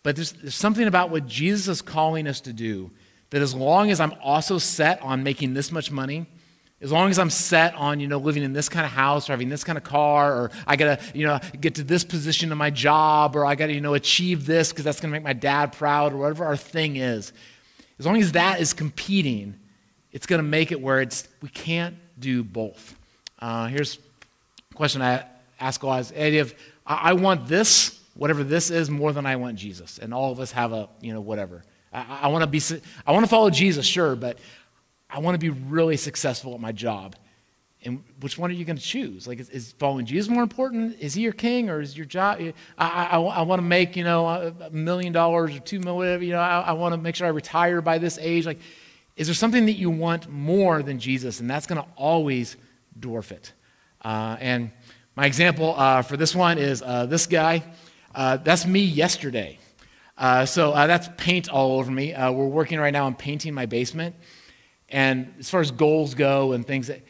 but 0.03 0.17
there's, 0.17 0.33
there's 0.33 0.55
something 0.55 0.87
about 0.87 1.11
what 1.11 1.27
Jesus 1.27 1.69
is 1.69 1.83
calling 1.83 2.27
us 2.27 2.41
to 2.43 2.53
do 2.53 2.91
that 3.31 3.43
as 3.43 3.55
long 3.55 3.91
as 3.91 4.01
I'm 4.01 4.15
also 4.23 4.59
set 4.59 5.03
on 5.03 5.25
making 5.25 5.55
this 5.55 5.73
much 5.73 5.91
money, 5.91 6.27
as 6.81 6.93
long 6.93 7.11
as 7.11 7.19
I'm 7.19 7.31
set 7.31 7.75
on, 7.75 7.99
you 7.99 8.07
know, 8.07 8.19
living 8.19 8.45
in 8.45 8.53
this 8.53 8.69
kind 8.69 8.87
of 8.87 8.93
house 8.93 9.29
or 9.29 9.33
having 9.33 9.49
this 9.49 9.65
kind 9.65 9.77
of 9.77 9.83
car, 9.83 10.33
or 10.33 10.51
I 10.67 10.77
gotta, 10.77 11.03
you 11.13 11.27
know, 11.27 11.41
get 11.61 11.75
to 11.77 11.83
this 11.83 12.05
position 12.05 12.53
in 12.53 12.59
my 12.59 12.71
job, 12.71 13.35
or 13.35 13.45
I 13.45 13.57
gotta, 13.57 13.73
you 13.73 13.81
know, 13.81 13.95
achieve 13.95 14.47
this 14.47 14.71
because 14.71 14.85
that's 14.85 15.01
gonna 15.01 15.13
make 15.13 15.25
my 15.25 15.33
dad 15.33 15.73
proud, 15.73 16.13
or 16.13 16.19
whatever 16.19 16.45
our 16.45 16.57
thing 16.57 16.97
is. 16.97 17.33
As 17.99 18.07
long 18.07 18.19
as 18.19 18.33
that 18.33 18.61
is 18.61 18.73
competing, 18.75 19.59
it's 20.13 20.27
gonna 20.27 20.43
make 20.45 20.71
it 20.71 20.81
where 20.81 21.01
it's 21.01 21.27
we 21.43 21.49
can't 21.49 21.97
do 22.19 22.43
both. 22.43 22.97
Uh, 23.39 23.67
here's 23.67 23.99
a 24.73 24.75
question 24.75 25.03
I 25.03 25.25
ask 25.61 25.83
a 25.83 25.87
lot: 25.87 26.01
is 26.01 26.13
idea 26.13 26.43
of 26.43 26.55
I, 26.87 27.11
I 27.11 27.13
want 27.15 27.49
this, 27.49 28.01
whatever 28.15 28.45
this 28.45 28.71
is, 28.71 28.91
more 28.91 29.13
than 29.13 29.27
I 29.27 29.37
want 29.37 29.57
Jesus, 29.57 29.99
and 29.99 30.15
all 30.15 30.33
of 30.33 30.41
us 30.41 30.53
have 30.53 30.73
a, 30.73 30.89
you 31.01 31.13
know, 31.13 31.21
whatever. 31.21 31.63
I, 31.93 32.21
I 32.23 32.29
want 32.29 32.43
to 32.43 32.47
be, 32.47 32.61
I 33.07 33.13
want 33.13 33.25
to 33.25 33.31
follow 33.31 33.51
Jesus, 33.51 33.87
sure, 33.87 34.17
but 34.17 34.39
I 35.11 35.21
want 35.21 35.35
to 35.35 35.39
be 35.39 35.51
really 35.51 35.97
successful 35.97 36.55
at 36.55 36.61
my 36.61 36.73
job. 36.73 37.17
And 37.85 38.03
which 38.21 38.37
one 38.37 38.51
are 38.51 38.55
you 38.55 38.65
going 38.65 38.77
to 38.77 38.83
choose? 38.83 39.29
Like, 39.29 39.39
is, 39.39 39.49
is, 39.51 39.73
following 39.79 40.07
Jesus 40.07 40.29
more 40.29 40.43
important? 40.43 40.99
Is 40.99 41.15
he 41.15 41.23
your 41.23 41.33
king 41.33 41.71
or 41.71 41.81
is 41.81 41.97
your 41.97 42.07
job? 42.07 42.41
I, 42.77 43.07
I, 43.07 43.21
I 43.21 43.43
want 43.43 43.61
to 43.61 43.67
make, 43.67 43.97
you 43.97 44.03
know, 44.03 44.27
a 44.27 44.71
million 44.71 45.13
dollars 45.13 45.55
or 45.55 45.61
two 45.61 45.79
million, 45.79 45.97
whatever. 45.97 46.25
You 46.25 46.33
know, 46.33 46.41
I, 46.41 46.63
I 46.63 46.73
want 46.73 46.95
to 46.95 47.01
make 47.01 47.15
sure 47.15 47.29
I 47.29 47.31
retire 47.31 47.81
by 47.81 47.99
this 47.99 48.19
age. 48.21 48.45
Like, 48.45 48.59
is 49.17 49.27
there 49.27 49.35
something 49.35 49.67
that 49.67 49.73
you 49.73 49.91
want 49.91 50.29
more 50.29 50.83
than 50.83 50.99
Jesus? 50.99 51.41
And 51.41 51.49
that's 51.49 51.67
going 51.67 51.83
to 51.83 51.89
always 51.97 52.57
dwarf 52.99 53.33
it. 53.33 53.53
Uh, 54.03 54.37
and 54.41 54.71
my 55.17 55.27
example 55.27 55.75
uh, 55.77 56.03
for 56.03 56.17
this 56.17 56.35
one 56.35 56.59
is 56.59 56.83
uh, 56.83 57.07
this 57.07 57.27
guy. 57.27 57.63
Uh, 58.15 58.37
that's 58.37 58.67
me 58.67 58.81
yesterday. 58.81 59.59
Uh, 60.19 60.45
so 60.45 60.73
uh, 60.73 60.87
that's 60.87 61.09
paint 61.17 61.49
all 61.49 61.79
over 61.79 61.91
me. 61.91 62.15
we're 62.15 62.47
working 62.47 62.79
right 62.79 62.93
now 62.93 63.07
on 63.07 63.15
painting 63.15 63.55
my 63.55 63.67
basement. 63.67 64.15
And 64.89 65.33
as 65.39 65.51
far 65.51 65.61
as 65.61 65.71
goals 65.71 66.15
go 66.15 66.53
and 66.53 66.67
things, 66.67 66.87
that 66.89 67.01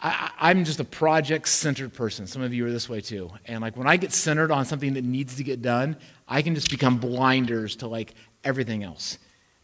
I, 0.00 0.50
am 0.50 0.64
just 0.64 0.78
a 0.78 0.84
project 0.84 1.48
centered 1.48 1.92
person. 1.92 2.26
Some 2.26 2.42
of 2.42 2.54
you 2.54 2.66
are 2.66 2.70
this 2.70 2.88
way 2.88 3.00
too. 3.00 3.30
And 3.46 3.60
like 3.60 3.76
when 3.76 3.88
I 3.88 3.96
get 3.96 4.12
centered 4.12 4.52
on 4.52 4.64
something 4.64 4.94
that 4.94 5.04
needs 5.04 5.36
to 5.36 5.44
get 5.44 5.60
done, 5.60 5.96
I 6.28 6.42
can 6.42 6.54
just 6.54 6.70
become 6.70 6.98
blinders 6.98 7.76
to 7.76 7.88
like 7.88 8.14
everything 8.44 8.84
else. 8.84 9.18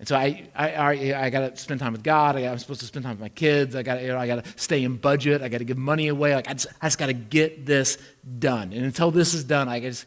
And 0.05 0.09
so 0.11 0.17
I, 0.17 0.51
I, 0.55 0.71
I, 0.75 1.25
I 1.25 1.31
got 1.31 1.55
to 1.55 1.57
spend 1.57 1.81
time 1.81 1.93
with 1.93 2.03
God. 2.03 2.37
I 2.37 2.41
am 2.41 2.59
supposed 2.59 2.81
to 2.81 2.87
spend 2.87 3.07
time 3.07 3.13
with 3.13 3.23
my 3.23 3.31
kids. 3.31 3.75
I 3.75 3.83
got 3.83 4.03
you 4.03 4.09
know, 4.09 4.19
I 4.19 4.27
got 4.27 4.45
to 4.45 4.51
stay 4.57 4.85
in 4.85 4.99
budget. 4.99 5.41
I 5.41 5.49
got 5.49 5.59
to 5.59 5.65
give 5.65 5.79
money 5.79 6.09
away. 6.09 6.35
Like 6.35 6.47
I 6.47 6.53
just, 6.53 6.67
I 6.83 6.89
just 6.89 6.99
got 6.99 7.07
to 7.07 7.15
get 7.15 7.65
this 7.65 7.97
done. 8.39 8.75
And 8.75 8.85
until 8.85 9.11
this 9.11 9.33
is 9.33 9.45
done, 9.45 9.67
I 9.67 9.81
just. 9.81 10.05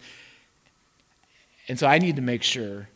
And 1.68 1.80
so 1.80 1.88
I 1.88 1.98
need 1.98 2.18
to 2.18 2.22
make 2.22 2.44
sure 2.44 2.88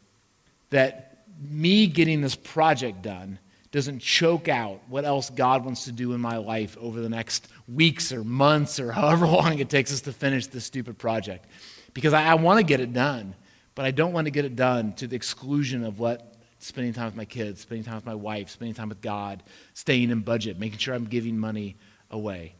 that 0.69 1.23
me 1.49 1.87
getting 1.87 2.21
this 2.21 2.35
project 2.35 3.01
done 3.01 3.39
doesn't 3.71 3.97
choke 3.97 4.47
out 4.47 4.79
what 4.87 5.03
else 5.03 5.31
God 5.31 5.65
wants 5.65 5.85
to 5.85 5.91
do 5.91 6.13
in 6.13 6.21
my 6.21 6.37
life 6.37 6.77
over 6.79 7.01
the 7.01 7.09
next 7.09 7.47
weeks 7.67 8.11
or 8.11 8.23
months 8.23 8.79
or 8.79 8.91
however 8.91 9.25
long 9.25 9.57
it 9.57 9.71
takes 9.71 9.91
us 9.91 10.01
to 10.01 10.13
finish 10.13 10.45
this 10.45 10.65
stupid 10.65 10.99
project. 10.99 11.47
Because 11.95 12.13
I, 12.13 12.25
I 12.25 12.35
want 12.35 12.59
to 12.59 12.63
get 12.63 12.79
it 12.79 12.93
done, 12.93 13.33
but 13.73 13.85
I 13.85 13.89
don't 13.89 14.13
want 14.13 14.25
to 14.25 14.31
get 14.31 14.45
it 14.45 14.55
done 14.55 14.93
to 14.97 15.07
the 15.07 15.15
exclusion 15.15 15.83
of 15.83 15.97
what 15.97 16.30
spending 16.67 16.93
time 16.93 17.05
with 17.05 17.15
my 17.15 17.25
kids, 17.25 17.61
spending 17.61 17.83
time 17.83 17.95
with 17.95 18.05
my 18.05 18.15
wife, 18.15 18.49
spending 18.49 18.73
time 18.73 18.89
with 18.89 19.01
God, 19.01 19.43
staying 19.73 20.09
in 20.09 20.19
budget, 20.21 20.59
making 20.59 20.79
sure 20.79 20.93
I'm 20.93 21.05
giving 21.05 21.37
money 21.37 21.75
away. 22.09 22.53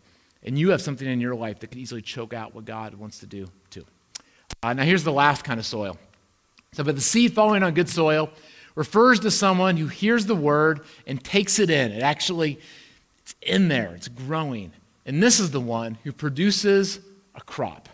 And 0.43 0.57
you 0.57 0.71
have 0.71 0.81
something 0.81 1.07
in 1.07 1.21
your 1.21 1.35
life 1.35 1.59
that 1.59 1.67
could 1.67 1.77
easily 1.77 2.01
choke 2.01 2.33
out 2.33 2.55
what 2.55 2.65
God 2.65 2.95
wants 2.95 3.19
to 3.19 3.25
do 3.27 3.47
too. 3.69 3.85
Uh, 4.63 4.73
now, 4.73 4.83
here's 4.83 5.03
the 5.03 5.11
last 5.11 5.43
kind 5.43 5.59
of 5.59 5.65
soil. 5.65 5.97
So, 6.73 6.83
but 6.83 6.95
the 6.95 7.01
seed 7.01 7.33
falling 7.33 7.63
on 7.63 7.73
good 7.73 7.89
soil 7.89 8.29
refers 8.75 9.19
to 9.21 9.31
someone 9.31 9.77
who 9.77 9.87
hears 9.87 10.25
the 10.25 10.35
word 10.35 10.81
and 11.05 11.23
takes 11.23 11.59
it 11.59 11.69
in. 11.69 11.91
It 11.91 12.01
actually, 12.01 12.59
it's 13.19 13.35
in 13.41 13.67
there, 13.67 13.93
it's 13.95 14.07
growing. 14.07 14.71
And 15.05 15.21
this 15.21 15.39
is 15.39 15.51
the 15.51 15.59
one 15.59 15.97
who 16.03 16.11
produces 16.11 16.99
a 17.35 17.41
crop. 17.41 17.89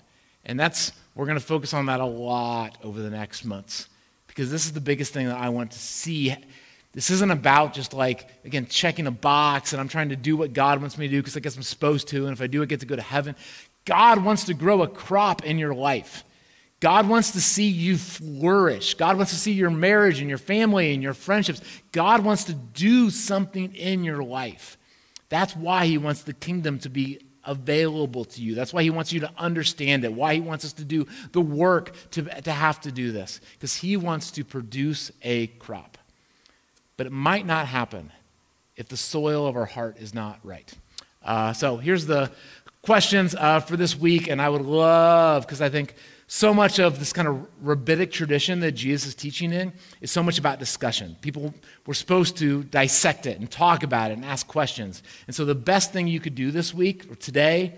And 0.45 0.59
that's, 0.59 0.91
we're 1.15 1.25
going 1.25 1.39
to 1.39 1.43
focus 1.43 1.73
on 1.73 1.87
that 1.87 1.99
a 1.99 2.05
lot 2.05 2.77
over 2.83 3.01
the 3.01 3.09
next 3.09 3.43
months 3.43 3.89
because 4.37 4.51
this 4.51 4.67
is 4.67 4.73
the 4.73 4.79
biggest 4.79 5.13
thing 5.13 5.25
that 5.25 5.35
I 5.35 5.49
want 5.49 5.71
to 5.71 5.79
see. 5.79 6.35
This 6.93 7.09
isn't 7.09 7.31
about 7.31 7.73
just 7.73 7.91
like, 7.91 8.29
again, 8.45 8.67
checking 8.67 9.07
a 9.07 9.11
box 9.11 9.73
and 9.73 9.81
I'm 9.81 9.87
trying 9.87 10.09
to 10.09 10.15
do 10.15 10.37
what 10.37 10.53
God 10.53 10.79
wants 10.79 10.95
me 10.95 11.07
to 11.07 11.11
do 11.11 11.19
because 11.19 11.35
I 11.35 11.39
guess 11.39 11.55
I'm 11.55 11.63
supposed 11.63 12.07
to. 12.09 12.27
And 12.27 12.33
if 12.33 12.39
I 12.39 12.45
do, 12.45 12.61
I 12.61 12.65
get 12.65 12.81
to 12.81 12.85
go 12.85 12.95
to 12.95 13.01
heaven. 13.01 13.35
God 13.85 14.23
wants 14.23 14.43
to 14.43 14.53
grow 14.53 14.83
a 14.83 14.87
crop 14.87 15.43
in 15.43 15.57
your 15.57 15.73
life. 15.73 16.23
God 16.79 17.09
wants 17.09 17.31
to 17.31 17.41
see 17.41 17.67
you 17.67 17.97
flourish. 17.97 18.93
God 18.93 19.17
wants 19.17 19.31
to 19.31 19.39
see 19.39 19.53
your 19.53 19.71
marriage 19.71 20.19
and 20.19 20.29
your 20.29 20.37
family 20.37 20.93
and 20.93 21.01
your 21.01 21.15
friendships. 21.15 21.59
God 21.91 22.23
wants 22.23 22.43
to 22.43 22.53
do 22.53 23.09
something 23.09 23.73
in 23.73 24.03
your 24.03 24.21
life. 24.21 24.77
That's 25.29 25.55
why 25.55 25.87
He 25.87 25.97
wants 25.97 26.21
the 26.21 26.33
kingdom 26.33 26.77
to 26.79 26.89
be 26.89 27.21
available 27.47 28.25
to 28.25 28.41
you. 28.41 28.53
That's 28.53 28.73
why 28.73 28.83
He 28.83 28.91
wants 28.91 29.11
you 29.11 29.21
to 29.21 29.31
understand 29.37 30.05
it, 30.05 30.13
why 30.13 30.35
He 30.35 30.41
wants 30.41 30.63
us 30.65 30.73
to 30.73 30.83
do 30.83 31.07
the 31.31 31.41
work 31.41 31.95
to, 32.11 32.21
to 32.41 32.51
have 32.51 32.79
to 32.81 32.91
do 32.91 33.11
this, 33.11 33.41
because 33.53 33.75
He 33.75 33.97
wants 33.97 34.29
to 34.31 34.43
produce 34.43 35.11
a 35.23 35.47
crop. 35.47 35.97
But 36.97 37.07
it 37.07 37.11
might 37.11 37.45
not 37.45 37.67
happen 37.67 38.11
if 38.75 38.87
the 38.87 38.97
soil 38.97 39.47
of 39.47 39.55
our 39.55 39.65
heart 39.65 39.97
is 39.97 40.13
not 40.13 40.39
right. 40.43 40.71
Uh, 41.23 41.53
so 41.53 41.77
here's 41.77 42.05
the 42.05 42.31
questions 42.81 43.33
uh, 43.35 43.59
for 43.59 43.75
this 43.75 43.97
week, 43.97 44.27
and 44.27 44.41
I 44.41 44.49
would 44.49 44.61
love, 44.61 45.43
because 45.43 45.61
I 45.61 45.69
think 45.69 45.95
so 46.27 46.53
much 46.53 46.77
of 46.79 46.99
this 46.99 47.13
kind 47.13 47.27
of 47.27 47.47
rabbinic 47.61 48.11
tradition 48.11 48.59
that 48.59 48.73
Jesus 48.73 49.09
is 49.09 49.15
teaching 49.15 49.53
in 49.53 49.71
is 50.01 50.11
so 50.11 50.21
much 50.21 50.37
about 50.37 50.59
discussion. 50.59 51.15
People 51.21 51.53
were 51.85 51.93
supposed 51.93 52.37
to 52.37 52.63
dissect 52.65 53.25
it 53.25 53.39
and 53.39 53.49
talk 53.49 53.83
about 53.83 54.11
it 54.11 54.15
and 54.15 54.25
ask 54.25 54.45
questions. 54.45 55.03
And 55.27 55.35
so 55.35 55.45
the 55.45 55.55
best 55.55 55.93
thing 55.93 56.07
you 56.07 56.19
could 56.19 56.35
do 56.35 56.51
this 56.51 56.73
week 56.73 57.09
or 57.09 57.15
today 57.15 57.75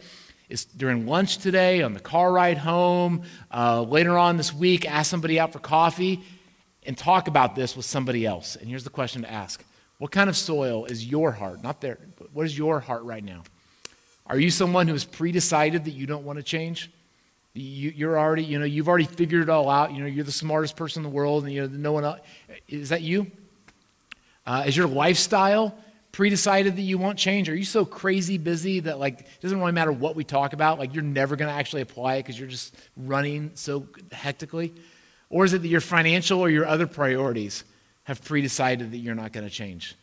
is 0.49 0.65
during 0.65 1.05
lunch 1.05 1.37
today, 1.37 1.83
on 1.83 1.93
the 1.93 1.99
car 1.99 2.31
ride 2.31 2.57
home, 2.57 3.21
uh, 3.53 3.83
later 3.83 4.17
on 4.17 4.35
this 4.35 4.51
week, 4.51 4.83
ask 4.89 5.11
somebody 5.11 5.39
out 5.39 5.53
for 5.53 5.59
coffee 5.59 6.23
and 6.83 6.97
talk 6.97 7.27
about 7.27 7.55
this 7.55 7.75
with 7.75 7.85
somebody 7.85 8.25
else. 8.25 8.55
And 8.55 8.67
here's 8.67 8.83
the 8.83 8.89
question 8.89 9.21
to 9.21 9.31
ask 9.31 9.63
What 9.99 10.09
kind 10.11 10.27
of 10.27 10.35
soil 10.35 10.85
is 10.85 11.05
your 11.05 11.31
heart? 11.31 11.61
Not 11.61 11.81
there, 11.81 11.99
what 12.33 12.47
is 12.47 12.57
your 12.57 12.79
heart 12.79 13.03
right 13.03 13.23
now? 13.23 13.43
Are 14.25 14.39
you 14.39 14.49
someone 14.49 14.87
who 14.87 14.93
has 14.93 15.05
pre 15.05 15.31
decided 15.31 15.85
that 15.85 15.91
you 15.91 16.07
don't 16.07 16.25
want 16.25 16.37
to 16.37 16.43
change? 16.43 16.91
You, 17.61 18.09
are 18.09 18.17
already, 18.17 18.43
you 18.43 18.59
know, 18.59 18.65
you've 18.65 18.87
already 18.87 19.05
figured 19.05 19.43
it 19.43 19.49
all 19.49 19.69
out. 19.69 19.91
You 19.91 20.01
know, 20.01 20.05
you're 20.05 20.23
the 20.23 20.31
smartest 20.31 20.75
person 20.75 21.03
in 21.03 21.09
the 21.09 21.15
world, 21.15 21.43
and 21.43 21.53
you 21.53 21.67
know, 21.67 21.67
no 21.67 21.91
one 21.91 22.05
else. 22.05 22.19
Is 22.67 22.89
that 22.89 23.01
you? 23.01 23.31
Uh, 24.45 24.63
is 24.65 24.75
your 24.75 24.87
lifestyle 24.87 25.75
pre-decided 26.11 26.75
that 26.75 26.81
you 26.81 26.97
won't 26.97 27.19
change? 27.19 27.49
Are 27.49 27.55
you 27.55 27.65
so 27.65 27.85
crazy 27.85 28.37
busy 28.37 28.79
that 28.81 28.99
like 28.99 29.21
it 29.21 29.41
doesn't 29.41 29.59
really 29.59 29.71
matter 29.71 29.91
what 29.91 30.15
we 30.15 30.23
talk 30.23 30.53
about? 30.53 30.79
Like 30.79 30.93
you're 30.93 31.03
never 31.03 31.35
going 31.35 31.49
to 31.49 31.53
actually 31.53 31.81
apply 31.81 32.15
it 32.15 32.23
because 32.23 32.39
you're 32.39 32.49
just 32.49 32.75
running 32.97 33.51
so 33.55 33.87
hectically? 34.11 34.73
Or 35.29 35.45
is 35.45 35.53
it 35.53 35.61
that 35.61 35.67
your 35.67 35.81
financial 35.81 36.39
or 36.39 36.49
your 36.49 36.65
other 36.65 36.87
priorities 36.87 37.63
have 38.03 38.23
pre-decided 38.23 38.91
that 38.91 38.97
you're 38.97 39.15
not 39.15 39.33
going 39.33 39.47
to 39.47 39.53
change? 39.53 39.95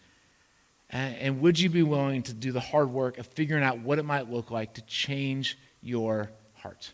And, 0.90 1.16
and 1.16 1.40
would 1.40 1.59
you 1.59 1.69
be 1.69 1.83
willing 1.83 2.23
to 2.25 2.33
do 2.33 2.53
the 2.53 2.61
hard 2.61 2.90
work 2.90 3.19
of 3.19 3.27
figuring 3.27 3.64
out 3.64 3.81
what 3.81 3.99
it 3.99 4.05
might 4.05 4.31
look 4.31 4.51
like 4.51 4.75
to 4.75 4.83
change 4.83 5.59
your 5.83 6.31
heart? 6.55 6.92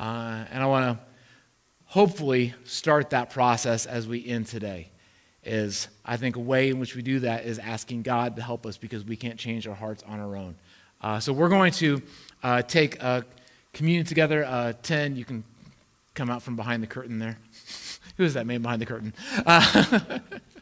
Uh, 0.00 0.46
and 0.50 0.62
I 0.62 0.66
want 0.66 0.98
to 0.98 1.04
hopefully 1.84 2.54
start 2.64 3.10
that 3.10 3.28
process 3.28 3.84
as 3.84 4.08
we 4.08 4.26
end 4.26 4.46
today. 4.46 4.88
Is 5.44 5.88
I 6.04 6.16
think 6.16 6.36
a 6.36 6.40
way 6.40 6.70
in 6.70 6.80
which 6.80 6.96
we 6.96 7.02
do 7.02 7.20
that 7.20 7.44
is 7.44 7.58
asking 7.58 8.02
God 8.02 8.36
to 8.36 8.42
help 8.42 8.66
us 8.66 8.76
because 8.76 9.04
we 9.04 9.16
can't 9.16 9.38
change 9.38 9.66
our 9.66 9.74
hearts 9.74 10.02
on 10.06 10.18
our 10.18 10.36
own. 10.36 10.54
Uh, 11.00 11.20
so 11.20 11.32
we're 11.32 11.48
going 11.48 11.72
to 11.72 12.02
uh, 12.42 12.62
take 12.62 12.98
communion 13.72 14.04
together. 14.06 14.44
Uh, 14.44 14.72
Ten, 14.82 15.16
you 15.16 15.24
can 15.24 15.44
come 16.14 16.30
out 16.30 16.42
from 16.42 16.56
behind 16.56 16.82
the 16.82 16.86
curtain 16.86 17.18
there. 17.18 17.38
Who 18.16 18.24
is 18.24 18.34
that 18.34 18.46
man 18.46 18.62
behind 18.62 18.80
the 18.82 18.86
curtain? 18.86 19.14
Uh, 19.46 20.18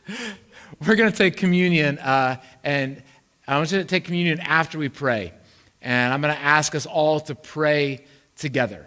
we're 0.86 0.96
going 0.96 1.10
to 1.10 1.16
take 1.16 1.36
communion, 1.36 1.98
uh, 1.98 2.40
and 2.62 3.02
I 3.46 3.56
want 3.56 3.72
you 3.72 3.78
to 3.78 3.84
take 3.84 4.04
communion 4.04 4.40
after 4.40 4.78
we 4.78 4.88
pray. 4.88 5.32
And 5.80 6.12
I'm 6.12 6.20
going 6.20 6.34
to 6.34 6.40
ask 6.40 6.74
us 6.74 6.86
all 6.86 7.20
to 7.20 7.34
pray 7.34 8.04
together. 8.36 8.86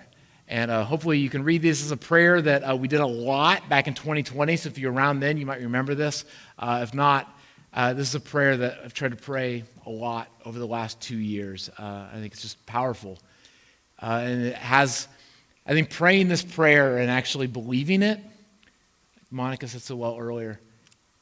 And 0.52 0.70
uh, 0.70 0.84
hopefully, 0.84 1.18
you 1.18 1.30
can 1.30 1.46
read 1.46 1.62
this 1.62 1.82
as 1.82 1.92
a 1.92 1.98
prayer 1.98 2.42
that 2.42 2.64
uh, 2.64 2.76
we 2.76 2.90
did 2.90 3.00
a 3.00 3.08
lot 3.08 3.70
back 3.70 3.88
in 3.88 3.94
2020. 3.94 4.58
So, 4.58 4.68
if 4.68 4.78
you're 4.78 4.92
around 4.92 5.22
then, 5.22 5.38
you 5.38 5.46
might 5.46 5.62
remember 5.62 5.96
this. 5.96 6.26
Uh, 6.60 6.82
if 6.84 6.94
not, 6.94 7.34
uh, 7.74 7.94
this 7.94 8.10
is 8.10 8.16
a 8.16 8.20
prayer 8.20 8.58
that 8.58 8.80
I've 8.84 8.94
tried 8.94 9.12
to 9.12 9.16
pray 9.16 9.64
a 9.86 9.90
lot 9.90 10.28
over 10.44 10.60
the 10.60 10.68
last 10.68 11.00
two 11.00 11.18
years. 11.18 11.70
Uh, 11.80 12.10
I 12.12 12.16
think 12.16 12.34
it's 12.34 12.42
just 12.42 12.66
powerful. 12.66 13.18
Uh, 14.02 14.24
and 14.26 14.46
it 14.48 14.56
has, 14.56 15.08
I 15.66 15.72
think, 15.72 15.90
praying 15.90 16.28
this 16.28 16.44
prayer 16.44 16.98
and 16.98 17.10
actually 17.10 17.48
believing 17.48 18.04
it, 18.04 18.20
Monica 19.30 19.70
said 19.70 19.82
so 19.82 19.96
well 19.96 20.18
earlier, 20.20 20.60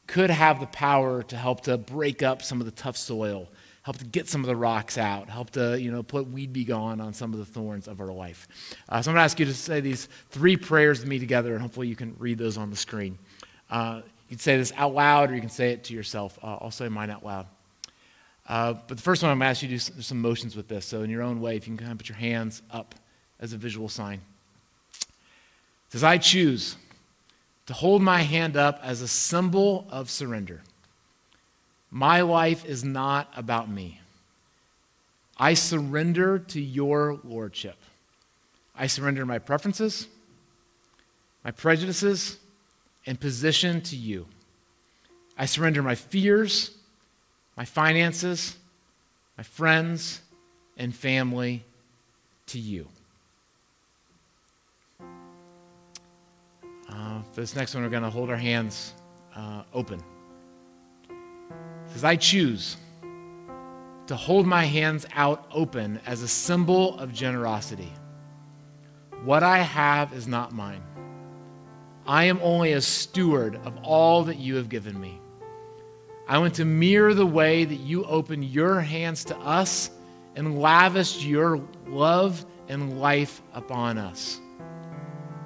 could 0.08 0.30
have 0.30 0.58
the 0.58 0.66
power 0.66 1.22
to 1.22 1.36
help 1.36 1.60
to 1.62 1.78
break 1.78 2.24
up 2.24 2.42
some 2.42 2.58
of 2.58 2.64
the 2.64 2.72
tough 2.72 2.96
soil 2.96 3.46
help 3.90 3.98
to 3.98 4.04
get 4.04 4.28
some 4.28 4.40
of 4.40 4.46
the 4.46 4.54
rocks 4.54 4.96
out, 4.96 5.28
help 5.28 5.50
to, 5.50 5.76
you 5.80 5.90
know, 5.90 6.00
put 6.00 6.30
weed 6.30 6.52
be 6.52 6.62
gone 6.62 7.00
on 7.00 7.12
some 7.12 7.32
of 7.32 7.40
the 7.40 7.44
thorns 7.44 7.88
of 7.88 8.00
our 8.00 8.12
life. 8.12 8.46
Uh, 8.88 9.02
so 9.02 9.10
I'm 9.10 9.16
going 9.16 9.20
to 9.20 9.24
ask 9.24 9.40
you 9.40 9.46
to 9.46 9.52
say 9.52 9.80
these 9.80 10.08
three 10.28 10.56
prayers 10.56 11.00
with 11.00 11.08
me 11.08 11.18
together, 11.18 11.54
and 11.54 11.60
hopefully 11.60 11.88
you 11.88 11.96
can 11.96 12.14
read 12.16 12.38
those 12.38 12.56
on 12.56 12.70
the 12.70 12.76
screen. 12.76 13.18
Uh, 13.68 14.02
You 14.28 14.36
can 14.36 14.38
say 14.38 14.56
this 14.56 14.72
out 14.76 14.94
loud 14.94 15.32
or 15.32 15.34
you 15.34 15.40
can 15.40 15.50
say 15.50 15.72
it 15.72 15.82
to 15.84 15.94
yourself. 15.94 16.38
Uh, 16.40 16.58
I'll 16.60 16.70
say 16.70 16.88
mine 16.88 17.10
out 17.10 17.24
loud. 17.24 17.46
Uh, 18.48 18.74
but 18.86 18.96
the 18.96 19.02
first 19.02 19.24
one 19.24 19.32
I'm 19.32 19.38
going 19.38 19.46
to 19.46 19.50
ask 19.50 19.62
you 19.62 19.68
to 19.70 19.74
do 19.74 19.78
some, 19.80 20.02
some 20.02 20.20
motions 20.20 20.54
with 20.54 20.68
this. 20.68 20.86
So, 20.86 21.02
in 21.02 21.10
your 21.10 21.22
own 21.22 21.40
way, 21.40 21.56
if 21.56 21.66
you 21.66 21.74
can 21.74 21.78
kind 21.78 21.90
of 21.90 21.98
put 21.98 22.08
your 22.08 22.18
hands 22.18 22.62
up 22.70 22.94
as 23.40 23.52
a 23.52 23.56
visual 23.56 23.88
sign. 23.88 24.20
It 25.00 25.06
says, 25.88 26.04
I 26.04 26.18
choose 26.18 26.76
to 27.66 27.72
hold 27.72 28.02
my 28.02 28.22
hand 28.22 28.56
up 28.56 28.78
as 28.84 29.02
a 29.02 29.08
symbol 29.08 29.88
of 29.90 30.08
surrender. 30.10 30.62
My 31.90 32.20
life 32.20 32.64
is 32.64 32.84
not 32.84 33.32
about 33.36 33.68
me. 33.68 34.00
I 35.36 35.54
surrender 35.54 36.38
to 36.38 36.60
your 36.60 37.18
lordship. 37.24 37.76
I 38.76 38.86
surrender 38.86 39.26
my 39.26 39.38
preferences, 39.38 40.06
my 41.44 41.50
prejudices, 41.50 42.38
and 43.06 43.18
position 43.18 43.80
to 43.82 43.96
you. 43.96 44.26
I 45.36 45.46
surrender 45.46 45.82
my 45.82 45.94
fears 45.94 46.76
my 47.60 47.66
finances, 47.66 48.56
my 49.36 49.44
friends, 49.44 50.22
and 50.78 50.94
family 50.94 51.62
to 52.46 52.58
you. 52.58 52.88
Uh, 56.88 57.20
for 57.32 57.42
this 57.42 57.54
next 57.54 57.74
one, 57.74 57.84
we're 57.84 57.90
going 57.90 58.02
to 58.02 58.08
hold 58.08 58.30
our 58.30 58.36
hands 58.36 58.94
uh, 59.36 59.62
open. 59.74 60.02
Says, 61.92 62.04
I 62.04 62.16
choose 62.16 62.76
to 64.06 64.16
hold 64.16 64.46
my 64.46 64.64
hands 64.64 65.06
out 65.14 65.46
open 65.52 66.00
as 66.06 66.22
a 66.22 66.28
symbol 66.28 66.98
of 66.98 67.12
generosity. 67.12 67.92
What 69.24 69.42
I 69.42 69.58
have 69.58 70.12
is 70.12 70.26
not 70.26 70.52
mine. 70.52 70.82
I 72.06 72.24
am 72.24 72.40
only 72.42 72.72
a 72.72 72.80
steward 72.80 73.56
of 73.64 73.76
all 73.84 74.24
that 74.24 74.38
you 74.38 74.56
have 74.56 74.68
given 74.68 75.00
me. 75.00 75.20
I 76.26 76.38
want 76.38 76.54
to 76.54 76.64
mirror 76.64 77.14
the 77.14 77.26
way 77.26 77.64
that 77.64 77.80
you 77.80 78.04
opened 78.04 78.44
your 78.46 78.80
hands 78.80 79.24
to 79.26 79.36
us 79.38 79.90
and 80.36 80.60
lavished 80.60 81.24
your 81.24 81.60
love 81.86 82.44
and 82.68 83.00
life 83.00 83.42
upon 83.52 83.98
us. 83.98 84.40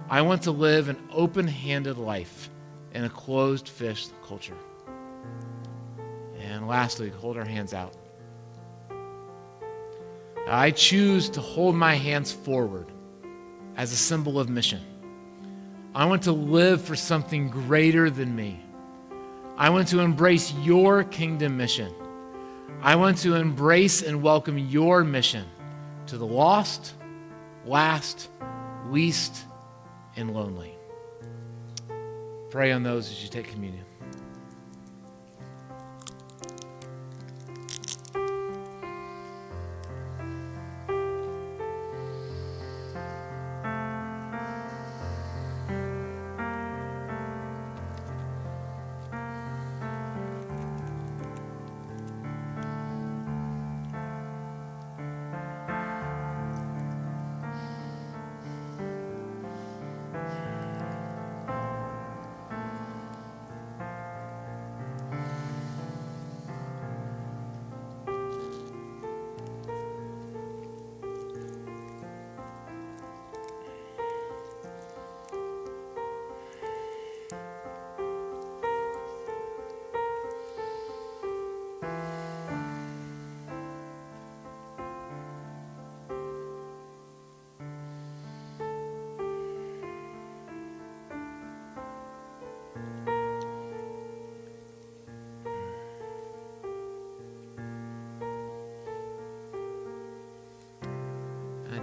I 0.09 0.23
want 0.23 0.43
to 0.43 0.51
live 0.51 0.89
an 0.89 0.99
open 1.11 1.49
handed 1.49 1.99
life 1.99 2.51
in 2.93 3.05
a 3.05 3.11
closed 3.11 3.69
fist 3.69 4.13
culture. 4.27 4.57
And 6.55 6.69
lastly, 6.69 7.11
hold 7.11 7.37
our 7.37 7.45
hands 7.45 7.75
out. 7.75 7.95
I 10.47 10.71
choose 10.71 11.29
to 11.31 11.41
hold 11.41 11.75
my 11.75 11.97
hands 11.97 12.31
forward 12.31 12.93
as 13.77 13.91
a 13.91 13.97
symbol 13.97 14.39
of 14.39 14.49
mission. 14.49 14.81
I 15.97 16.05
want 16.05 16.23
to 16.23 16.33
live 16.33 16.81
for 16.81 16.95
something 16.95 17.49
greater 17.49 18.09
than 18.09 18.37
me. 18.37 18.61
I 19.57 19.69
want 19.71 19.89
to 19.89 19.99
embrace 19.99 20.53
your 20.63 21.03
kingdom 21.03 21.57
mission. 21.57 21.93
I 22.83 22.95
want 22.95 23.19
to 23.19 23.35
embrace 23.35 24.03
and 24.03 24.23
welcome 24.23 24.57
your 24.57 25.03
mission 25.03 25.47
to 26.07 26.17
the 26.17 26.27
lost, 26.27 26.95
last, 27.67 28.29
least, 28.91 29.45
and 30.15 30.33
lonely. 30.33 30.73
Pray 32.51 32.71
on 32.71 32.85
those 32.85 33.11
as 33.11 33.25
you 33.25 33.29
take 33.29 33.49
communion. 33.49 33.85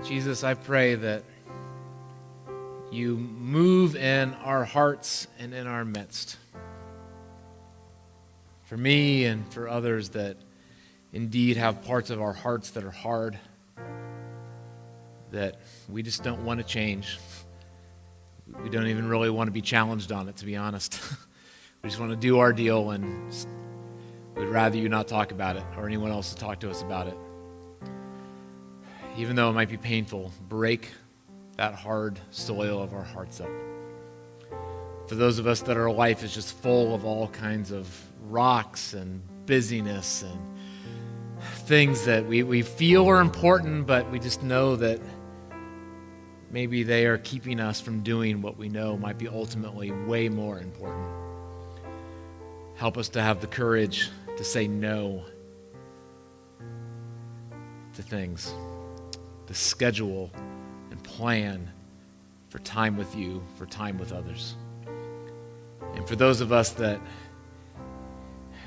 Jesus, 0.04 0.44
I 0.44 0.56
pray 0.56 0.96
that 0.96 1.24
you 2.92 3.16
move 3.16 3.96
in 3.96 4.34
our 4.44 4.66
hearts 4.66 5.28
and 5.38 5.54
in 5.54 5.68
our 5.68 5.86
midst. 5.86 6.38
For 8.64 8.78
me 8.78 9.26
and 9.26 9.48
for 9.54 9.70
others 9.70 10.10
that 10.10 10.38
indeed 11.14 11.58
have 11.58 11.84
parts 11.84 12.10
of 12.10 12.20
our 12.20 12.34
hearts 12.34 12.72
that 12.72 12.84
are 12.84 12.92
hard, 12.92 13.38
that 15.32 15.62
we 15.88 16.02
just 16.02 16.24
don't 16.24 16.44
want 16.46 16.60
to 16.60 16.66
change. 16.66 17.20
We 18.64 18.70
don't 18.70 18.88
even 18.88 19.08
really 19.08 19.30
want 19.30 19.50
to 19.50 19.52
be 19.52 19.62
challenged 19.62 20.12
on 20.12 20.28
it, 20.28 20.38
to 20.38 20.46
be 20.46 20.58
honest. 20.58 21.00
we 21.84 21.90
just 21.90 22.00
want 22.00 22.12
to 22.12 22.18
do 22.18 22.40
our 22.40 22.54
deal 22.54 22.90
and 22.92 23.32
we'd 24.36 24.46
rather 24.46 24.78
you 24.78 24.90
not 24.90 25.08
talk 25.08 25.32
about 25.32 25.58
it 25.58 25.64
or 25.78 25.86
anyone 25.86 26.10
else 26.10 26.34
to 26.34 26.40
talk 26.40 26.60
to 26.62 26.72
us 26.72 26.82
about 26.82 27.08
it 27.08 27.18
even 29.22 29.36
though 29.36 29.52
it 29.52 29.54
might 29.54 29.70
be 29.70 29.78
painful, 29.78 30.32
break 30.50 30.90
that 31.56 31.76
hard 31.76 32.20
soil 32.32 32.82
of 32.82 32.92
our 32.92 33.04
hearts 33.04 33.40
up. 33.40 33.52
For 35.08 35.14
those 35.14 35.38
of 35.38 35.46
us 35.46 35.62
that 35.62 35.78
our 35.78 35.92
life 35.92 36.24
is 36.24 36.34
just 36.34 36.58
full 36.58 36.96
of 36.96 37.06
all 37.06 37.28
kinds 37.28 37.70
of 37.72 37.88
rocks 38.30 38.96
and 38.96 39.22
busyness 39.46 40.24
and 40.24 40.40
things 41.68 42.04
that 42.06 42.26
we, 42.26 42.42
we 42.42 42.64
feel 42.64 43.08
are 43.08 43.22
important, 43.22 43.86
but 43.86 44.10
we 44.10 44.18
just 44.18 44.42
know 44.42 44.76
that 44.78 45.00
maybe 46.50 46.82
they 46.82 47.06
are 47.06 47.20
keeping 47.20 47.60
us 47.60 47.80
from 47.80 48.02
doing 48.02 48.42
what 48.42 48.58
we 48.58 48.70
know 48.70 48.98
might 48.98 49.20
be 49.20 49.28
ultimately 49.28 49.92
way 49.92 50.30
more 50.30 50.58
important. 50.58 51.08
Help 52.76 52.98
us 52.98 53.10
to 53.10 53.22
have 53.22 53.40
the 53.40 53.46
courage 53.46 54.10
to 54.36 54.44
say 54.44 54.68
no 54.68 55.24
to 57.94 58.02
things 58.02 58.52
the 59.52 59.58
schedule 59.58 60.32
and 60.92 61.04
plan 61.04 61.70
for 62.48 62.60
time 62.60 62.96
with 62.96 63.14
you, 63.18 63.44
for 63.58 63.66
time 63.66 63.98
with 63.98 64.14
others. 64.14 64.56
And 65.94 66.08
for 66.08 66.16
those 66.16 66.40
of 66.40 66.54
us 66.54 66.70
that 66.70 67.02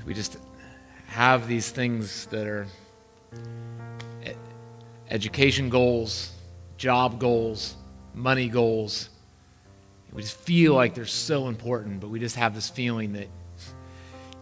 we 0.05 0.13
just 0.13 0.37
have 1.07 1.49
these 1.49 1.71
things 1.71 2.27
that 2.27 2.47
are 2.47 2.67
education 5.09 5.71
goals, 5.71 6.33
job 6.77 7.19
goals, 7.19 7.77
money 8.13 8.51
goals, 8.51 9.09
we 10.13 10.21
just 10.21 10.37
feel 10.37 10.75
like 10.75 10.93
they're 10.93 11.07
so 11.07 11.49
important, 11.49 12.01
but 12.01 12.11
we 12.11 12.21
just 12.21 12.37
have 12.37 12.55
this 12.55 12.69
feeling 12.69 13.15
that 13.15 13.29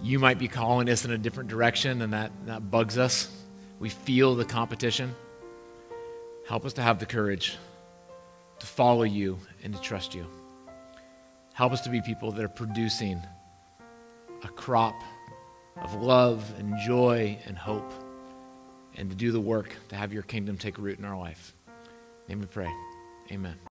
you 0.02 0.18
might 0.18 0.40
be 0.40 0.48
calling 0.48 0.90
us 0.90 1.04
in 1.04 1.12
a 1.12 1.18
different 1.18 1.48
direction, 1.50 2.02
and 2.02 2.12
that, 2.12 2.32
that 2.46 2.68
bugs 2.68 2.98
us. 2.98 3.30
We 3.78 3.90
feel 3.90 4.34
the 4.34 4.44
competition. 4.44 5.14
Help 6.46 6.64
us 6.64 6.72
to 6.74 6.82
have 6.82 6.98
the 6.98 7.06
courage 7.06 7.56
to 8.58 8.66
follow 8.66 9.02
you 9.02 9.38
and 9.62 9.74
to 9.74 9.80
trust 9.80 10.14
you. 10.14 10.26
Help 11.52 11.72
us 11.72 11.80
to 11.82 11.90
be 11.90 12.00
people 12.00 12.32
that 12.32 12.44
are 12.44 12.48
producing 12.48 13.20
a 14.42 14.48
crop 14.48 14.94
of 15.76 15.94
love 15.94 16.52
and 16.58 16.74
joy 16.78 17.38
and 17.46 17.56
hope 17.56 17.92
and 18.96 19.10
to 19.10 19.16
do 19.16 19.32
the 19.32 19.40
work 19.40 19.74
to 19.88 19.96
have 19.96 20.12
your 20.12 20.22
kingdom 20.22 20.56
take 20.56 20.78
root 20.78 20.98
in 20.98 21.04
our 21.04 21.18
life. 21.18 21.54
Name 22.28 22.40
we 22.40 22.46
pray. 22.46 22.70
Amen. 23.30 23.56